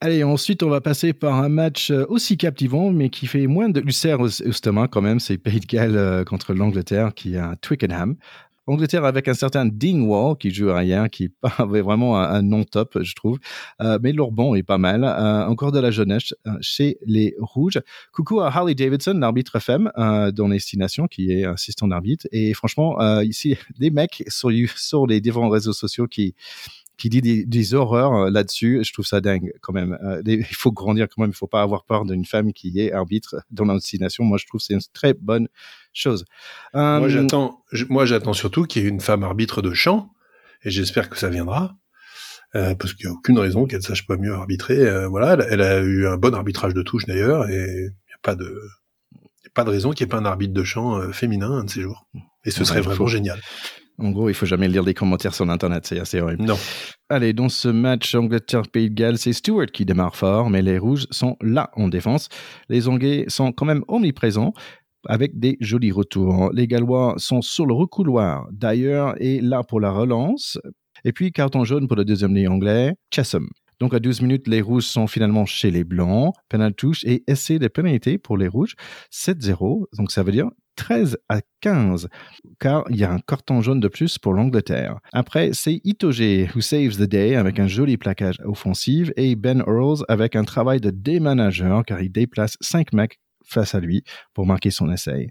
Allez, 0.00 0.22
ensuite, 0.22 0.62
on 0.62 0.68
va 0.68 0.80
passer 0.80 1.12
par 1.12 1.34
un 1.34 1.48
match 1.48 1.90
euh, 1.90 2.06
aussi 2.08 2.36
captivant, 2.36 2.92
mais 2.92 3.10
qui 3.10 3.26
fait 3.26 3.48
moins 3.48 3.68
de 3.68 3.80
ulcère 3.80 4.20
au, 4.20 4.28
au 4.28 4.86
quand 4.86 5.02
même. 5.02 5.18
C'est 5.18 5.36
Pays 5.36 5.58
de 5.58 5.66
Galles 5.66 6.24
contre 6.24 6.54
l'Angleterre, 6.54 7.12
qui 7.14 7.36
a 7.36 7.56
Twickenham. 7.56 8.14
Angleterre 8.68 9.04
avec 9.04 9.28
un 9.28 9.34
certain 9.34 9.66
Dingwall 9.66 10.36
qui 10.36 10.50
joue 10.50 10.68
arrière, 10.70 11.08
qui 11.08 11.30
avait 11.58 11.80
vraiment 11.80 12.18
un, 12.18 12.42
nom 12.42 12.64
top, 12.64 12.98
je 13.02 13.14
trouve. 13.14 13.38
Euh, 13.80 13.98
mais 14.02 14.12
leur 14.12 14.30
banc 14.30 14.54
est 14.54 14.62
pas 14.62 14.78
mal. 14.78 15.04
Euh, 15.04 15.46
encore 15.46 15.72
de 15.72 15.80
la 15.80 15.90
jeunesse 15.90 16.34
euh, 16.46 16.52
chez 16.60 16.98
les 17.06 17.34
Rouges. 17.38 17.80
Coucou 18.12 18.40
à 18.40 18.48
Harley 18.48 18.74
Davidson, 18.74 19.14
l'arbitre 19.14 19.56
FM 19.56 19.90
euh, 19.96 20.30
dans 20.30 20.48
destination, 20.48 21.06
qui 21.06 21.32
est 21.32 21.44
assistant 21.44 21.88
d'arbitre. 21.88 22.26
Et 22.30 22.52
franchement, 22.52 22.98
ici, 23.22 23.56
des 23.78 23.90
mecs 23.90 24.24
sur 24.28 25.06
les 25.06 25.20
différents 25.20 25.48
réseaux 25.48 25.72
sociaux 25.72 26.06
qui 26.06 26.34
qui 26.98 27.08
dit 27.08 27.46
des, 27.46 27.74
horreurs 27.74 28.14
euh, 28.14 28.30
là-dessus. 28.30 28.80
Je 28.84 28.92
trouve 28.92 29.06
ça 29.06 29.20
dingue 29.20 29.52
quand 29.62 29.72
même. 29.72 29.96
Euh, 30.04 30.20
il 30.26 30.44
faut 30.44 30.72
grandir 30.72 31.06
quand 31.08 31.22
même. 31.22 31.30
Il 31.30 31.36
faut 31.36 31.46
pas 31.46 31.62
avoir 31.62 31.84
peur 31.84 32.04
d'une 32.04 32.26
femme 32.26 32.52
qui 32.52 32.78
est 32.78 32.92
arbitre 32.92 33.36
dans 33.50 33.64
la 33.64 33.74
destination. 33.74 34.24
Moi, 34.24 34.36
je 34.36 34.46
trouve 34.46 34.60
c'est 34.60 34.74
une 34.74 34.80
très 34.92 35.14
bonne 35.14 35.48
chose. 35.94 36.24
Euh, 36.74 36.98
moi, 36.98 37.08
j'attends. 37.08 37.64
Moi, 37.88 38.04
j'attends 38.04 38.34
surtout 38.34 38.64
qu'il 38.64 38.82
y 38.82 38.86
ait 38.86 38.90
une 38.90 39.00
femme 39.00 39.22
arbitre 39.22 39.62
de 39.62 39.72
chant, 39.72 40.12
et 40.64 40.70
j'espère 40.70 41.08
que 41.08 41.16
ça 41.16 41.30
viendra. 41.30 41.76
euh, 42.54 42.74
parce 42.74 42.94
qu'il 42.94 43.06
n'y 43.06 43.12
a 43.12 43.14
aucune 43.14 43.38
raison 43.38 43.66
qu'elle 43.66 43.82
sache 43.82 44.06
pas 44.06 44.16
mieux 44.16 44.32
arbitrer. 44.32 44.78
Euh, 44.78 45.06
voilà, 45.08 45.36
elle, 45.50 45.60
a 45.60 45.80
eu 45.80 46.06
un 46.06 46.16
bon 46.16 46.34
arbitrage 46.34 46.74
de 46.74 46.82
touche 46.82 47.04
d'ailleurs, 47.06 47.48
et 47.48 47.66
il 47.66 47.82
n'y 47.82 48.14
a 48.14 48.20
pas 48.22 48.34
de 48.34 48.60
pas 49.54 49.64
de 49.64 49.70
raison 49.70 49.90
qu'il 49.92 50.06
n'y 50.06 50.08
ait 50.08 50.14
pas 50.14 50.18
un 50.18 50.24
arbitre 50.24 50.54
de 50.54 50.64
chant 50.64 50.98
euh, 50.98 51.10
féminin 51.12 51.50
un 51.50 51.64
de 51.64 51.70
ces 51.70 51.80
jours. 51.82 52.06
Et 52.44 52.50
ce 52.50 52.64
serait 52.64 52.80
vraiment 52.80 53.06
génial. 53.06 53.40
En 53.98 54.10
gros, 54.10 54.28
il 54.28 54.34
faut 54.34 54.46
jamais 54.46 54.68
lire 54.68 54.84
des 54.84 54.94
commentaires 54.94 55.34
sur 55.34 55.48
Internet, 55.50 55.86
c'est 55.86 55.98
assez 55.98 56.20
horrible. 56.20 56.44
Non. 56.44 56.56
Allez, 57.08 57.32
dans 57.32 57.48
ce 57.48 57.68
match 57.68 58.14
Angleterre-Pays 58.14 58.90
de 58.90 58.94
Galles, 58.94 59.18
c'est 59.18 59.32
Stewart 59.32 59.66
qui 59.66 59.84
démarre 59.84 60.14
fort, 60.14 60.50
mais 60.50 60.62
les 60.62 60.78
Rouges 60.78 61.06
sont 61.10 61.36
là 61.40 61.70
en 61.74 61.88
défense. 61.88 62.28
Les 62.68 62.86
Anglais 62.86 63.24
sont 63.28 63.50
quand 63.50 63.66
même 63.66 63.82
omniprésents 63.88 64.52
avec 65.06 65.38
des 65.38 65.56
jolis 65.60 65.92
retours. 65.92 66.50
Les 66.52 66.66
Gallois 66.66 67.14
sont 67.16 67.42
sur 67.42 67.66
le 67.66 67.74
recouloir. 67.74 68.46
D'ailleurs, 68.52 69.14
est 69.20 69.42
là 69.42 69.62
pour 69.64 69.80
la 69.80 69.90
relance. 69.90 70.58
Et 71.04 71.12
puis, 71.12 71.32
carton 71.32 71.64
jaune 71.64 71.88
pour 71.88 71.96
le 71.96 72.04
deuxième 72.04 72.34
ligne 72.34 72.48
anglais, 72.48 72.94
Chessum. 73.12 73.48
Donc 73.80 73.94
à 73.94 74.00
12 74.00 74.22
minutes, 74.22 74.48
les 74.48 74.60
rouges 74.60 74.86
sont 74.86 75.06
finalement 75.06 75.46
chez 75.46 75.70
les 75.70 75.84
blancs. 75.84 76.34
Penal 76.48 76.74
touche 76.74 77.04
et 77.04 77.22
essai 77.28 77.60
de 77.60 77.68
pénalité 77.68 78.18
pour 78.18 78.36
les 78.36 78.48
rouges. 78.48 78.74
7-0. 79.12 79.84
Donc 79.96 80.10
ça 80.10 80.24
veut 80.24 80.32
dire 80.32 80.50
13 80.78 81.18
à 81.28 81.40
15, 81.60 82.08
car 82.60 82.84
il 82.88 82.96
y 82.96 83.04
a 83.04 83.10
un 83.10 83.18
carton 83.18 83.60
jaune 83.60 83.80
de 83.80 83.88
plus 83.88 84.16
pour 84.16 84.32
l'Angleterre. 84.32 85.00
Après, 85.12 85.50
c'est 85.52 85.80
Itoge 85.84 86.48
who 86.54 86.60
saves 86.60 86.96
the 86.96 87.08
day 87.08 87.34
avec 87.34 87.58
un 87.58 87.66
joli 87.66 87.96
plaquage 87.96 88.38
offensif 88.44 89.10
et 89.16 89.34
Ben 89.34 89.62
Earls 89.66 90.04
avec 90.08 90.36
un 90.36 90.44
travail 90.44 90.80
de 90.80 90.90
démanager 90.90 91.82
car 91.84 92.00
il 92.00 92.12
déplace 92.12 92.56
5 92.60 92.92
mecs 92.92 93.18
face 93.44 93.74
à 93.74 93.80
lui 93.80 94.04
pour 94.34 94.46
marquer 94.46 94.70
son 94.70 94.90
essai. 94.90 95.30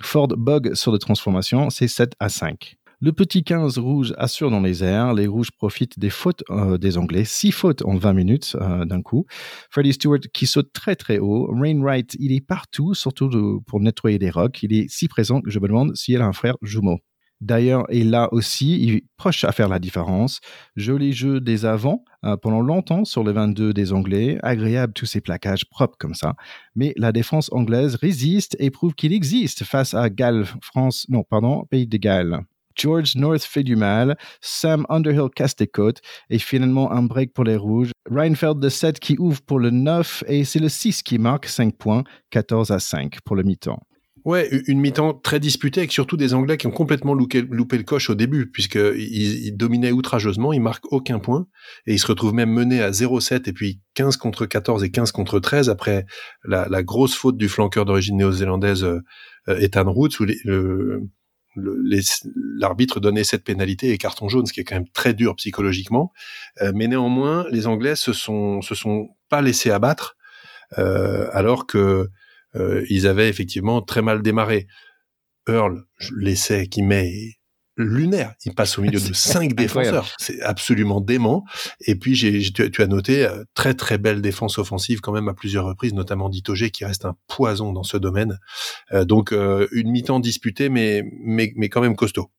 Ford 0.00 0.28
bug 0.28 0.74
sur 0.74 0.90
de 0.90 0.96
transformation, 0.96 1.68
c'est 1.68 1.88
7 1.88 2.14
à 2.18 2.30
5. 2.30 2.77
Le 3.00 3.12
petit 3.12 3.44
15 3.44 3.78
rouge 3.78 4.12
assure 4.18 4.50
dans 4.50 4.60
les 4.60 4.82
airs. 4.82 5.14
Les 5.14 5.28
rouges 5.28 5.52
profitent 5.52 6.00
des 6.00 6.10
fautes 6.10 6.42
euh, 6.50 6.78
des 6.78 6.98
Anglais. 6.98 7.24
Six 7.24 7.52
fautes 7.52 7.82
en 7.84 7.94
20 7.94 8.12
minutes 8.12 8.56
euh, 8.60 8.84
d'un 8.84 9.02
coup. 9.02 9.24
Freddie 9.70 9.92
Stewart 9.92 10.18
qui 10.34 10.48
saute 10.48 10.72
très 10.72 10.96
très 10.96 11.20
haut. 11.20 11.48
Rainwright, 11.52 12.16
il 12.18 12.32
est 12.32 12.44
partout, 12.44 12.94
surtout 12.94 13.62
pour 13.68 13.78
nettoyer 13.78 14.18
des 14.18 14.30
rocs. 14.30 14.64
Il 14.64 14.72
est 14.72 14.90
si 14.90 15.06
présent 15.06 15.40
que 15.40 15.50
je 15.50 15.60
me 15.60 15.68
demande 15.68 15.94
s'il 15.94 16.20
a 16.20 16.26
un 16.26 16.32
frère 16.32 16.56
jumeau. 16.60 16.98
D'ailleurs, 17.40 17.84
et 17.88 18.02
là 18.02 18.28
aussi, 18.32 18.82
il 18.82 18.94
est 18.96 19.04
proche 19.16 19.44
à 19.44 19.52
faire 19.52 19.68
la 19.68 19.78
différence. 19.78 20.40
Joli 20.74 21.12
jeu 21.12 21.40
des 21.40 21.66
avants 21.66 22.04
euh, 22.24 22.36
pendant 22.36 22.60
longtemps 22.62 23.04
sur 23.04 23.22
les 23.22 23.32
22 23.32 23.72
des 23.72 23.92
Anglais. 23.92 24.40
Agréable 24.42 24.92
tous 24.92 25.06
ces 25.06 25.20
plaquages 25.20 25.70
propres 25.70 25.96
comme 26.00 26.14
ça. 26.14 26.34
Mais 26.74 26.94
la 26.96 27.12
défense 27.12 27.48
anglaise 27.52 27.94
résiste 27.94 28.56
et 28.58 28.70
prouve 28.70 28.94
qu'il 28.94 29.12
existe 29.12 29.62
face 29.62 29.94
à 29.94 30.10
Galles, 30.10 30.46
France, 30.62 31.06
non, 31.08 31.22
pardon, 31.22 31.64
Pays 31.70 31.86
de 31.86 31.96
Galles. 31.96 32.40
George 32.78 33.16
North 33.16 33.42
fait 33.42 33.62
du 33.62 33.76
mal, 33.76 34.16
Sam 34.40 34.86
Underhill 34.88 35.28
casse 35.34 35.56
des 35.56 35.66
côtes, 35.66 36.00
et 36.30 36.38
finalement 36.38 36.92
un 36.92 37.02
break 37.02 37.32
pour 37.32 37.44
les 37.44 37.56
rouges. 37.56 37.90
Reinfeld 38.10 38.60
de 38.60 38.68
7 38.68 38.98
qui 39.00 39.16
ouvre 39.18 39.42
pour 39.42 39.58
le 39.58 39.70
9, 39.70 40.24
et 40.28 40.44
c'est 40.44 40.60
le 40.60 40.68
6 40.68 41.02
qui 41.02 41.18
marque 41.18 41.46
5 41.46 41.76
points, 41.76 42.04
14 42.30 42.70
à 42.70 42.78
5 42.78 43.20
pour 43.24 43.36
le 43.36 43.42
mi-temps. 43.42 43.80
Ouais, 44.24 44.48
une 44.66 44.80
mi-temps 44.80 45.14
très 45.14 45.40
disputée 45.40 45.80
avec 45.80 45.92
surtout 45.92 46.16
des 46.16 46.34
Anglais 46.34 46.56
qui 46.56 46.66
ont 46.66 46.72
complètement 46.72 47.14
loupé, 47.14 47.40
le 47.42 47.82
coche 47.82 48.10
au 48.10 48.14
début, 48.14 48.50
puisqu'ils 48.50 49.46
ils 49.46 49.56
dominaient 49.56 49.92
outrageusement, 49.92 50.52
ils 50.52 50.60
marquent 50.60 50.92
aucun 50.92 51.18
point, 51.18 51.46
et 51.86 51.94
ils 51.94 51.98
se 51.98 52.06
retrouvent 52.06 52.34
même 52.34 52.52
menés 52.52 52.82
à 52.82 52.90
0-7 52.90 53.48
et 53.48 53.52
puis 53.52 53.80
15 53.94 54.16
contre 54.16 54.44
14 54.44 54.84
et 54.84 54.90
15 54.90 55.12
contre 55.12 55.40
13 55.40 55.70
après 55.70 56.04
la, 56.44 56.82
grosse 56.82 57.14
faute 57.14 57.36
du 57.36 57.48
flanqueur 57.48 57.84
d'origine 57.84 58.16
néo-zélandaise 58.18 58.84
euh, 58.84 59.00
Ethan 59.46 59.90
Roots, 59.90 60.20
où 60.20 60.26
le, 60.44 61.08
l'arbitre 62.58 63.00
donnait 63.00 63.24
cette 63.24 63.44
pénalité 63.44 63.90
et 63.90 63.98
carton 63.98 64.28
jaune, 64.28 64.46
ce 64.46 64.52
qui 64.52 64.60
est 64.60 64.64
quand 64.64 64.76
même 64.76 64.88
très 64.88 65.14
dur 65.14 65.36
psychologiquement. 65.36 66.12
Euh, 66.62 66.72
mais 66.74 66.88
néanmoins, 66.88 67.46
les 67.50 67.66
Anglais 67.66 67.96
se 67.96 68.12
sont 68.12 68.62
se 68.62 68.74
sont 68.74 69.08
pas 69.28 69.42
laissés 69.42 69.70
abattre, 69.70 70.16
euh, 70.78 71.28
alors 71.32 71.66
que 71.66 72.08
euh, 72.54 72.84
ils 72.88 73.06
avaient 73.06 73.28
effectivement 73.28 73.82
très 73.82 74.02
mal 74.02 74.22
démarré. 74.22 74.66
Earl, 75.48 75.84
l'essai 76.14 76.66
qui 76.66 76.82
met 76.82 77.37
lunaire. 77.78 78.34
Il 78.44 78.54
passe 78.54 78.78
au 78.78 78.82
milieu 78.82 79.00
de 79.08 79.14
cinq 79.14 79.54
défenseurs. 79.54 80.08
C'est 80.18 80.42
absolument 80.42 81.00
dément. 81.00 81.44
Et 81.86 81.94
puis, 81.94 82.14
j'ai, 82.14 82.42
tu, 82.42 82.82
as 82.82 82.86
noté 82.86 83.24
euh, 83.24 83.44
très 83.54 83.74
très 83.74 83.96
belle 83.96 84.20
défense 84.20 84.58
offensive 84.58 85.00
quand 85.00 85.12
même 85.12 85.28
à 85.28 85.34
plusieurs 85.34 85.64
reprises, 85.64 85.94
notamment 85.94 86.28
d'Itogé 86.28 86.70
qui 86.70 86.84
reste 86.84 87.04
un 87.04 87.16
poison 87.28 87.72
dans 87.72 87.84
ce 87.84 87.96
domaine. 87.96 88.38
Euh, 88.92 89.04
donc 89.04 89.32
euh, 89.32 89.68
une 89.72 89.90
mi-temps 89.90 90.20
disputée, 90.20 90.68
mais, 90.68 91.04
mais 91.22 91.52
mais 91.56 91.68
quand 91.68 91.80
même 91.80 91.96
costaud. 91.96 92.30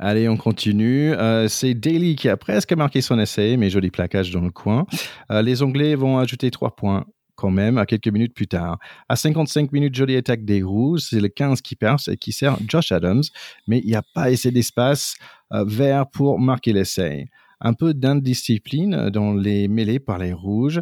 Allez, 0.00 0.28
on 0.28 0.36
continue. 0.36 1.14
c'est 1.46 1.72
Daly 1.72 2.16
qui 2.16 2.28
a 2.28 2.36
presque 2.36 2.72
marqué 2.72 3.00
son 3.00 3.16
essai, 3.20 3.56
mais 3.56 3.70
joli 3.70 3.92
plaquage 3.92 4.32
dans 4.32 4.40
le 4.40 4.50
coin. 4.50 4.86
les 5.30 5.62
Anglais 5.62 5.94
vont 5.94 6.18
ajouter 6.18 6.50
trois 6.50 6.74
points 6.74 7.06
même 7.50 7.78
à 7.78 7.86
quelques 7.86 8.08
minutes 8.08 8.34
plus 8.34 8.46
tard. 8.46 8.78
À 9.08 9.16
55 9.16 9.72
minutes, 9.72 9.94
jolie 9.94 10.16
attaque 10.16 10.44
des 10.44 10.62
Rouges, 10.62 11.02
c'est 11.10 11.20
le 11.20 11.28
15 11.28 11.60
qui 11.60 11.76
perce 11.76 12.08
et 12.08 12.16
qui 12.16 12.32
sert 12.32 12.56
Josh 12.66 12.92
Adams, 12.92 13.22
mais 13.66 13.78
il 13.78 13.86
n'y 13.86 13.94
a 13.94 14.02
pas 14.14 14.24
assez 14.24 14.50
d'espace 14.50 15.14
euh, 15.52 15.64
vert 15.66 16.08
pour 16.08 16.38
marquer 16.38 16.72
l'essai. 16.72 17.26
Un 17.60 17.72
peu 17.72 17.94
d'indiscipline 17.94 19.10
dans 19.10 19.32
les 19.32 19.68
mêlées 19.68 20.00
par 20.00 20.18
les 20.18 20.32
Rouges 20.32 20.80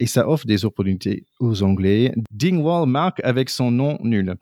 et 0.00 0.06
ça 0.06 0.28
offre 0.28 0.46
des 0.46 0.64
opportunités 0.64 1.24
aux 1.38 1.62
Anglais. 1.62 2.12
Dingwall 2.32 2.88
marque 2.88 3.20
avec 3.22 3.50
son 3.50 3.70
nom 3.70 3.98
nul. 4.02 4.34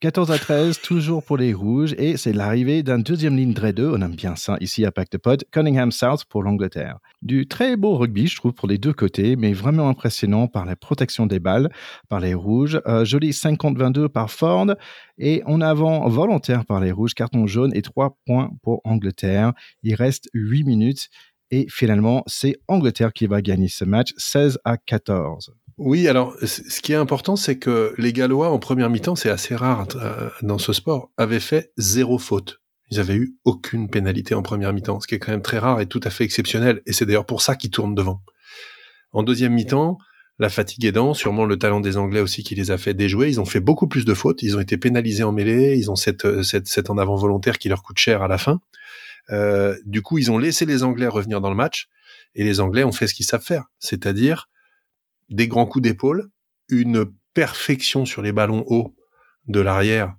14 0.00 0.30
à 0.30 0.38
13, 0.38 0.80
toujours 0.82 1.24
pour 1.24 1.38
les 1.38 1.54
Rouges, 1.54 1.94
et 1.98 2.16
c'est 2.18 2.34
l'arrivée 2.34 2.82
d'un 2.82 2.98
deuxième 2.98 3.36
ligne 3.36 3.54
Dre 3.54 3.72
2, 3.72 3.92
on 3.94 4.02
aime 4.02 4.14
bien 4.14 4.36
ça 4.36 4.58
ici 4.60 4.84
à 4.84 4.92
Pacte 4.92 5.16
Pod, 5.16 5.44
Cunningham 5.50 5.90
South 5.90 6.26
pour 6.26 6.42
l'Angleterre. 6.42 6.98
Du 7.22 7.48
très 7.48 7.76
beau 7.76 7.96
rugby, 7.96 8.26
je 8.26 8.36
trouve, 8.36 8.52
pour 8.52 8.68
les 8.68 8.78
deux 8.78 8.92
côtés, 8.92 9.36
mais 9.36 9.54
vraiment 9.54 9.88
impressionnant 9.88 10.48
par 10.48 10.66
la 10.66 10.76
protection 10.76 11.26
des 11.26 11.40
balles, 11.40 11.70
par 12.08 12.20
les 12.20 12.34
Rouges. 12.34 12.80
Euh, 12.86 13.04
joli 13.06 13.30
50-22 13.30 14.08
par 14.08 14.30
Ford, 14.30 14.66
et 15.18 15.42
en 15.46 15.62
avant 15.62 16.06
volontaire 16.08 16.66
par 16.66 16.80
les 16.80 16.92
Rouges, 16.92 17.14
carton 17.14 17.46
jaune 17.46 17.74
et 17.74 17.80
3 17.80 18.18
points 18.26 18.50
pour 18.62 18.82
Angleterre. 18.84 19.54
Il 19.82 19.94
reste 19.94 20.28
8 20.34 20.64
minutes 20.64 21.08
et 21.50 21.66
finalement, 21.68 22.22
c'est 22.26 22.56
Angleterre 22.68 23.12
qui 23.12 23.26
va 23.26 23.42
gagner 23.42 23.68
ce 23.68 23.84
match 23.84 24.12
16 24.16 24.58
à 24.64 24.76
14. 24.76 25.54
Oui, 25.78 26.08
alors 26.08 26.34
ce 26.42 26.80
qui 26.80 26.92
est 26.92 26.96
important, 26.96 27.36
c'est 27.36 27.58
que 27.58 27.94
les 27.98 28.12
Gallois 28.12 28.50
en 28.50 28.58
première 28.58 28.88
mi-temps, 28.88 29.14
c'est 29.14 29.28
assez 29.28 29.54
rare 29.54 29.86
euh, 29.96 30.30
dans 30.42 30.58
ce 30.58 30.72
sport, 30.72 31.10
avaient 31.18 31.40
fait 31.40 31.72
zéro 31.76 32.18
faute. 32.18 32.62
Ils 32.90 32.98
avaient 32.98 33.16
eu 33.16 33.36
aucune 33.44 33.90
pénalité 33.90 34.34
en 34.34 34.42
première 34.42 34.72
mi-temps, 34.72 35.00
ce 35.00 35.06
qui 35.06 35.16
est 35.16 35.18
quand 35.18 35.32
même 35.32 35.42
très 35.42 35.58
rare 35.58 35.80
et 35.80 35.86
tout 35.86 36.00
à 36.02 36.10
fait 36.10 36.24
exceptionnel. 36.24 36.80
Et 36.86 36.92
c'est 36.92 37.04
d'ailleurs 37.04 37.26
pour 37.26 37.42
ça 37.42 37.56
qu'ils 37.56 37.70
tournent 37.70 37.94
devant. 37.94 38.22
En 39.12 39.22
deuxième 39.22 39.52
mi-temps, 39.52 39.98
la 40.38 40.48
fatigue 40.48 40.84
aidant, 40.84 41.12
sûrement 41.12 41.44
le 41.44 41.58
talent 41.58 41.80
des 41.80 41.96
Anglais 41.96 42.20
aussi 42.20 42.42
qui 42.42 42.54
les 42.54 42.70
a 42.70 42.78
fait 42.78 42.94
déjouer. 42.94 43.28
Ils 43.28 43.40
ont 43.40 43.44
fait 43.44 43.60
beaucoup 43.60 43.88
plus 43.88 44.04
de 44.04 44.14
fautes. 44.14 44.42
Ils 44.42 44.56
ont 44.56 44.60
été 44.60 44.78
pénalisés 44.78 45.24
en 45.24 45.32
mêlée. 45.32 45.76
Ils 45.76 45.90
ont 45.90 45.96
cette, 45.96 46.42
cette, 46.42 46.68
cette 46.68 46.90
en 46.90 46.96
avant 46.96 47.16
volontaire 47.16 47.58
qui 47.58 47.68
leur 47.68 47.82
coûte 47.82 47.98
cher 47.98 48.22
à 48.22 48.28
la 48.28 48.38
fin. 48.38 48.60
Euh, 49.30 49.76
du 49.84 50.02
coup, 50.02 50.18
ils 50.18 50.30
ont 50.30 50.38
laissé 50.38 50.66
les 50.66 50.82
Anglais 50.82 51.06
revenir 51.06 51.40
dans 51.40 51.50
le 51.50 51.56
match 51.56 51.88
et 52.34 52.44
les 52.44 52.60
Anglais 52.60 52.84
ont 52.84 52.92
fait 52.92 53.06
ce 53.06 53.14
qu'ils 53.14 53.26
savent 53.26 53.42
faire, 53.42 53.64
c'est-à-dire 53.78 54.48
des 55.28 55.48
grands 55.48 55.66
coups 55.66 55.82
d'épaule, 55.82 56.30
une 56.68 57.06
perfection 57.34 58.04
sur 58.04 58.22
les 58.22 58.32
ballons 58.32 58.64
hauts 58.68 58.94
de 59.48 59.60
l'arrière 59.60 60.14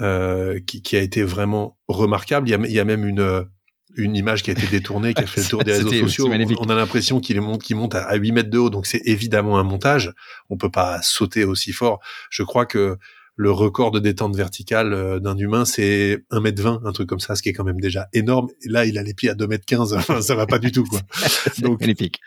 euh, 0.00 0.60
qui, 0.60 0.82
qui, 0.82 0.96
a 0.96 1.00
été 1.00 1.22
vraiment 1.22 1.78
remarquable. 1.88 2.48
Il 2.48 2.52
y 2.52 2.54
a, 2.54 2.58
il 2.58 2.72
y 2.72 2.80
a 2.80 2.84
même 2.84 3.06
une 3.06 3.48
une 3.96 4.16
image 4.16 4.42
qui 4.42 4.50
a 4.50 4.52
été 4.52 4.66
détournée, 4.66 5.14
qui 5.14 5.22
a 5.22 5.26
fait 5.26 5.42
le 5.42 5.48
tour 5.48 5.64
des 5.64 5.72
réseaux 5.76 5.92
sociaux. 5.92 6.28
On, 6.28 6.68
a 6.68 6.74
l'impression 6.74 7.20
qu'il 7.20 7.40
monte, 7.40 7.68
monte 7.70 7.94
à 7.94 8.14
8 8.14 8.32
mètres 8.32 8.50
de 8.50 8.58
haut, 8.58 8.70
donc 8.70 8.86
c'est 8.86 9.02
évidemment 9.04 9.58
un 9.58 9.64
montage. 9.64 10.12
On 10.48 10.56
peut 10.56 10.70
pas 10.70 11.00
sauter 11.02 11.44
aussi 11.44 11.72
fort. 11.72 12.00
Je 12.30 12.42
crois 12.42 12.66
que 12.66 12.98
le 13.40 13.50
record 13.50 13.90
de 13.90 14.00
détente 14.00 14.36
verticale 14.36 14.92
euh, 14.92 15.18
d'un 15.18 15.34
humain, 15.38 15.64
c'est 15.64 16.18
1m20, 16.30 16.86
un 16.86 16.92
truc 16.92 17.08
comme 17.08 17.20
ça, 17.20 17.34
ce 17.36 17.40
qui 17.42 17.48
est 17.48 17.54
quand 17.54 17.64
même 17.64 17.80
déjà 17.80 18.06
énorme. 18.12 18.48
Et 18.62 18.68
là, 18.68 18.84
il 18.84 18.98
a 18.98 19.02
les 19.02 19.14
pieds 19.14 19.30
à 19.30 19.34
2m15, 19.34 19.96
enfin, 19.96 20.20
ça 20.20 20.34
va 20.34 20.44
pas 20.44 20.58
du 20.58 20.72
tout, 20.72 20.84
quoi. 20.84 21.00
Donc, 21.62 21.80
magnifique. 21.80 22.20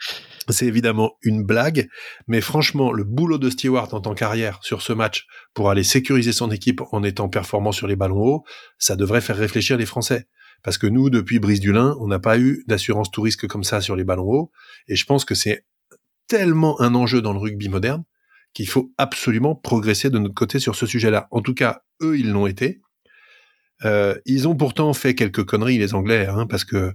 C'est 0.48 0.66
évidemment 0.66 1.12
une 1.22 1.44
blague, 1.44 1.88
mais 2.26 2.40
franchement, 2.40 2.90
le 2.90 3.04
boulot 3.04 3.38
de 3.38 3.48
Stewart 3.48 3.94
en 3.94 4.00
tant 4.00 4.14
qu'arrière 4.14 4.58
sur 4.62 4.82
ce 4.82 4.92
match 4.92 5.28
pour 5.54 5.70
aller 5.70 5.84
sécuriser 5.84 6.32
son 6.32 6.50
équipe 6.50 6.80
en 6.90 7.04
étant 7.04 7.28
performant 7.28 7.70
sur 7.70 7.86
les 7.86 7.94
ballons 7.94 8.20
hauts, 8.20 8.44
ça 8.78 8.96
devrait 8.96 9.20
faire 9.20 9.36
réfléchir 9.36 9.76
les 9.76 9.86
Français. 9.86 10.26
Parce 10.64 10.78
que 10.78 10.88
nous, 10.88 11.10
depuis 11.10 11.38
Brise 11.38 11.60
du 11.60 11.72
Lin, 11.72 11.96
on 12.00 12.08
n'a 12.08 12.18
pas 12.18 12.40
eu 12.40 12.64
d'assurance 12.66 13.12
tout 13.12 13.22
risque 13.22 13.46
comme 13.46 13.62
ça 13.62 13.80
sur 13.80 13.94
les 13.94 14.04
ballons 14.04 14.26
hauts. 14.26 14.50
Et 14.88 14.96
je 14.96 15.04
pense 15.04 15.24
que 15.24 15.36
c'est 15.36 15.64
tellement 16.26 16.80
un 16.80 16.96
enjeu 16.96 17.22
dans 17.22 17.32
le 17.32 17.38
rugby 17.38 17.68
moderne 17.68 18.02
qu'il 18.54 18.68
faut 18.68 18.92
absolument 18.98 19.54
progresser 19.54 20.10
de 20.10 20.18
notre 20.18 20.34
côté 20.34 20.58
sur 20.58 20.76
ce 20.76 20.86
sujet-là. 20.86 21.28
En 21.30 21.42
tout 21.42 21.54
cas, 21.54 21.82
eux, 22.02 22.18
ils 22.18 22.30
l'ont 22.30 22.46
été. 22.46 22.80
Euh, 23.84 24.14
ils 24.24 24.48
ont 24.48 24.54
pourtant 24.54 24.92
fait 24.94 25.14
quelques 25.14 25.44
conneries, 25.44 25.78
les 25.78 25.94
Anglais, 25.94 26.26
hein, 26.26 26.46
parce 26.46 26.64
que 26.64 26.94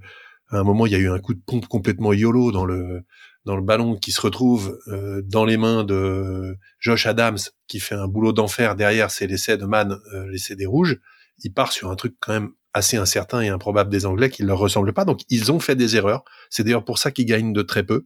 à 0.51 0.57
un 0.57 0.63
moment, 0.63 0.87
il 0.87 0.93
y 0.93 0.95
a 0.95 0.99
eu 0.99 1.09
un 1.09 1.19
coup 1.19 1.35
de 1.35 1.41
pompe 1.45 1.67
complètement 1.67 2.11
yolo 2.11 2.51
dans 2.51 2.65
le 2.65 3.03
dans 3.45 3.55
le 3.55 3.61
ballon 3.61 3.95
qui 3.95 4.11
se 4.11 4.21
retrouve 4.21 4.79
euh, 4.87 5.21
dans 5.23 5.45
les 5.45 5.57
mains 5.57 5.83
de 5.83 6.57
Josh 6.79 7.05
Adams, 7.05 7.37
qui 7.67 7.79
fait 7.79 7.95
un 7.95 8.07
boulot 8.07 8.33
d'enfer 8.33 8.75
derrière, 8.75 9.11
c'est 9.11 9.27
l'essai 9.27 9.57
de 9.57 9.65
Man, 9.65 9.97
euh, 10.13 10.29
l'essai 10.29 10.55
des 10.55 10.65
rouges. 10.65 10.99
Il 11.43 11.53
part 11.53 11.71
sur 11.71 11.89
un 11.89 11.95
truc 11.95 12.15
quand 12.19 12.33
même 12.33 12.49
assez 12.73 12.97
incertain 12.97 13.41
et 13.41 13.49
improbable 13.49 13.89
des 13.89 14.05
Anglais 14.05 14.29
qui 14.29 14.43
ne 14.43 14.47
leur 14.47 14.59
ressemblent 14.59 14.93
pas. 14.93 15.05
Donc 15.05 15.21
ils 15.29 15.51
ont 15.51 15.59
fait 15.59 15.75
des 15.75 15.95
erreurs. 15.95 16.23
C'est 16.49 16.63
d'ailleurs 16.63 16.85
pour 16.85 16.99
ça 16.99 17.11
qu'ils 17.11 17.25
gagnent 17.25 17.53
de 17.53 17.61
très 17.61 17.83
peu. 17.83 18.05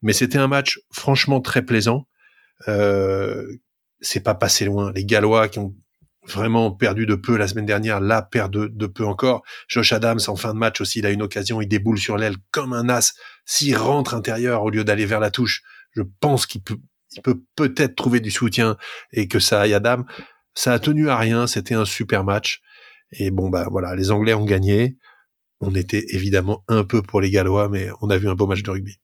Mais 0.00 0.12
c'était 0.12 0.38
un 0.38 0.48
match 0.48 0.80
franchement 0.90 1.40
très 1.40 1.62
plaisant. 1.62 2.06
Euh, 2.68 3.46
c'est 4.00 4.20
pas 4.20 4.34
passé 4.34 4.64
loin. 4.64 4.92
Les 4.92 5.04
Gallois 5.04 5.48
qui 5.48 5.58
ont 5.58 5.74
vraiment 6.26 6.70
perdu 6.70 7.06
de 7.06 7.14
peu 7.14 7.36
la 7.36 7.48
semaine 7.48 7.66
dernière, 7.66 8.00
là 8.00 8.22
perdent 8.22 8.68
de, 8.68 8.86
peu 8.86 9.04
encore. 9.04 9.42
Josh 9.68 9.92
Adams 9.92 10.20
en 10.28 10.36
fin 10.36 10.54
de 10.54 10.58
match 10.58 10.80
aussi, 10.80 11.00
il 11.00 11.06
a 11.06 11.10
une 11.10 11.22
occasion, 11.22 11.60
il 11.60 11.68
déboule 11.68 11.98
sur 11.98 12.16
l'aile 12.16 12.36
comme 12.50 12.72
un 12.72 12.88
as. 12.88 13.14
S'il 13.44 13.76
rentre 13.76 14.14
intérieur 14.14 14.62
au 14.62 14.70
lieu 14.70 14.84
d'aller 14.84 15.06
vers 15.06 15.20
la 15.20 15.30
touche, 15.30 15.62
je 15.92 16.02
pense 16.20 16.46
qu'il 16.46 16.62
peut 16.62 16.78
il 17.14 17.22
peut 17.22 17.42
peut-être 17.56 17.94
trouver 17.94 18.20
du 18.20 18.30
soutien 18.30 18.76
et 19.12 19.28
que 19.28 19.38
ça 19.38 19.60
aille 19.60 19.74
à 19.74 19.80
dame. 19.80 20.06
Ça 20.54 20.72
a 20.72 20.78
tenu 20.78 21.10
à 21.10 21.16
rien, 21.18 21.46
c'était 21.46 21.74
un 21.74 21.84
super 21.84 22.24
match. 22.24 22.62
Et 23.12 23.30
bon 23.30 23.50
bah 23.50 23.68
voilà, 23.70 23.94
les 23.94 24.10
Anglais 24.10 24.32
ont 24.34 24.46
gagné. 24.46 24.96
On 25.60 25.74
était 25.74 26.04
évidemment 26.08 26.64
un 26.68 26.84
peu 26.84 27.02
pour 27.02 27.20
les 27.20 27.30
Gallois, 27.30 27.68
mais 27.68 27.88
on 28.00 28.10
a 28.10 28.16
vu 28.16 28.28
un 28.28 28.34
beau 28.34 28.46
match 28.46 28.62
de 28.62 28.70
rugby. 28.70 29.01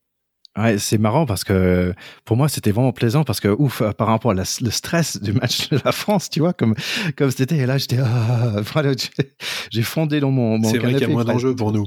Ouais, 0.57 0.77
c'est 0.77 0.97
marrant 0.97 1.25
parce 1.25 1.43
que 1.43 1.93
pour 2.25 2.35
moi 2.35 2.49
c'était 2.49 2.71
vraiment 2.71 2.91
plaisant 2.91 3.23
parce 3.23 3.39
que 3.39 3.47
ouf 3.47 3.83
par 3.97 4.07
rapport 4.07 4.31
à 4.31 4.33
le 4.33 4.43
stress 4.71 5.21
du 5.21 5.31
match 5.31 5.69
de 5.69 5.79
la 5.85 5.91
France, 5.91 6.29
tu 6.29 6.39
vois 6.39 6.53
comme 6.53 6.75
comme 7.15 7.31
c'était 7.31 7.57
et 7.57 7.65
là 7.65 7.77
j'étais 7.77 7.99
ah, 7.99 8.61
j'ai 9.71 9.83
fondé 9.83 10.19
dans 10.19 10.31
mon, 10.31 10.57
mon 10.57 10.69
C'est 10.69 10.79
vrai 10.79 10.93
qu'il 10.93 11.01
y 11.01 11.05
a 11.05 11.07
moins 11.07 11.23
d'enjeux 11.23 11.55
pour 11.55 11.71
nous. 11.71 11.85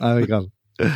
Ah 0.00 0.16
oui 0.16 0.26
grave. 0.26 0.46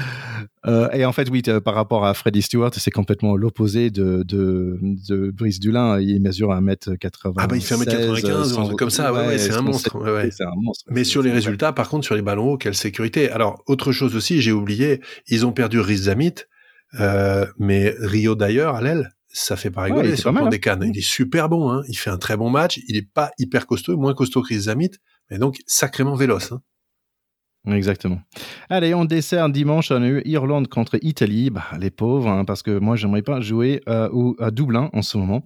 Euh, 0.66 0.88
et 0.92 1.04
en 1.04 1.12
fait, 1.12 1.28
oui, 1.28 1.42
par 1.62 1.74
rapport 1.74 2.06
à 2.06 2.14
Freddie 2.14 2.40
Stewart, 2.40 2.70
c'est 2.74 2.90
complètement 2.90 3.36
l'opposé 3.36 3.90
de, 3.90 4.22
de, 4.22 4.78
de, 4.80 5.30
Brice 5.30 5.60
Dulin. 5.60 6.00
Il 6.00 6.22
mesure 6.22 6.50
1m80. 6.50 7.34
Ah 7.36 7.46
bah 7.46 7.56
il 7.56 7.62
fait 7.62 7.74
1m95, 7.74 8.58
un 8.58 8.64
truc 8.64 8.78
comme 8.78 8.88
ça. 8.88 9.12
Ouais, 9.12 9.26
ouais, 9.26 9.38
c'est 9.38 9.52
un 9.52 9.60
monstre. 9.60 9.98
Ouais, 9.98 10.30
un 10.40 10.54
monstre. 10.56 10.84
Mais 10.88 11.04
sur 11.04 11.20
les 11.20 11.30
résultats, 11.30 11.72
par 11.74 11.90
contre, 11.90 12.06
sur 12.06 12.14
les 12.14 12.22
ballons 12.22 12.52
hauts, 12.52 12.56
quelle 12.56 12.74
sécurité. 12.74 13.30
Alors, 13.30 13.62
autre 13.66 13.92
chose 13.92 14.16
aussi, 14.16 14.40
j'ai 14.40 14.52
oublié, 14.52 15.02
ils 15.28 15.44
ont 15.44 15.52
perdu 15.52 15.80
Riz 15.80 16.04
Zamit, 16.04 16.34
euh, 17.00 17.46
mais 17.58 17.94
Rio 17.98 18.34
d'ailleurs, 18.34 18.76
à 18.76 18.82
l'aile, 18.82 19.10
ça 19.28 19.56
fait 19.56 19.70
pas 19.70 19.82
rigoler 19.82 20.16
sur 20.16 20.32
le 20.32 20.48
des 20.48 20.60
cannes. 20.60 20.82
Hein. 20.82 20.90
Il 20.92 20.98
est 20.98 21.06
super 21.06 21.48
bon, 21.48 21.70
hein. 21.70 21.82
il 21.88 21.96
fait 21.96 22.10
un 22.10 22.18
très 22.18 22.36
bon 22.36 22.50
match, 22.50 22.80
il 22.88 22.96
est 22.96 23.08
pas 23.08 23.32
hyper 23.38 23.66
costaud, 23.66 23.96
moins 23.96 24.14
costaud 24.14 24.42
que 24.42 24.48
Riz 24.48 24.62
Zamit, 24.62 24.92
mais 25.30 25.38
donc 25.38 25.58
sacrément 25.66 26.14
véloce. 26.14 26.52
Hein. 26.52 26.62
Exactement. 27.66 28.20
Allez, 28.68 28.92
on 28.92 29.06
dessert 29.06 29.48
dimanche, 29.48 29.90
on 29.90 30.02
a 30.02 30.06
eu 30.06 30.22
Irlande 30.26 30.68
contre 30.68 30.98
Italie. 31.00 31.48
Bah, 31.48 31.64
les 31.80 31.90
pauvres, 31.90 32.28
hein, 32.28 32.44
parce 32.44 32.62
que 32.62 32.78
moi, 32.78 32.96
j'aimerais 32.96 33.22
pas 33.22 33.40
jouer 33.40 33.80
euh, 33.88 34.08
au, 34.12 34.36
à 34.38 34.50
Dublin 34.50 34.90
en 34.92 35.00
ce 35.00 35.16
moment. 35.16 35.42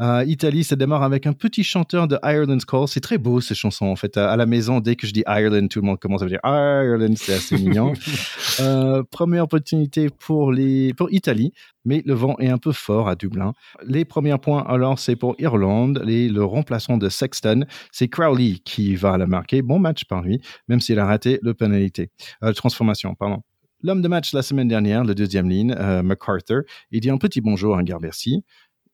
Euh, 0.00 0.22
Italie, 0.26 0.64
ça 0.64 0.76
démarre 0.76 1.02
avec 1.02 1.26
un 1.26 1.32
petit 1.32 1.64
chanteur 1.64 2.08
de 2.08 2.18
Ireland's 2.22 2.66
Call. 2.66 2.88
C'est 2.88 3.00
très 3.00 3.16
beau, 3.16 3.40
ces 3.40 3.54
chansons, 3.54 3.86
en 3.86 3.96
fait. 3.96 4.18
À, 4.18 4.36
la 4.36 4.44
maison, 4.44 4.80
dès 4.80 4.96
que 4.96 5.06
je 5.06 5.14
dis 5.14 5.24
Ireland, 5.26 5.66
tout 5.68 5.80
le 5.80 5.86
monde 5.86 5.98
commence 5.98 6.22
à 6.22 6.26
dire 6.26 6.40
Ireland. 6.44 7.14
C'est 7.16 7.32
assez 7.34 7.56
mignon. 7.56 7.94
euh, 8.60 9.02
première 9.10 9.44
opportunité 9.44 10.08
pour, 10.10 10.52
les, 10.52 10.92
pour 10.92 11.10
Italie 11.10 11.54
mais 11.84 12.02
le 12.04 12.14
vent 12.14 12.36
est 12.38 12.48
un 12.48 12.58
peu 12.58 12.72
fort 12.72 13.08
à 13.08 13.16
Dublin. 13.16 13.52
Les 13.84 14.04
premiers 14.04 14.38
points, 14.38 14.64
alors, 14.66 14.98
c'est 14.98 15.16
pour 15.16 15.34
Irlande. 15.38 16.02
Les, 16.04 16.28
le 16.28 16.44
remplaçant 16.44 16.96
de 16.96 17.08
Sexton, 17.08 17.64
c'est 17.90 18.08
Crowley 18.08 18.58
qui 18.64 18.94
va 18.94 19.18
la 19.18 19.26
marquer. 19.26 19.62
Bon 19.62 19.78
match 19.78 20.04
par 20.04 20.22
lui, 20.22 20.40
même 20.68 20.80
s'il 20.80 20.98
a 20.98 21.06
raté 21.06 21.38
le 21.42 21.54
pénalité. 21.54 22.10
Euh, 22.42 22.52
transformation, 22.52 23.14
pardon. 23.14 23.42
L'homme 23.82 24.00
de 24.00 24.08
match 24.08 24.32
la 24.32 24.42
semaine 24.42 24.68
dernière, 24.68 25.04
le 25.04 25.14
deuxième 25.14 25.48
ligne, 25.48 25.74
euh, 25.76 26.02
MacArthur, 26.02 26.62
il 26.92 27.00
dit 27.00 27.10
un 27.10 27.18
petit 27.18 27.40
bonjour 27.40 27.76
à 27.76 27.82
Garbercy. 27.82 28.44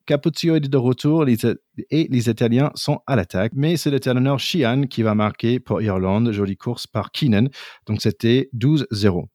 Capuzzo 0.07 0.55
est 0.55 0.61
de 0.61 0.77
retour 0.79 1.27
et 1.29 2.09
les 2.09 2.31
Italiens 2.31 2.71
sont 2.75 3.01
à 3.07 3.15
l'attaque. 3.15 3.53
Mais 3.55 3.77
c'est 3.77 3.91
le 3.91 4.01
talonneur 4.01 4.39
Sheehan 4.39 4.85
qui 4.85 5.03
va 5.03 5.15
marquer 5.15 5.61
pour 5.61 5.83
Irlande. 5.83 6.33
Jolie 6.33 6.57
course 6.57 6.87
par 6.87 7.13
Keenan. 7.13 7.49
Donc 7.87 8.01
c'était 8.01 8.49
12-0. 8.57 9.27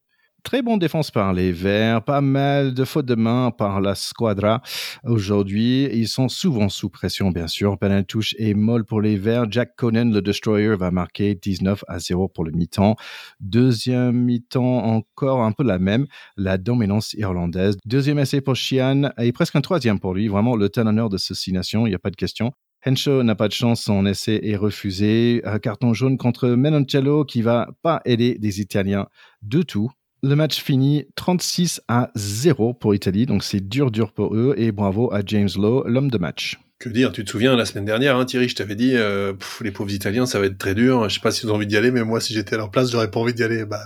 Très 0.44 0.60
bonne 0.60 0.78
défense 0.78 1.10
par 1.10 1.32
les 1.32 1.52
Verts, 1.52 2.04
pas 2.04 2.20
mal 2.20 2.74
de 2.74 2.84
fautes 2.84 3.06
de 3.06 3.14
main 3.14 3.50
par 3.50 3.80
la 3.80 3.94
Squadra 3.94 4.60
aujourd'hui. 5.02 5.84
Ils 5.90 6.06
sont 6.06 6.28
souvent 6.28 6.68
sous 6.68 6.90
pression, 6.90 7.30
bien 7.30 7.46
sûr. 7.46 7.78
Penalty 7.78 8.06
touche 8.06 8.34
est 8.38 8.52
molle 8.52 8.84
pour 8.84 9.00
les 9.00 9.16
Verts. 9.16 9.46
Jack 9.50 9.74
Conan, 9.74 10.10
le 10.10 10.20
Destroyer, 10.20 10.76
va 10.76 10.90
marquer 10.90 11.34
19 11.34 11.84
à 11.88 11.98
0 11.98 12.28
pour 12.28 12.44
le 12.44 12.52
mi-temps. 12.52 12.94
Deuxième 13.40 14.22
mi-temps, 14.22 14.84
encore 14.84 15.42
un 15.42 15.52
peu 15.52 15.64
la 15.64 15.78
même, 15.78 16.06
la 16.36 16.58
dominance 16.58 17.14
irlandaise. 17.14 17.78
Deuxième 17.86 18.18
essai 18.18 18.42
pour 18.42 18.54
Sheehan 18.54 19.12
et 19.16 19.32
presque 19.32 19.56
un 19.56 19.62
troisième 19.62 19.98
pour 19.98 20.12
lui. 20.12 20.28
Vraiment 20.28 20.56
le 20.56 20.68
talonneur 20.68 21.08
de 21.08 21.16
ce 21.16 21.32
nation, 21.52 21.86
il 21.86 21.90
n'y 21.90 21.96
a 21.96 21.98
pas 21.98 22.10
de 22.10 22.16
question. 22.16 22.52
Henshaw 22.86 23.22
n'a 23.22 23.34
pas 23.34 23.48
de 23.48 23.54
chance, 23.54 23.84
son 23.84 24.04
essai 24.04 24.40
est 24.42 24.56
refusé. 24.56 25.42
Carton 25.62 25.94
jaune 25.94 26.18
contre 26.18 26.50
Menoncello 26.50 27.24
qui 27.24 27.40
va 27.40 27.70
pas 27.80 28.02
aider 28.04 28.36
des 28.38 28.60
Italiens 28.60 29.06
de 29.40 29.62
tout 29.62 29.90
le 30.24 30.36
match 30.36 30.62
finit 30.62 31.06
36 31.16 31.82
à 31.86 32.10
0 32.14 32.72
pour 32.74 32.94
Italie, 32.94 33.26
donc 33.26 33.44
c'est 33.44 33.60
dur, 33.60 33.90
dur 33.90 34.12
pour 34.12 34.34
eux. 34.34 34.54
Et 34.56 34.72
bravo 34.72 35.12
à 35.12 35.20
James 35.24 35.50
Lowe, 35.56 35.84
l'homme 35.86 36.10
de 36.10 36.16
match. 36.16 36.58
Que 36.78 36.88
dire, 36.88 37.12
tu 37.12 37.24
te 37.24 37.30
souviens 37.30 37.54
la 37.56 37.66
semaine 37.66 37.84
dernière, 37.84 38.16
hein, 38.16 38.24
Thierry, 38.24 38.48
je 38.48 38.56
t'avais 38.56 38.74
dit, 38.74 38.96
euh, 38.96 39.34
les 39.60 39.70
pauvres 39.70 39.92
Italiens, 39.92 40.24
ça 40.24 40.40
va 40.40 40.46
être 40.46 40.56
très 40.56 40.74
dur. 40.74 41.08
Je 41.08 41.14
sais 41.14 41.20
pas 41.20 41.30
si 41.30 41.44
avez 41.44 41.54
envie 41.54 41.66
d'y 41.66 41.76
aller, 41.76 41.90
mais 41.90 42.04
moi, 42.04 42.20
si 42.20 42.32
j'étais 42.32 42.54
à 42.54 42.58
leur 42.58 42.70
place, 42.70 42.90
j'aurais 42.90 43.10
pas 43.10 43.20
envie 43.20 43.34
d'y 43.34 43.44
aller. 43.44 43.66
Bah, 43.66 43.82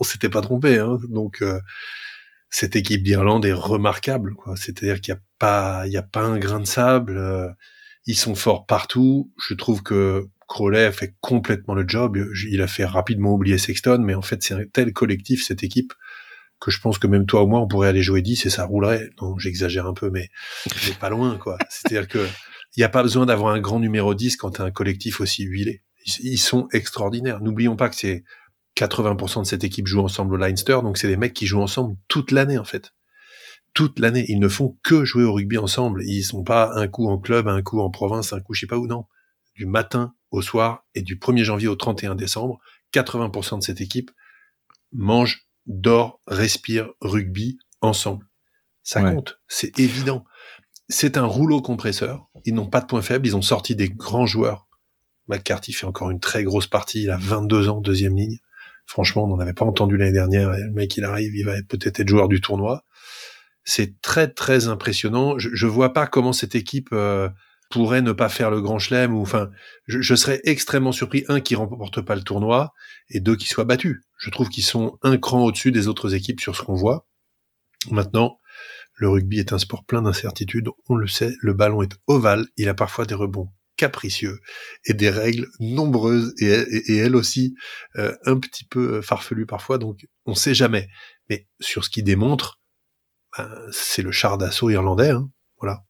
on 0.00 0.04
s'était 0.04 0.30
pas 0.30 0.40
trompé. 0.40 0.78
Hein. 0.78 0.98
Donc, 1.10 1.42
euh, 1.42 1.60
cette 2.48 2.76
équipe 2.76 3.02
d'Irlande 3.02 3.44
est 3.44 3.52
remarquable. 3.52 4.34
C'est-à-dire 4.56 5.02
qu'il 5.02 5.12
n'y 5.12 5.18
a 5.18 5.22
pas, 5.38 5.84
a 5.84 6.02
pas 6.02 6.22
un 6.22 6.38
grain 6.38 6.60
de 6.60 6.66
sable. 6.66 7.18
Euh, 7.18 7.48
ils 8.06 8.16
sont 8.16 8.34
forts 8.34 8.64
partout. 8.64 9.30
Je 9.48 9.54
trouve 9.54 9.82
que 9.82 10.26
Crowley 10.54 10.84
a 10.84 10.92
fait 10.92 11.16
complètement 11.20 11.74
le 11.74 11.84
job. 11.84 12.16
Il 12.48 12.62
a 12.62 12.68
fait 12.68 12.84
rapidement 12.84 13.32
oublier 13.32 13.58
Sexton, 13.58 13.98
mais 14.00 14.14
en 14.14 14.22
fait, 14.22 14.40
c'est 14.44 14.54
un 14.54 14.62
tel 14.72 14.92
collectif, 14.92 15.44
cette 15.44 15.64
équipe, 15.64 15.92
que 16.60 16.70
je 16.70 16.80
pense 16.80 17.00
que 17.00 17.08
même 17.08 17.26
toi 17.26 17.42
ou 17.42 17.48
moi, 17.48 17.60
on 17.60 17.66
pourrait 17.66 17.88
aller 17.88 18.04
jouer 18.04 18.22
10 18.22 18.46
et 18.46 18.50
ça 18.50 18.64
roulerait. 18.64 19.10
Non, 19.20 19.36
j'exagère 19.36 19.84
un 19.86 19.94
peu, 19.94 20.10
mais, 20.10 20.28
mais 20.86 20.94
pas 20.94 21.10
loin, 21.10 21.38
quoi. 21.38 21.58
C'est-à-dire 21.70 22.06
que 22.06 22.24
il 22.76 22.80
n'y 22.80 22.84
a 22.84 22.88
pas 22.88 23.02
besoin 23.02 23.26
d'avoir 23.26 23.52
un 23.52 23.58
grand 23.58 23.80
numéro 23.80 24.14
10 24.14 24.36
quand 24.36 24.52
tu 24.52 24.62
as 24.62 24.64
un 24.64 24.70
collectif 24.70 25.20
aussi 25.20 25.42
huilé. 25.42 25.82
Ils, 26.20 26.38
sont 26.38 26.68
extraordinaires. 26.72 27.40
N'oublions 27.40 27.74
pas 27.74 27.88
que 27.88 27.96
c'est 27.96 28.22
80% 28.76 29.40
de 29.40 29.46
cette 29.46 29.64
équipe 29.64 29.88
joue 29.88 30.02
ensemble 30.02 30.34
au 30.34 30.36
Leinster, 30.36 30.78
donc 30.84 30.98
c'est 30.98 31.08
des 31.08 31.16
mecs 31.16 31.34
qui 31.34 31.46
jouent 31.46 31.62
ensemble 31.62 31.96
toute 32.06 32.30
l'année, 32.30 32.58
en 32.58 32.64
fait. 32.64 32.92
Toute 33.74 33.98
l'année. 33.98 34.24
Ils 34.28 34.38
ne 34.38 34.48
font 34.48 34.78
que 34.84 35.04
jouer 35.04 35.24
au 35.24 35.32
rugby 35.32 35.58
ensemble. 35.58 36.04
Ils 36.04 36.22
sont 36.22 36.44
pas 36.44 36.70
un 36.76 36.86
coup 36.86 37.08
en 37.08 37.18
club, 37.18 37.48
un 37.48 37.62
coup 37.62 37.80
en 37.80 37.90
province, 37.90 38.32
un 38.32 38.38
coup 38.38 38.54
je 38.54 38.60
sais 38.60 38.66
pas 38.68 38.78
où, 38.78 38.86
non. 38.86 39.06
Du 39.54 39.66
matin 39.66 40.14
au 40.30 40.42
soir 40.42 40.84
et 40.94 41.02
du 41.02 41.16
1er 41.16 41.44
janvier 41.44 41.68
au 41.68 41.76
31 41.76 42.14
décembre, 42.14 42.58
80% 42.92 43.58
de 43.58 43.62
cette 43.62 43.80
équipe 43.80 44.10
mange, 44.92 45.46
dort, 45.66 46.20
respire 46.26 46.90
rugby 47.00 47.58
ensemble. 47.80 48.26
Ça 48.82 49.02
compte, 49.02 49.40
c'est 49.48 49.78
évident. 49.78 50.24
C'est 50.88 51.16
un 51.16 51.24
rouleau 51.24 51.62
compresseur. 51.62 52.28
Ils 52.44 52.54
n'ont 52.54 52.68
pas 52.68 52.80
de 52.80 52.86
point 52.86 53.00
faible. 53.00 53.26
Ils 53.26 53.36
ont 53.36 53.42
sorti 53.42 53.74
des 53.74 53.88
grands 53.88 54.26
joueurs. 54.26 54.68
McCarthy 55.28 55.72
fait 55.72 55.86
encore 55.86 56.10
une 56.10 56.20
très 56.20 56.44
grosse 56.44 56.66
partie. 56.66 57.04
Il 57.04 57.10
a 57.10 57.16
22 57.16 57.70
ans, 57.70 57.80
deuxième 57.80 58.16
ligne. 58.16 58.38
Franchement, 58.86 59.24
on 59.24 59.28
n'en 59.28 59.38
avait 59.38 59.54
pas 59.54 59.64
entendu 59.64 59.96
l'année 59.96 60.12
dernière. 60.12 60.50
Le 60.50 60.70
mec, 60.70 60.94
il 60.98 61.04
arrive, 61.04 61.34
il 61.34 61.46
va 61.46 61.54
peut-être 61.62 62.00
être 62.00 62.08
joueur 62.08 62.28
du 62.28 62.42
tournoi. 62.42 62.84
C'est 63.64 63.98
très, 64.02 64.28
très 64.28 64.68
impressionnant. 64.68 65.38
Je, 65.38 65.48
je 65.54 65.66
vois 65.66 65.94
pas 65.94 66.06
comment 66.06 66.34
cette 66.34 66.54
équipe 66.54 66.90
euh, 66.92 67.30
pourrait 67.70 68.02
ne 68.02 68.12
pas 68.12 68.28
faire 68.28 68.50
le 68.50 68.60
grand 68.60 68.78
chelem 68.78 69.14
ou 69.14 69.20
enfin 69.20 69.50
je, 69.86 70.14
serais 70.14 70.40
extrêmement 70.44 70.92
surpris 70.92 71.24
un 71.28 71.40
qui 71.40 71.54
remporte 71.54 72.00
pas 72.00 72.14
le 72.14 72.22
tournoi 72.22 72.72
et 73.08 73.20
deux 73.20 73.36
qui 73.36 73.48
soient 73.48 73.64
battus. 73.64 74.02
Je 74.18 74.30
trouve 74.30 74.48
qu'ils 74.48 74.64
sont 74.64 74.98
un 75.02 75.16
cran 75.18 75.44
au-dessus 75.44 75.72
des 75.72 75.88
autres 75.88 76.14
équipes 76.14 76.40
sur 76.40 76.56
ce 76.56 76.62
qu'on 76.62 76.74
voit. 76.74 77.06
Maintenant, 77.90 78.40
le 78.94 79.08
rugby 79.08 79.40
est 79.40 79.52
un 79.52 79.58
sport 79.58 79.84
plein 79.84 80.02
d'incertitudes, 80.02 80.68
on 80.88 80.94
le 80.94 81.08
sait, 81.08 81.34
le 81.40 81.52
ballon 81.52 81.82
est 81.82 81.96
ovale, 82.06 82.46
il 82.56 82.68
a 82.68 82.74
parfois 82.74 83.06
des 83.06 83.14
rebonds 83.14 83.50
capricieux 83.76 84.38
et 84.84 84.94
des 84.94 85.10
règles 85.10 85.48
nombreuses 85.58 86.32
et, 86.38 86.46
et, 86.46 86.96
elles 86.96 87.16
aussi 87.16 87.56
euh, 87.96 88.14
un 88.24 88.38
petit 88.38 88.64
peu 88.64 89.02
farfelues 89.02 89.46
parfois, 89.46 89.78
donc 89.78 90.06
on 90.26 90.34
sait 90.36 90.54
jamais. 90.54 90.88
Mais 91.28 91.48
sur 91.60 91.84
ce 91.84 91.90
qui 91.90 92.04
démontre, 92.04 92.60
ben, 93.36 93.50
c'est 93.72 94.02
le 94.02 94.12
char 94.12 94.38
d'assaut 94.38 94.70
irlandais, 94.70 95.10
hein, 95.10 95.28
voilà. 95.58 95.84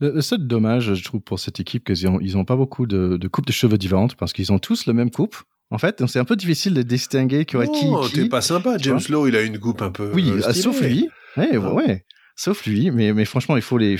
Le, 0.00 0.20
seul 0.20 0.46
dommage, 0.46 0.94
je 0.94 1.04
trouve, 1.04 1.20
pour 1.20 1.40
cette 1.40 1.60
équipe, 1.60 1.84
qu'ils 1.84 2.08
n'ont 2.08 2.20
ils 2.20 2.36
ont 2.36 2.44
pas 2.44 2.56
beaucoup 2.56 2.86
de, 2.86 3.16
de 3.16 3.28
coupes 3.28 3.46
de 3.46 3.52
cheveux 3.52 3.78
différentes 3.78 4.14
parce 4.14 4.32
qu'ils 4.32 4.52
ont 4.52 4.58
tous 4.58 4.86
le 4.86 4.92
même 4.92 5.10
coupe. 5.10 5.36
En 5.70 5.78
fait, 5.78 6.04
c'est 6.06 6.18
un 6.18 6.24
peu 6.24 6.36
difficile 6.36 6.72
de 6.74 6.82
distinguer 6.82 7.44
qui 7.44 7.56
aurait 7.56 7.68
qui. 7.68 7.84
Non, 7.84 8.08
t'es 8.08 8.28
pas 8.28 8.40
sympa. 8.40 8.76
James 8.78 9.00
Lowe, 9.08 9.28
il 9.28 9.36
a 9.36 9.42
une 9.42 9.58
coupe 9.58 9.82
un 9.82 9.90
peu. 9.90 10.10
Oui, 10.14 10.30
euh, 10.30 10.52
sauf 10.52 10.80
lui. 10.80 11.08
Ouais, 11.36 11.50
ah. 11.54 11.74
ouais. 11.74 12.04
Sauf 12.36 12.66
lui, 12.66 12.92
mais, 12.92 13.12
mais 13.12 13.24
franchement, 13.24 13.56
il 13.56 13.62
faut 13.62 13.78
les. 13.78 13.96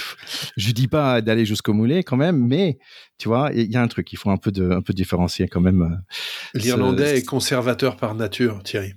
Je 0.57 0.71
dis 0.71 0.87
pas 0.87 1.21
d'aller 1.21 1.45
jusqu'au 1.45 1.75
moulet 1.75 2.05
quand 2.05 2.17
même, 2.17 2.47
mais 2.47 2.79
tu 3.19 3.29
vois, 3.29 3.51
il 3.53 3.71
y 3.71 3.77
a 3.77 3.83
un 3.83 3.89
truc, 3.89 4.13
il 4.13 4.17
faut 4.17 4.31
un 4.31 4.37
peu 4.37 4.53
de, 4.53 4.71
un 4.71 4.81
peu 4.81 4.93
différencier 4.93 5.49
quand 5.49 5.61
même. 5.61 5.83
Euh, 5.83 6.59
L'Irlandais 6.59 7.19
est 7.19 7.25
conservateur 7.25 7.97
par 7.97 8.15
nature, 8.15 8.63
Thierry. 8.63 8.95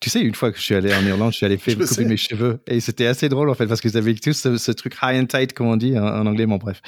Tu 0.00 0.08
sais, 0.08 0.22
une 0.22 0.34
fois 0.34 0.50
que 0.50 0.56
je 0.56 0.62
suis 0.62 0.74
allé 0.74 0.94
en 0.94 1.04
Irlande, 1.04 1.32
je 1.32 1.36
suis 1.36 1.46
allé 1.46 1.58
faire 1.58 1.76
couper 1.76 2.06
mes 2.06 2.16
cheveux. 2.16 2.60
Et 2.66 2.80
c'était 2.80 3.06
assez 3.06 3.28
drôle, 3.28 3.50
en 3.50 3.54
fait, 3.54 3.66
parce 3.66 3.82
qu'ils 3.82 3.98
avaient 3.98 4.14
tous 4.14 4.32
ce, 4.56 4.72
truc 4.72 4.94
high 5.02 5.20
and 5.20 5.26
tight, 5.26 5.52
comme 5.52 5.66
on 5.66 5.76
dit 5.76 5.98
en, 5.98 6.26
anglais, 6.26 6.46
bon, 6.46 6.56
bref. 6.56 6.80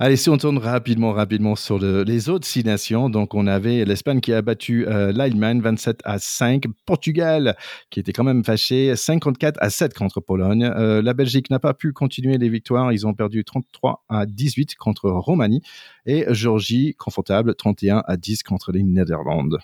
Allez, 0.00 0.16
si 0.16 0.30
on 0.30 0.38
tourne 0.38 0.56
rapidement, 0.56 1.12
rapidement 1.12 1.54
sur 1.54 1.78
les 1.78 2.28
autres 2.30 2.46
six 2.46 2.64
nations, 2.64 3.10
donc 3.10 3.34
on 3.34 3.46
avait 3.46 3.84
l'Espagne 3.84 4.20
qui 4.20 4.32
a 4.32 4.40
battu 4.40 4.88
euh, 4.88 5.12
l'Allemagne 5.12 5.60
27 5.60 6.00
à 6.04 6.18
5, 6.18 6.64
Portugal 6.86 7.54
qui 7.90 8.00
était 8.00 8.14
quand 8.14 8.24
même 8.24 8.42
fâché 8.44 8.96
54 8.96 9.58
à 9.60 9.68
7 9.68 9.92
contre 9.92 10.22
Pologne, 10.22 10.64
euh, 10.64 11.02
la 11.02 11.12
Belgique 11.12 11.50
n'a 11.50 11.58
pas 11.58 11.74
pu 11.74 11.92
continuer 11.92 12.38
les 12.38 12.48
victoires, 12.48 12.94
ils 12.94 13.06
ont 13.06 13.12
perdu 13.12 13.44
33 13.44 14.06
à 14.08 14.24
18 14.24 14.74
contre 14.76 15.10
Roumanie. 15.10 15.60
Et 16.06 16.24
Georgie 16.30 16.94
confortable 16.94 17.54
31 17.54 18.02
à 18.06 18.16
10 18.16 18.44
contre 18.44 18.72
les 18.72 18.82
Néderlandes. 18.82 19.58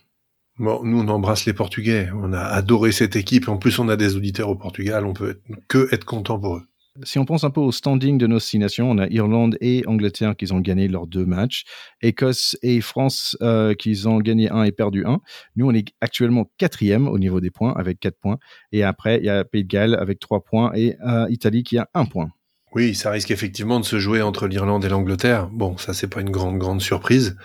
Bon, 0.58 0.84
nous 0.84 1.00
on 1.00 1.08
embrasse 1.08 1.46
les 1.46 1.52
Portugais, 1.52 2.10
on 2.14 2.32
a 2.32 2.38
adoré 2.38 2.92
cette 2.92 3.16
équipe, 3.16 3.48
en 3.48 3.56
plus 3.56 3.78
on 3.80 3.88
a 3.88 3.96
des 3.96 4.14
auditeurs 4.14 4.48
au 4.48 4.54
Portugal, 4.54 5.04
on 5.04 5.12
peut 5.12 5.40
que 5.66 5.92
être 5.92 6.04
content 6.04 6.38
pour 6.38 6.56
eux. 6.56 6.62
Si 7.02 7.18
on 7.18 7.24
pense 7.24 7.42
un 7.42 7.50
peu 7.50 7.60
au 7.60 7.72
standing 7.72 8.18
de 8.18 8.28
nos 8.28 8.38
six 8.38 8.60
nations, 8.60 8.88
on 8.88 8.98
a 8.98 9.08
Irlande 9.08 9.56
et 9.60 9.82
Angleterre 9.88 10.36
qui 10.36 10.52
ont 10.52 10.60
gagné 10.60 10.86
leurs 10.86 11.08
deux 11.08 11.26
matchs, 11.26 11.64
Écosse 12.02 12.56
et 12.62 12.80
France 12.80 13.36
euh, 13.42 13.74
qui 13.74 14.00
ont 14.06 14.18
gagné 14.18 14.48
un 14.48 14.62
et 14.62 14.70
perdu 14.70 15.04
un. 15.04 15.18
Nous, 15.56 15.66
on 15.66 15.74
est 15.74 15.88
actuellement 16.00 16.48
quatrième 16.56 17.08
au 17.08 17.18
niveau 17.18 17.40
des 17.40 17.50
points 17.50 17.72
avec 17.76 17.98
quatre 17.98 18.20
points. 18.20 18.38
Et 18.70 18.84
après, 18.84 19.18
il 19.18 19.24
y 19.24 19.28
a 19.28 19.42
Pays 19.44 19.64
de 19.64 19.68
Galles 19.68 19.96
avec 19.96 20.20
trois 20.20 20.44
points 20.44 20.70
et 20.76 20.94
euh, 21.04 21.26
Italie 21.30 21.64
qui 21.64 21.78
a 21.78 21.88
un 21.94 22.04
point. 22.04 22.30
Oui, 22.74 22.94
ça 22.94 23.10
risque 23.10 23.32
effectivement 23.32 23.80
de 23.80 23.84
se 23.84 23.98
jouer 23.98 24.22
entre 24.22 24.46
l'Irlande 24.46 24.84
et 24.84 24.88
l'Angleterre. 24.88 25.48
Bon, 25.52 25.76
ça 25.76 25.94
c'est 25.94 26.08
pas 26.08 26.20
une 26.20 26.30
grande 26.30 26.58
grande 26.58 26.80
surprise. 26.80 27.36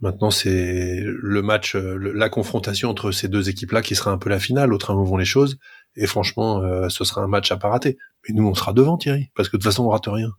Maintenant, 0.00 0.30
c'est 0.30 1.02
le 1.04 1.42
match, 1.42 1.74
euh, 1.74 2.12
la 2.14 2.28
confrontation 2.28 2.88
entre 2.88 3.10
ces 3.10 3.28
deux 3.28 3.48
équipes-là 3.48 3.82
qui 3.82 3.96
sera 3.96 4.12
un 4.12 4.18
peu 4.18 4.30
la 4.30 4.38
finale. 4.38 4.72
Autrement 4.72 5.02
vont 5.02 5.16
les 5.16 5.24
choses. 5.24 5.58
Et 5.96 6.06
franchement, 6.06 6.62
euh, 6.62 6.88
ce 6.88 7.04
sera 7.04 7.22
un 7.22 7.26
match 7.26 7.50
à 7.50 7.56
pas 7.56 7.68
rater. 7.68 7.98
Mais 8.28 8.34
nous, 8.34 8.46
on 8.46 8.54
sera 8.54 8.72
devant, 8.72 8.96
Thierry, 8.96 9.30
parce 9.34 9.48
que 9.48 9.56
de 9.56 9.62
toute 9.62 9.70
façon, 9.70 9.84
on 9.84 9.88
rate 9.88 10.06
rien. 10.06 10.30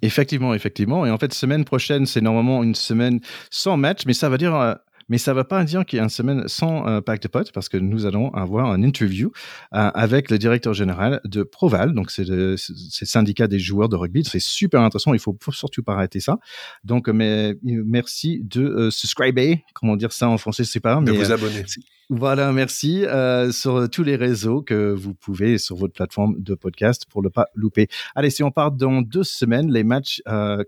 Effectivement, 0.00 0.54
effectivement. 0.54 1.04
Et 1.04 1.10
en 1.10 1.18
fait, 1.18 1.34
semaine 1.34 1.64
prochaine, 1.66 2.06
c'est 2.06 2.22
normalement 2.22 2.62
une 2.62 2.74
semaine 2.74 3.20
sans 3.50 3.76
match, 3.76 4.06
mais 4.06 4.14
ça 4.14 4.30
va 4.30 4.38
dire 4.38 4.54
euh, 4.54 4.74
mais 5.08 5.18
ça 5.18 5.32
ne 5.32 5.36
va 5.36 5.44
pas 5.44 5.62
dire 5.64 5.84
qu'il 5.84 5.98
y 5.98 6.00
a 6.00 6.02
une 6.02 6.10
semaine 6.10 6.48
sans 6.48 6.86
euh, 6.86 7.00
pack 7.00 7.22
de 7.22 7.28
potes 7.28 7.52
parce 7.52 7.68
que 7.68 7.76
nous 7.76 8.06
allons 8.06 8.30
avoir 8.34 8.70
un 8.70 8.82
interview 8.82 9.30
euh, 9.74 9.90
avec 9.94 10.30
le 10.30 10.38
directeur 10.38 10.74
général 10.74 11.20
de 11.24 11.42
Proval. 11.42 11.94
Donc, 11.94 12.10
c'est 12.10 12.26
le, 12.26 12.56
syndicat 12.56 13.48
des 13.48 13.58
joueurs 13.58 13.88
de 13.88 13.96
rugby. 13.96 14.24
C'est 14.24 14.40
super 14.40 14.80
intéressant. 14.80 15.14
Il 15.14 15.20
faut, 15.20 15.36
faut 15.40 15.52
surtout 15.52 15.82
pas 15.82 15.94
arrêter 15.94 16.20
ça. 16.20 16.38
Donc, 16.84 17.08
mais, 17.08 17.54
merci 17.62 18.40
de 18.44 18.62
euh, 18.62 18.90
subscriber. 18.90 19.64
Comment 19.74 19.96
dire 19.96 20.12
ça 20.12 20.28
en 20.28 20.38
français? 20.38 20.64
C'est 20.64 20.80
pas, 20.80 21.00
mais. 21.00 21.12
De 21.12 21.12
vous 21.12 21.32
abonner. 21.32 21.64
Voilà, 22.10 22.52
merci 22.52 23.06
sur 23.52 23.88
tous 23.88 24.02
les 24.02 24.16
réseaux 24.16 24.60
que 24.60 24.92
vous 24.92 25.14
pouvez 25.14 25.56
sur 25.56 25.76
votre 25.76 25.94
plateforme 25.94 26.34
de 26.42 26.54
podcast 26.54 27.06
pour 27.08 27.22
ne 27.22 27.30
pas 27.30 27.46
louper. 27.54 27.88
Allez, 28.14 28.28
si 28.28 28.42
on 28.42 28.50
part 28.50 28.70
dans 28.70 29.00
deux 29.00 29.22
semaines, 29.22 29.72
les 29.72 29.82
matchs 29.82 30.20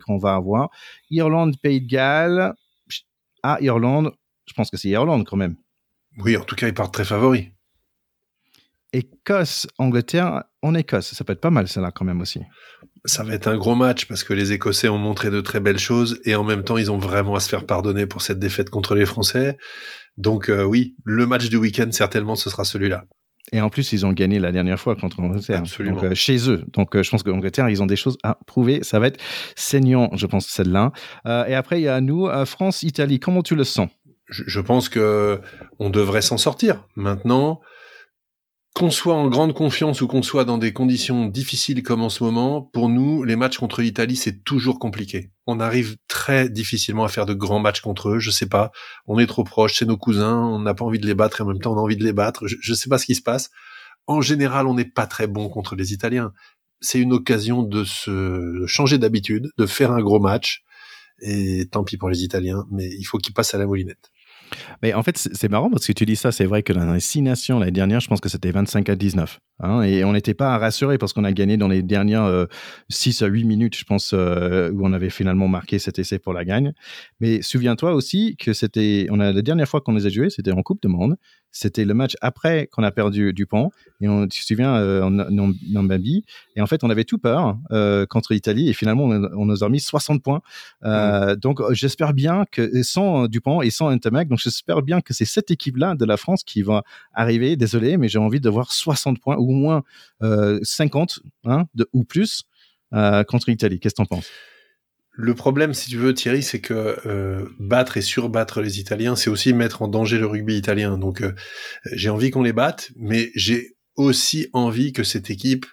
qu'on 0.07 0.17
va 0.17 0.37
avoir, 0.37 0.71
Irlande, 1.11 1.57
Pays 1.61 1.83
de 1.83 1.87
Galles, 1.87 2.55
à 3.43 3.59
Irlande, 3.61 4.13
je 4.47 4.53
pense 4.55 4.71
que 4.71 4.77
c'est 4.77 4.89
Irlande 4.89 5.27
quand 5.27 5.37
même. 5.37 5.57
Oui, 6.19 6.37
en 6.37 6.45
tout 6.45 6.55
cas, 6.55 6.69
ils 6.69 6.75
partent 6.75 6.95
très 6.95 7.05
favoris. 7.05 7.47
Écosse, 8.95 9.67
Angleterre 9.79 10.45
en 10.63 10.75
Écosse, 10.75 11.15
ça 11.15 11.25
peut 11.25 11.33
être 11.33 11.41
pas 11.41 11.51
mal 11.51 11.67
celle-là 11.67 11.91
quand 11.91 12.05
même 12.05 12.21
aussi. 12.21 12.41
Ça 13.05 13.25
va 13.25 13.35
être 13.35 13.49
un 13.49 13.57
gros 13.57 13.75
match 13.75 14.07
parce 14.07 14.23
que 14.23 14.33
les 14.33 14.53
Écossais 14.53 14.89
ont 14.89 14.99
montré 14.99 15.31
de 15.31 15.41
très 15.41 15.59
belles 15.59 15.81
choses 15.81 16.21
et 16.25 16.37
en 16.37 16.45
même 16.45 16.63
temps 16.63 16.79
ils 16.79 16.93
ont 16.93 16.99
vraiment 16.99 17.35
à 17.35 17.41
se 17.41 17.49
faire 17.49 17.67
pardonner 17.67 18.07
pour 18.07 18.23
cette 18.23 18.39
défaite 18.39 18.71
contre 18.71 18.95
les 18.95 19.05
Français. 19.05 19.59
Donc 20.17 20.49
euh, 20.49 20.63
oui, 20.63 20.95
le 21.05 21.27
match 21.27 21.49
du 21.49 21.57
week-end 21.57 21.89
certainement 21.91 22.37
ce 22.37 22.49
sera 22.49 22.65
celui-là. 22.65 23.05
Et 23.53 23.61
en 23.61 23.69
plus, 23.69 23.93
ils 23.93 24.07
ont 24.07 24.13
gagné 24.13 24.39
la 24.39 24.53
dernière 24.53 24.81
fois 24.81 24.97
contre 24.97 25.21
l'Angleterre. 25.21 25.59
Absolument. 25.59 25.97
Donc, 25.97 26.05
euh, 26.05 26.15
chez 26.15 26.49
eux. 26.49 26.65
Donc, 26.73 26.97
euh, 26.97 27.03
je 27.03 27.11
pense 27.11 27.23
qu'Angleterre, 27.23 27.69
ils 27.69 27.83
ont 27.83 27.87
des 27.87 27.95
choses 27.95 28.17
à 28.23 28.39
prouver. 28.47 28.83
Ça 28.83 28.99
va 28.99 29.09
être 29.09 29.21
saignant, 29.55 30.09
je 30.15 30.25
pense, 30.25 30.47
celle-là. 30.47 30.93
et 31.27 31.55
après, 31.55 31.79
il 31.79 31.85
y 31.85 31.89
a 31.89 32.01
nous, 32.01 32.27
France, 32.47 32.83
Italie. 32.83 33.21
Comment 33.21 33.43
tu 33.43 33.55
le 33.55 33.65
sens? 33.65 33.91
Je, 34.29 34.61
pense 34.61 34.89
que 34.89 35.41
on 35.79 35.91
devrait 35.91 36.23
s'en 36.23 36.39
sortir. 36.39 36.87
Maintenant, 36.97 37.61
qu'on 38.75 38.91
soit 38.91 39.15
en 39.15 39.29
grande 39.29 39.55
confiance 39.55 40.01
ou 40.01 40.09
qu'on 40.09 40.23
soit 40.23 40.45
dans 40.45 40.59
des 40.59 40.73
conditions 40.73 41.27
difficiles 41.27 41.85
comme 41.85 42.03
en 42.03 42.09
ce 42.09 42.25
moment, 42.25 42.61
pour 42.61 42.89
nous, 42.89 43.23
les 43.23 43.37
matchs 43.37 43.59
contre 43.59 43.83
l'Italie, 43.83 44.17
c'est 44.17 44.43
toujours 44.43 44.81
compliqué. 44.81 45.31
On 45.47 45.61
arrive 45.61 45.97
très 46.09 46.49
difficilement 46.49 47.05
à 47.05 47.09
faire 47.09 47.25
de 47.25 47.35
grands 47.35 47.61
matchs 47.61 47.81
contre 47.81 48.11
eux. 48.11 48.19
Je 48.19 48.31
sais 48.31 48.49
pas. 48.49 48.73
On 49.07 49.21
est 49.21 49.27
trop 49.27 49.45
proches, 49.45 49.79
c'est 49.79 49.87
nos 49.87 49.97
cousins. 49.97 50.41
On 50.41 50.59
n'a 50.59 50.75
pas 50.75 50.85
envie 50.85 50.99
de 50.99 51.07
les 51.07 51.15
battre 51.15 51.41
et 51.41 51.45
en 51.45 51.47
même 51.47 51.61
temps, 51.61 51.73
on 51.73 51.79
a 51.79 51.83
envie 51.83 51.97
de 51.97 52.05
les 52.05 52.13
battre. 52.13 52.49
Je, 52.49 52.57
ne 52.69 52.77
sais 52.77 52.89
pas 52.89 52.99
ce 52.99 53.07
qui 53.07 53.15
se 53.15 53.23
passe. 53.23 53.51
En 54.09 54.21
général, 54.21 54.67
on 54.67 54.75
n'est 54.75 54.85
pas 54.85 55.07
très 55.07 55.29
bon 55.29 55.49
contre 55.49 55.77
les 55.77 55.93
Italiens. 55.93 56.33
C'est 56.81 56.99
une 56.99 57.13
occasion 57.13 57.63
de 57.63 57.85
se 57.85 58.67
changer 58.67 58.99
d'habitude, 58.99 59.51
de 59.57 59.67
faire 59.67 59.93
un 59.93 60.03
gros 60.03 60.19
match. 60.19 60.65
Et 61.21 61.69
tant 61.71 61.85
pis 61.85 61.97
pour 61.97 62.11
les 62.11 62.25
Italiens, 62.25 62.65
mais 62.73 62.89
il 62.89 63.05
faut 63.05 63.19
qu'ils 63.19 63.35
passent 63.35 63.55
à 63.55 63.59
la 63.59 63.67
moulinette. 63.67 64.11
Mais 64.83 64.95
en 64.95 65.03
fait, 65.03 65.17
c'est 65.17 65.51
marrant 65.51 65.71
parce 65.71 65.87
que 65.87 65.93
tu 65.93 66.05
dis 66.07 66.17
ça. 66.17 66.33
C'est 66.33 66.45
vrai 66.45 66.63
que 66.63 66.73
dans 66.73 66.93
les 66.93 67.01
six 67.01 67.23
nations 67.23 67.59
l'année 67.59 67.73
dernière, 67.73 68.01
je 68.01 68.09
pense 68.09 68.21
que 68.21 68.29
c'était 68.29 68.51
25 68.51 68.89
à 68.89 68.97
19. 68.97 69.41
Hein, 69.61 69.83
et 69.83 70.05
on 70.05 70.13
n'était 70.13 70.35
pas 70.35 70.59
rassuré 70.59 70.99
parce 70.99 71.13
qu'on 71.13 71.25
a 71.25 71.33
gagné 71.33 71.57
dans 71.57 71.69
les 71.69 71.83
dernières 71.83 72.47
6 72.89 73.23
euh, 73.23 73.27
à 73.27 73.29
8 73.29 73.45
minutes, 73.45 73.77
je 73.77 73.85
pense, 73.85 74.13
euh, 74.13 74.71
où 74.73 74.85
on 74.85 74.93
avait 74.93 75.11
finalement 75.11 75.47
marqué 75.49 75.79
cet 75.79 75.99
essai 75.99 76.19
pour 76.19 76.33
la 76.33 76.45
gagne. 76.45 76.73
Mais 77.21 77.41
souviens-toi 77.41 77.95
aussi 77.95 78.37
que 78.37 78.53
c'était, 78.53 79.07
on 79.11 79.21
a 79.21 79.33
la 79.33 79.43
dernière 79.43 79.69
fois 79.69 79.81
qu'on 79.81 79.93
les 79.95 80.07
a 80.07 80.09
joués, 80.09 80.31
c'était 80.31 80.53
en 80.53 80.63
Coupe 80.63 80.83
de 80.83 80.89
Monde. 80.89 81.17
C'était 81.57 81.85
le 81.85 81.95
match 81.95 82.17
après 82.21 82.67
qu'on 82.67 82.83
a 82.83 82.91
perdu 82.91 83.33
Dupont. 83.33 83.71
Et 84.01 84.09
on, 84.09 84.27
tu 84.27 84.41
te 84.41 84.45
souviens, 84.45 84.75
euh. 84.75 85.09
Et 86.57 86.61
en 86.61 86.67
fait, 86.67 86.83
on 86.83 86.91
avait 86.91 87.05
tout 87.05 87.19
peur 87.19 87.57
euh, 87.71 88.07
contre 88.07 88.33
l'Italie. 88.33 88.69
Et 88.69 88.73
finalement, 88.73 89.05
on, 89.05 89.47
nous 89.47 89.63
a 89.63 89.69
mis 89.69 89.79
60 89.79 90.21
points. 90.21 90.43
Euh, 90.83 91.35
mmh. 91.35 91.37
Donc, 91.37 91.63
j'espère 91.71 92.13
bien 92.13 92.45
que 92.51 92.83
sans 92.83 93.29
Dupont 93.29 93.63
et 93.63 93.71
sans 93.71 93.95
Ntamak, 93.95 94.27
donc 94.27 94.41
j'espère 94.41 94.83
bien 94.83 95.01
que 95.01 95.15
c'est 95.15 95.25
cette 95.25 95.53
équipe-là 95.53 95.95
de 95.95 96.05
la 96.05 96.17
France 96.17 96.43
qui 96.43 96.63
va 96.63 96.83
arriver. 97.13 97.55
Désolé, 97.55 97.99
mais 97.99 98.09
j'ai 98.09 98.19
envie 98.19 98.41
de 98.41 98.51
voir 98.51 98.73
60 98.73 99.21
points 99.21 99.37
ou 99.37 99.53
au 99.53 99.55
moins 99.55 99.85
50 100.21 101.21
hein, 101.45 101.67
de, 101.77 101.89
ou 101.93 102.03
plus 102.03 102.43
contre 102.91 103.49
l'Italie. 103.49 103.79
Qu'est-ce 103.79 103.95
que 103.95 104.03
tu 104.03 104.13
en 104.13 104.17
penses? 104.17 104.29
Le 105.17 105.35
problème, 105.35 105.75
si 105.75 105.89
tu 105.89 105.97
veux, 105.97 106.13
Thierry, 106.13 106.43
c'est 106.43 106.61
que 106.61 106.99
euh, 107.07 107.47
battre 107.61 107.97
et 107.97 108.03
surbattre 108.03 108.61
les 108.61 108.81
Italiens, 108.81 109.15
c'est 109.15 109.31
aussi 109.31 109.53
mettre 109.53 109.83
en 109.83 109.89
danger 109.89 110.19
le 110.19 110.27
rugby 110.27 110.57
italien. 110.57 110.99
Donc, 110.99 111.21
euh, 111.21 111.35
j'ai 111.93 112.11
envie 112.11 112.33
qu'on 112.33 112.43
les 112.43 112.53
batte, 112.53 112.91
mais 112.97 113.31
j'ai 113.37 113.77
aussi 113.95 114.49
envie 114.53 114.93
que 114.93 115.05
cette 115.05 115.31
équipe 115.31 115.67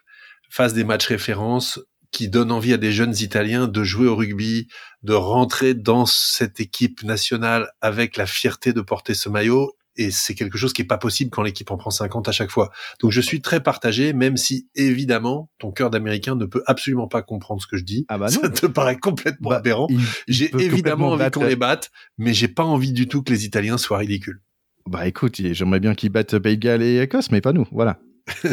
fasse 0.52 0.74
des 0.74 0.84
matchs 0.84 1.08
références 1.08 1.80
qui 2.12 2.30
donnent 2.30 2.52
envie 2.52 2.74
à 2.74 2.78
des 2.78 2.92
jeunes 2.92 3.16
Italiens 3.20 3.68
de 3.68 3.84
jouer 3.84 4.08
au 4.08 4.16
rugby, 4.16 4.68
de 5.02 5.14
rentrer 5.14 5.74
dans 5.74 6.06
cette 6.06 6.60
équipe 6.60 7.04
nationale 7.04 7.72
avec 7.82 8.18
la 8.18 8.28
fierté 8.28 8.74
de 8.74 8.82
porter 8.82 9.16
ce 9.16 9.30
maillot 9.30 9.74
et 9.96 10.12
c'est 10.12 10.36
quelque 10.36 10.58
chose 10.58 10.74
qui 10.74 10.82
est 10.82 10.86
pas 10.86 10.98
possible 10.98 11.30
quand 11.32 11.44
l'équipe 11.44 11.70
en 11.72 11.78
prend 11.78 11.90
50 11.90 12.28
à 12.28 12.32
chaque 12.32 12.52
fois. 12.52 12.72
Donc 13.00 13.12
je 13.12 13.22
suis 13.22 13.42
très 13.42 13.62
partagé, 13.62 14.14
même 14.14 14.38
si 14.38 14.68
évidemment 14.76 15.50
ton 15.60 15.72
cœur 15.72 15.90
d'américain 15.90 16.36
ne 16.36 16.46
peut 16.46 16.64
absolument 16.66 17.08
pas 17.08 17.22
comprendre 17.22 17.62
ce 17.62 17.68
que 17.68 17.78
je 17.78 17.84
dis. 17.84 18.06
Ah 18.08 18.18
bah 18.18 18.30
Ça 18.30 18.50
te 18.50 18.66
paraît 18.66 18.98
complètement 18.98 19.50
bah, 19.50 19.58
aberrant. 19.58 19.88
J'ai 20.28 20.52
évidemment 20.60 21.10
envie 21.10 21.30
qu'on 21.32 21.44
les 21.44 21.56
batte, 21.56 21.92
mais 22.18 22.34
j'ai 22.34 22.48
pas 22.48 22.64
envie 22.64 22.94
du 22.94 23.08
tout 23.08 23.22
que 23.22 23.32
les 23.32 23.46
Italiens 23.46 23.78
soient 23.78 23.98
ridicules. 23.98 24.42
Bah 24.88 25.08
écoute, 25.08 25.36
j'aimerais 25.54 25.80
bien 25.80 25.94
qu'ils 25.94 26.10
battent 26.10 26.40
Pays 26.40 26.60
et 26.64 27.02
Écosse, 27.02 27.32
mais 27.32 27.42
pas 27.42 27.54
nous. 27.54 27.68
Voilà. 27.72 28.00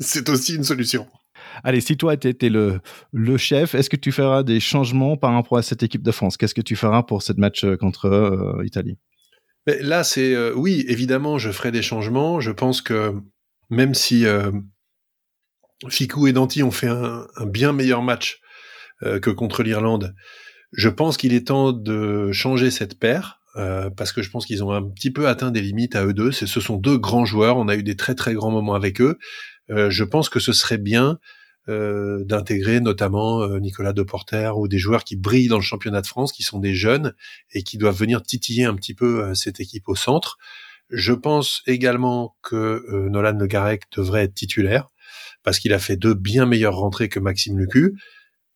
c'est 0.00 0.28
aussi 0.28 0.54
une 0.54 0.64
solution. 0.64 1.06
Allez, 1.64 1.80
si 1.80 1.96
toi 1.96 2.16
tu 2.16 2.28
étais 2.28 2.48
le, 2.48 2.80
le 3.12 3.36
chef, 3.36 3.74
est-ce 3.74 3.90
que 3.90 3.96
tu 3.96 4.12
feras 4.12 4.42
des 4.42 4.60
changements 4.60 5.16
par 5.16 5.32
rapport 5.32 5.58
à 5.58 5.62
cette 5.62 5.82
équipe 5.82 6.02
de 6.02 6.12
France? 6.12 6.36
Qu'est-ce 6.36 6.54
que 6.54 6.62
tu 6.62 6.76
feras 6.76 7.02
pour 7.02 7.22
cette 7.22 7.38
match 7.38 7.64
euh, 7.64 7.76
contre 7.76 8.06
euh, 8.06 8.64
Italie? 8.64 8.98
Mais 9.66 9.82
là, 9.82 10.04
c'est 10.04 10.34
euh, 10.34 10.52
oui, 10.54 10.84
évidemment, 10.88 11.38
je 11.38 11.50
ferai 11.50 11.72
des 11.72 11.82
changements. 11.82 12.40
Je 12.40 12.52
pense 12.52 12.80
que 12.82 13.14
même 13.68 13.94
si 13.94 14.24
euh, 14.26 14.52
Ficou 15.88 16.26
et 16.26 16.32
Danti 16.32 16.62
ont 16.62 16.70
fait 16.70 16.88
un, 16.88 17.26
bien 17.46 17.72
meilleur 17.72 18.02
match 18.02 18.40
euh, 19.02 19.18
que 19.18 19.30
contre 19.30 19.62
l'Irlande, 19.62 20.14
je 20.72 20.88
pense 20.88 21.16
qu'il 21.16 21.34
est 21.34 21.48
temps 21.48 21.72
de 21.72 22.30
changer 22.32 22.70
cette 22.70 22.98
paire. 22.98 23.40
parce 23.96 24.12
que 24.12 24.20
je 24.22 24.30
pense 24.30 24.44
qu'ils 24.44 24.62
ont 24.62 24.72
un 24.72 24.82
petit 24.82 25.10
peu 25.10 25.28
atteint 25.28 25.50
des 25.50 25.62
limites 25.62 25.96
à 25.96 26.04
eux 26.04 26.12
deux. 26.12 26.30
Ce 26.30 26.60
sont 26.60 26.76
deux 26.76 26.98
grands 26.98 27.24
joueurs. 27.24 27.56
On 27.56 27.68
a 27.68 27.76
eu 27.76 27.82
des 27.82 27.96
très 27.96 28.14
très 28.14 28.34
grands 28.34 28.50
moments 28.50 28.74
avec 28.74 29.00
eux. 29.00 29.18
je 29.70 30.04
pense 30.04 30.28
que 30.28 30.40
ce 30.40 30.52
serait 30.52 30.78
bien 30.78 31.18
euh, 31.68 32.24
d'intégrer 32.24 32.80
notamment 32.80 33.42
euh, 33.42 33.58
Nicolas 33.58 33.92
Deporter 33.92 34.56
ou 34.56 34.68
des 34.68 34.78
joueurs 34.78 35.02
qui 35.02 35.16
brillent 35.16 35.48
dans 35.48 35.56
le 35.56 35.62
championnat 35.62 36.00
de 36.00 36.06
France, 36.06 36.32
qui 36.32 36.44
sont 36.44 36.60
des 36.60 36.74
jeunes 36.74 37.12
et 37.52 37.64
qui 37.64 37.76
doivent 37.76 37.98
venir 37.98 38.22
titiller 38.22 38.64
un 38.64 38.74
petit 38.74 38.94
peu 38.94 39.24
euh, 39.24 39.34
cette 39.34 39.58
équipe 39.58 39.88
au 39.88 39.96
centre. 39.96 40.38
Je 40.90 41.12
pense 41.12 41.62
également 41.66 42.36
que 42.42 43.08
Nolan 43.08 43.36
Le 43.36 43.46
Garec 43.48 43.82
devrait 43.96 44.22
être 44.22 44.34
titulaire 44.34 44.86
parce 45.42 45.58
qu'il 45.58 45.72
a 45.72 45.80
fait 45.80 45.96
deux 45.96 46.14
bien 46.14 46.46
meilleures 46.46 46.76
rentrées 46.76 47.08
que 47.08 47.18
Maxime 47.18 47.58
Lucu. 47.58 47.98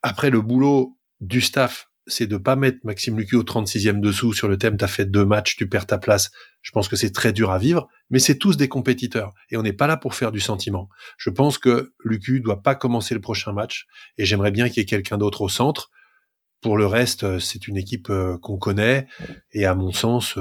Après, 0.02 0.30
le 0.30 0.40
boulot 0.40 0.96
du 1.20 1.40
staff 1.40 1.89
c'est 2.10 2.26
de 2.26 2.36
pas 2.36 2.56
mettre 2.56 2.78
Maxime 2.84 3.18
Lucu 3.18 3.36
au 3.36 3.42
36e 3.42 4.00
dessous 4.00 4.32
sur 4.32 4.48
le 4.48 4.58
thème 4.58 4.76
t'as 4.76 4.86
fait 4.86 5.06
deux 5.06 5.24
matchs, 5.24 5.56
tu 5.56 5.68
perds 5.68 5.86
ta 5.86 5.98
place. 5.98 6.30
Je 6.62 6.72
pense 6.72 6.88
que 6.88 6.96
c'est 6.96 7.12
très 7.12 7.32
dur 7.32 7.50
à 7.50 7.58
vivre, 7.58 7.88
mais 8.10 8.18
c'est 8.18 8.36
tous 8.36 8.56
des 8.56 8.68
compétiteurs 8.68 9.32
et 9.50 9.56
on 9.56 9.62
n'est 9.62 9.72
pas 9.72 9.86
là 9.86 9.96
pour 9.96 10.14
faire 10.14 10.32
du 10.32 10.40
sentiment. 10.40 10.88
Je 11.16 11.30
pense 11.30 11.58
que 11.58 11.92
Lucu 12.04 12.40
doit 12.40 12.62
pas 12.62 12.74
commencer 12.74 13.14
le 13.14 13.20
prochain 13.20 13.52
match 13.52 13.86
et 14.18 14.24
j'aimerais 14.24 14.50
bien 14.50 14.68
qu'il 14.68 14.78
y 14.78 14.80
ait 14.82 14.86
quelqu'un 14.86 15.18
d'autre 15.18 15.42
au 15.42 15.48
centre. 15.48 15.90
pour 16.60 16.76
le 16.76 16.84
reste, 16.84 17.38
c'est 17.38 17.68
une 17.68 17.78
équipe 17.78 18.12
qu'on 18.42 18.58
connaît 18.58 19.06
et 19.52 19.64
à 19.64 19.74
mon 19.74 19.92
sens, 19.92 20.36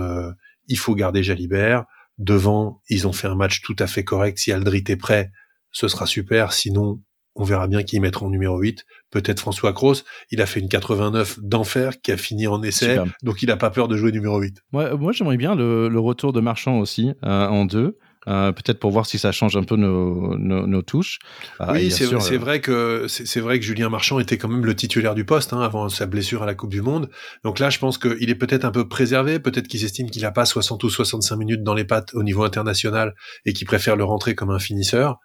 il 0.68 0.78
faut 0.78 0.96
garder 0.96 1.24
Jalibert. 1.24 1.86
Devant, 2.18 2.82
ils 2.90 3.08
ont 3.08 3.14
fait 3.14 3.28
un 3.28 3.36
match 3.36 3.62
tout 3.62 3.76
à 3.80 3.88
fait 3.88 4.04
correct. 4.04 4.38
Si 4.38 4.52
Aldrit 4.52 4.84
est 4.90 4.98
prêt, 4.98 5.32
ce 5.72 5.88
sera 5.88 6.06
super. 6.06 6.52
Sinon, 6.52 7.02
on 7.40 7.44
verra 7.46 7.68
bien 7.68 7.84
qui 7.84 8.00
mettront 8.00 8.28
en 8.28 8.30
numéro 8.30 8.60
8. 8.60 8.86
Peut-être 9.12 9.40
François 9.40 9.74
Cross. 9.74 10.04
Il 10.30 10.42
a 10.42 10.46
fait 10.46 10.60
une 10.60 10.68
89 10.68 11.40
d'enfer 11.42 12.00
qui 12.02 12.12
a 12.12 12.18
fini 12.18 12.46
en 12.48 12.62
essai. 12.62 13.00
Donc 13.24 13.42
il 13.42 13.48
n'a 13.48 13.58
pas 13.58 13.70
peur 13.72 13.88
de 13.88 13.98
jouer 13.98 14.12
numéro 14.12 14.40
8. 14.40 14.62
moi, 14.72 15.12
j'aimerais 15.14 15.38
bien 15.38 15.56
le, 15.56 16.00
retour 16.00 16.34
de 16.34 16.42
Marchand 16.42 16.80
aussi 16.80 17.14
euh, 17.24 17.48
en 17.48 17.66
deux. 17.66 17.98
Euh, 18.28 18.52
peut-être 18.52 18.80
pour 18.80 18.92
voir 18.92 19.06
si 19.06 19.18
ça 19.18 19.32
change 19.32 19.56
un 19.56 19.64
peu 19.64 19.76
nos, 19.78 20.82
touches. 20.82 21.20
Ah, 21.60 21.72
oui, 21.74 21.90
c'est 21.90 22.06
vrai, 22.06 22.38
vrai 22.38 22.62
que 22.62 23.06
c'est 23.08 23.40
vrai 23.40 23.60
que 23.60 23.66
Julien 23.66 23.90
Marchand 23.90 24.20
était 24.20 24.38
quand 24.38 24.50
même 24.50 24.66
le 24.66 24.76
titulaire 24.76 25.16
du 25.16 25.26
poste 25.26 25.54
hein, 25.54 25.62
avant 25.62 25.88
sa 25.90 26.06
blessure 26.06 26.44
à 26.44 26.46
la 26.46 26.56
Coupe 26.56 26.70
du 26.70 26.82
Monde. 26.82 27.10
Donc 27.44 27.60
là, 27.60 27.70
je 27.70 27.80
pense 27.80 27.98
qu'il 27.98 28.30
est 28.30 28.36
peut-être 28.36 28.66
un 28.66 28.72
peu 28.72 28.88
préservé. 28.88 29.40
Peut-être 29.40 29.68
qu'il 29.68 29.84
estime 29.84 30.10
qu'il 30.10 30.22
n'a 30.24 30.32
pas 30.32 30.46
60 30.46 30.84
ou 30.84 30.90
65 30.90 31.36
minutes 31.38 31.64
dans 31.64 31.74
les 31.74 31.86
pattes 31.86 32.14
au 32.14 32.24
niveau 32.24 32.44
international 32.44 33.16
et 33.46 33.54
qu'il 33.54 33.66
préfère 33.66 33.96
le 33.96 34.04
rentrer 34.04 34.36
comme 34.36 34.52
un 34.52 34.60
finisseur. 34.60 35.20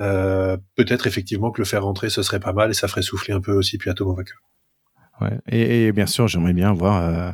Euh, 0.00 0.56
peut-être 0.74 1.06
effectivement 1.06 1.50
que 1.50 1.60
le 1.60 1.64
faire 1.64 1.84
rentrer, 1.84 2.10
ce 2.10 2.22
serait 2.22 2.40
pas 2.40 2.52
mal 2.52 2.70
et 2.70 2.74
ça 2.74 2.88
ferait 2.88 3.02
souffler 3.02 3.32
un 3.32 3.40
peu 3.40 3.52
aussi 3.52 3.78
Piato 3.78 4.04
Movaca. 4.04 4.34
Ouais. 5.20 5.38
Et, 5.48 5.92
bien 5.92 6.06
sûr, 6.06 6.26
j'aimerais 6.26 6.52
bien 6.52 6.72
voir 6.72 7.02
euh, 7.02 7.30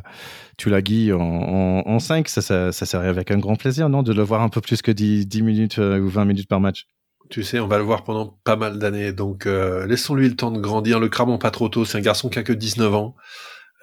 Tulagi 0.57 1.11
en, 1.13 1.19
en, 1.19 1.99
5. 1.99 2.27
Ça, 2.27 2.41
ça, 2.41 2.71
ça, 2.71 2.85
serait 2.85 3.07
avec 3.07 3.31
un 3.31 3.39
grand 3.39 3.55
plaisir, 3.55 3.89
non 3.89 4.03
De 4.03 4.13
le 4.13 4.21
voir 4.21 4.41
un 4.41 4.49
peu 4.49 4.61
plus 4.61 4.81
que 4.81 4.91
10, 4.91 5.25
10 5.27 5.41
minutes 5.41 5.79
euh, 5.79 5.99
ou 5.99 6.07
20 6.07 6.25
minutes 6.25 6.47
par 6.47 6.59
match. 6.59 6.85
Tu 7.29 7.43
sais, 7.43 7.59
on 7.59 7.67
va 7.67 7.77
le 7.77 7.83
voir 7.83 8.03
pendant 8.03 8.37
pas 8.43 8.55
mal 8.55 8.77
d'années. 8.77 9.13
Donc, 9.13 9.45
euh, 9.45 9.87
laissons-lui 9.87 10.29
le 10.29 10.35
temps 10.35 10.51
de 10.51 10.59
grandir. 10.59 10.99
Le 10.99 11.09
cramon 11.09 11.37
pas 11.37 11.49
trop 11.49 11.69
tôt. 11.69 11.85
C'est 11.85 11.97
un 11.97 12.01
garçon 12.01 12.29
qui 12.29 12.37
a 12.37 12.43
que 12.43 12.53
19 12.53 12.93
ans. 12.93 13.15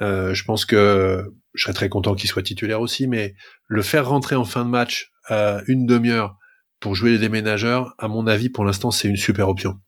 Euh, 0.01 0.35
je 0.35 0.45
pense 0.45 0.65
que 0.65 1.25
je 1.55 1.63
serais 1.65 1.73
très 1.73 1.89
content 1.89 2.15
qu'il 2.15 2.29
soit 2.29 2.43
titulaire 2.43 2.81
aussi, 2.81 3.09
mais 3.09 3.35
le 3.67 3.83
faire 3.83 4.09
rentrer 4.09 4.37
en 4.37 4.45
fin 4.45 4.65
de 4.65 4.71
match 4.71 5.11
à 5.27 5.61
une 5.67 5.87
demi-heure 5.87 6.37
pour 6.81 6.95
jouer 6.95 7.13
les 7.13 7.19
déménageurs, 7.19 7.95
à 7.99 8.09
mon 8.09 8.27
avis, 8.27 8.49
pour 8.49 8.65
l'instant, 8.65 8.91
c'est 8.91 9.09
une 9.09 9.17
super 9.17 9.49
option. 9.49 9.81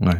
Ouais. 0.00 0.12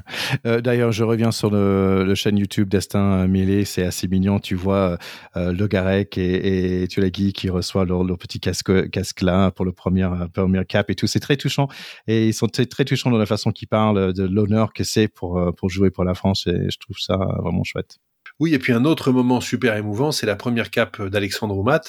Euh, 0.47 0.63
d'ailleurs, 0.63 0.91
je 0.91 1.05
reviens 1.05 1.31
sur 1.31 1.51
le, 1.51 2.03
le 2.03 2.15
chaîne 2.15 2.39
YouTube 2.39 2.69
Destin 2.69 3.27
Mêlé, 3.27 3.67
c'est 3.67 3.85
assez 3.85 4.09
mignon. 4.09 4.39
Tu 4.39 4.55
vois 4.55 4.97
euh, 5.37 5.53
Le 5.53 5.67
Garec 5.67 6.17
et, 6.17 6.83
et 6.83 6.89
Tulagi 6.89 7.35
qui 7.35 7.51
reçoivent 7.51 7.87
leur, 7.87 8.03
leur, 8.03 8.17
petit 8.17 8.41
casque, 8.41 8.89
casque 8.89 9.21
là 9.21 9.51
pour 9.51 9.67
le 9.67 9.73
premier, 9.73 10.09
premier 10.33 10.65
cap 10.65 10.89
et 10.89 10.95
tout. 10.95 11.07
C'est 11.07 11.21
très 11.21 11.37
touchant 11.37 11.69
et 12.07 12.29
ils 12.29 12.35
sont 12.35 12.47
très, 12.47 12.65
très 12.65 12.87
touchants 12.87 13.11
dans 13.11 13.19
la 13.19 13.27
façon 13.27 13.53
qu'ils 13.53 13.69
parlent 13.69 14.15
de 14.15 14.25
l'honneur 14.25 14.73
que 14.73 14.83
c'est 14.83 15.09
pour, 15.09 15.39
euh, 15.39 15.53
pour 15.53 15.69
jouer 15.69 15.91
pour 15.91 16.05
la 16.05 16.15
France 16.15 16.47
et 16.47 16.71
je 16.71 16.79
trouve 16.79 16.97
ça 16.99 17.17
vraiment 17.17 17.63
chouette. 17.63 17.99
Oui, 18.41 18.55
et 18.55 18.59
puis 18.59 18.73
un 18.73 18.87
autre 18.87 19.13
moment 19.13 19.43
super 19.43 19.77
émouvant, 19.77 20.11
c'est 20.11 20.27
la 20.27 20.37
première 20.37 20.71
cape 20.71 21.03
d'Alexandre 21.03 21.57
Oumat. 21.57 21.83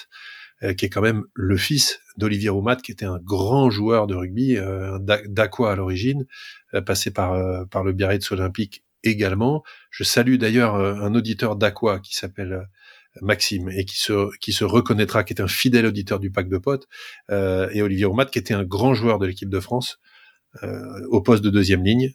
Euh, 0.64 0.74
qui 0.74 0.86
est 0.86 0.90
quand 0.90 1.04
même 1.04 1.24
le 1.36 1.56
fils 1.56 2.00
d'Olivier 2.18 2.50
Roumat, 2.50 2.78
qui 2.78 2.92
était 2.92 3.06
un 3.06 3.20
grand 3.20 3.70
joueur 3.70 4.08
de 4.08 4.16
rugby, 4.16 4.58
euh, 4.58 5.00
d'Aqua 5.00 5.72
à 5.72 5.76
l'origine, 5.76 6.26
euh, 6.74 6.82
passé 6.82 7.12
par, 7.12 7.68
par 7.70 7.84
le 7.84 7.94
Biarritz 7.94 8.32
Olympique 8.32 8.84
également. 9.04 9.64
Je 9.92 10.04
salue 10.04 10.36
d'ailleurs 10.36 10.76
un 10.76 11.14
auditeur 11.16 11.56
d'Aqua 11.56 12.00
qui 12.00 12.16
s'appelle 12.16 12.68
Maxime 13.22 13.70
et 13.70 13.86
qui 13.86 13.98
se 13.98 14.36
qui 14.40 14.52
se 14.52 14.64
reconnaîtra, 14.64 15.24
qui 15.24 15.34
est 15.34 15.42
un 15.42 15.48
fidèle 15.48 15.86
auditeur 15.86 16.20
du 16.20 16.32
pack 16.32 16.50
de 16.50 16.58
potes, 16.58 16.88
et 17.30 17.82
Olivier 17.82 18.06
Roumat 18.06 18.26
qui 18.26 18.40
était 18.40 18.54
un 18.54 18.64
grand 18.64 18.96
joueur 18.96 19.20
de 19.20 19.28
l'équipe 19.28 19.50
de 19.50 19.60
France 19.60 20.00
au 21.10 21.22
poste 21.22 21.44
de 21.44 21.50
deuxième 21.52 21.84
ligne, 21.84 22.12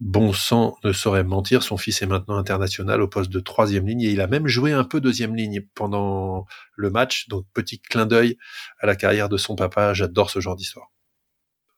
bon 0.00 0.32
sang 0.32 0.76
ne 0.84 0.92
saurait 0.92 1.24
mentir, 1.24 1.62
son 1.62 1.76
fils 1.76 2.02
est 2.02 2.06
maintenant 2.06 2.36
international 2.36 3.00
au 3.00 3.08
poste 3.08 3.30
de 3.30 3.40
troisième 3.40 3.86
ligne 3.86 4.02
et 4.02 4.10
il 4.10 4.20
a 4.20 4.26
même 4.26 4.46
joué 4.46 4.72
un 4.72 4.84
peu 4.84 5.00
deuxième 5.00 5.34
ligne 5.34 5.62
pendant 5.74 6.46
le 6.76 6.90
match. 6.90 7.28
Donc 7.28 7.46
petit 7.54 7.80
clin 7.80 8.06
d'œil 8.06 8.36
à 8.80 8.86
la 8.86 8.96
carrière 8.96 9.28
de 9.28 9.36
son 9.36 9.56
papa. 9.56 9.94
J'adore 9.94 10.30
ce 10.30 10.40
genre 10.40 10.56
d'histoire. 10.56 10.92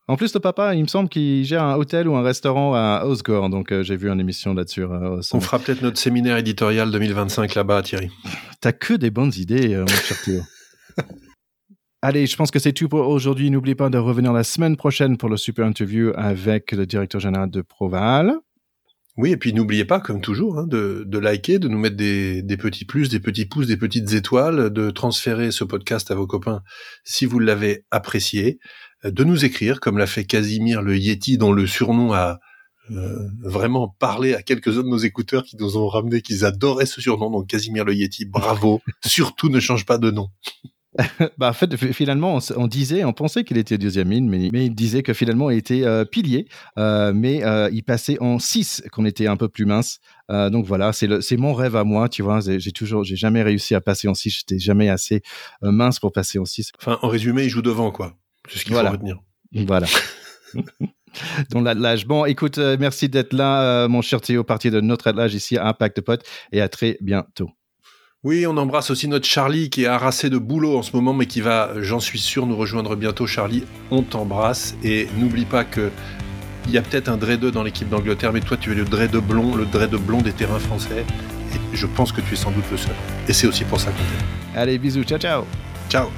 En 0.06 0.16
plus, 0.16 0.34
le 0.34 0.40
papa, 0.40 0.74
il 0.74 0.82
me 0.82 0.86
semble 0.86 1.08
qu'il 1.08 1.44
gère 1.44 1.62
un 1.62 1.76
hôtel 1.76 2.08
ou 2.08 2.14
un 2.14 2.22
restaurant 2.22 2.74
à 2.74 3.04
Osgore. 3.06 3.48
Donc, 3.48 3.72
euh, 3.72 3.82
j'ai 3.82 3.96
vu 3.96 4.10
une 4.10 4.20
émission 4.20 4.52
là-dessus. 4.52 4.82
Euh, 4.82 5.22
On 5.32 5.40
fera 5.40 5.58
peut-être 5.58 5.80
notre 5.80 5.96
séminaire 5.96 6.36
éditorial 6.36 6.90
2025 6.90 7.54
là-bas, 7.54 7.82
Thierry. 7.82 8.10
T'as 8.60 8.72
que 8.72 8.92
des 8.92 9.10
bonnes 9.10 9.32
idées, 9.34 9.72
euh, 9.72 9.80
mon 9.80 9.86
cher 9.86 10.20
Théo. 10.22 10.42
Allez, 12.06 12.26
je 12.26 12.36
pense 12.36 12.50
que 12.50 12.58
c'est 12.58 12.74
tout 12.74 12.86
pour 12.86 13.08
aujourd'hui. 13.08 13.50
N'oubliez 13.50 13.74
pas 13.74 13.88
de 13.88 13.96
revenir 13.96 14.34
la 14.34 14.44
semaine 14.44 14.76
prochaine 14.76 15.16
pour 15.16 15.30
le 15.30 15.38
super 15.38 15.64
interview 15.64 16.12
avec 16.16 16.72
le 16.72 16.84
directeur 16.84 17.18
général 17.18 17.50
de 17.50 17.62
Proval. 17.62 18.34
Oui, 19.16 19.30
et 19.30 19.38
puis 19.38 19.54
n'oubliez 19.54 19.86
pas, 19.86 20.00
comme 20.00 20.20
toujours, 20.20 20.58
hein, 20.58 20.66
de, 20.66 21.18
liker, 21.18 21.58
de 21.58 21.66
nous 21.66 21.78
mettre 21.78 21.96
des, 21.96 22.42
petits 22.58 22.84
plus, 22.84 23.08
des 23.08 23.20
petits 23.20 23.46
pouces, 23.46 23.68
des 23.68 23.78
petites 23.78 24.12
étoiles, 24.12 24.68
de 24.68 24.90
transférer 24.90 25.50
ce 25.50 25.64
podcast 25.64 26.10
à 26.10 26.14
vos 26.14 26.26
copains 26.26 26.60
si 27.04 27.24
vous 27.24 27.38
l'avez 27.38 27.86
apprécié, 27.90 28.58
de 29.02 29.24
nous 29.24 29.46
écrire, 29.46 29.80
comme 29.80 29.96
l'a 29.96 30.06
fait 30.06 30.26
Casimir 30.26 30.82
le 30.82 30.98
Yeti, 30.98 31.38
dont 31.38 31.52
le 31.52 31.66
surnom 31.66 32.12
a 32.12 32.38
euh, 32.90 33.30
vraiment 33.42 33.88
parlé 33.88 34.34
à 34.34 34.42
quelques-uns 34.42 34.82
de 34.82 34.88
nos 34.88 34.98
écouteurs 34.98 35.44
qui 35.44 35.56
nous 35.56 35.78
ont 35.78 35.88
ramené 35.88 36.20
qu'ils 36.20 36.44
adoraient 36.44 36.84
ce 36.84 37.00
surnom. 37.00 37.30
Donc 37.30 37.46
Casimir 37.46 37.86
le 37.86 37.94
Yeti, 37.94 38.26
bravo. 38.26 38.82
Surtout 39.06 39.48
ne 39.48 39.58
change 39.58 39.86
pas 39.86 39.96
de 39.96 40.10
nom. 40.10 40.28
bah, 41.38 41.50
en 41.50 41.52
fait, 41.52 41.76
finalement, 41.92 42.38
on, 42.56 42.66
disait, 42.66 43.04
on 43.04 43.12
pensait 43.12 43.44
qu'il 43.44 43.58
était 43.58 43.78
deuxième 43.78 44.10
ligne, 44.10 44.28
mais, 44.28 44.48
mais, 44.52 44.66
il 44.66 44.74
disait 44.74 45.02
que 45.02 45.12
finalement, 45.12 45.50
il 45.50 45.58
était 45.58 45.84
euh, 45.84 46.04
pilier, 46.04 46.46
euh, 46.78 47.12
mais 47.14 47.44
euh, 47.44 47.68
il 47.72 47.82
passait 47.82 48.18
en 48.20 48.38
6, 48.38 48.84
qu'on 48.92 49.04
était 49.04 49.26
un 49.26 49.36
peu 49.36 49.48
plus 49.48 49.66
mince. 49.66 49.98
donc 50.28 50.66
voilà, 50.66 50.92
c'est 50.92 51.36
mon 51.36 51.52
rêve 51.54 51.76
à 51.76 51.84
moi, 51.84 52.08
tu 52.08 52.22
vois. 52.22 52.40
J'ai 52.40 52.72
toujours, 52.72 53.04
j'ai 53.04 53.16
jamais 53.16 53.42
réussi 53.42 53.74
à 53.74 53.80
passer 53.80 54.08
en 54.08 54.14
6, 54.14 54.30
j'étais 54.30 54.58
jamais 54.58 54.88
assez 54.88 55.22
mince 55.62 55.98
pour 55.98 56.12
passer 56.12 56.38
en 56.38 56.44
6. 56.44 56.72
Enfin, 56.80 56.98
en 57.02 57.08
résumé, 57.08 57.44
il 57.44 57.48
joue 57.48 57.62
devant, 57.62 57.90
quoi. 57.90 58.14
C'est 58.48 58.58
ce 58.58 58.64
qu'il 58.64 58.74
faut 58.74 58.82
retenir. 58.82 59.18
Voilà. 59.52 59.86
Donc 61.50 61.64
l'âge. 61.64 62.06
Bon, 62.06 62.24
écoute, 62.24 62.58
merci 62.58 63.08
d'être 63.08 63.32
là, 63.32 63.86
mon 63.88 64.02
cher 64.02 64.20
Théo, 64.20 64.44
parti 64.44 64.70
de 64.70 64.80
notre 64.80 65.16
âge 65.18 65.34
ici 65.34 65.56
à 65.56 65.68
Impact 65.68 66.00
Pot, 66.00 66.20
et 66.52 66.60
à 66.60 66.68
très 66.68 66.98
bientôt. 67.00 67.50
Oui, 68.24 68.46
on 68.46 68.56
embrasse 68.56 68.90
aussi 68.90 69.06
notre 69.06 69.26
Charlie 69.26 69.68
qui 69.68 69.82
est 69.82 69.86
harassé 69.86 70.30
de 70.30 70.38
boulot 70.38 70.78
en 70.78 70.82
ce 70.82 70.96
moment, 70.96 71.12
mais 71.12 71.26
qui 71.26 71.42
va, 71.42 71.72
j'en 71.82 72.00
suis 72.00 72.18
sûr, 72.18 72.46
nous 72.46 72.56
rejoindre 72.56 72.96
bientôt. 72.96 73.26
Charlie, 73.26 73.64
on 73.90 74.02
t'embrasse 74.02 74.74
et 74.82 75.08
n'oublie 75.18 75.44
pas 75.44 75.64
que 75.64 75.90
il 76.66 76.72
y 76.72 76.78
a 76.78 76.82
peut-être 76.82 77.10
un 77.10 77.18
Dre 77.18 77.36
2 77.36 77.50
dans 77.50 77.62
l'équipe 77.62 77.90
d'Angleterre, 77.90 78.32
mais 78.32 78.40
toi 78.40 78.56
tu 78.56 78.72
es 78.72 78.74
le 78.74 78.84
Dre 78.84 79.10
de 79.10 79.18
blond, 79.18 79.54
le 79.54 79.66
Dre 79.66 79.86
de 79.86 79.98
blond 79.98 80.22
des 80.22 80.32
terrains 80.32 80.58
français. 80.58 81.04
Et 81.52 81.76
je 81.76 81.86
pense 81.86 82.12
que 82.12 82.22
tu 82.22 82.32
es 82.32 82.36
sans 82.36 82.50
doute 82.50 82.64
le 82.70 82.78
seul. 82.78 82.94
Et 83.28 83.34
c'est 83.34 83.46
aussi 83.46 83.64
pour 83.64 83.78
ça 83.78 83.90
qu'on 83.90 83.98
t'aime. 83.98 84.56
Allez, 84.56 84.78
bisous, 84.78 85.04
ciao 85.04 85.18
ciao. 85.18 85.44
Ciao. 85.90 86.08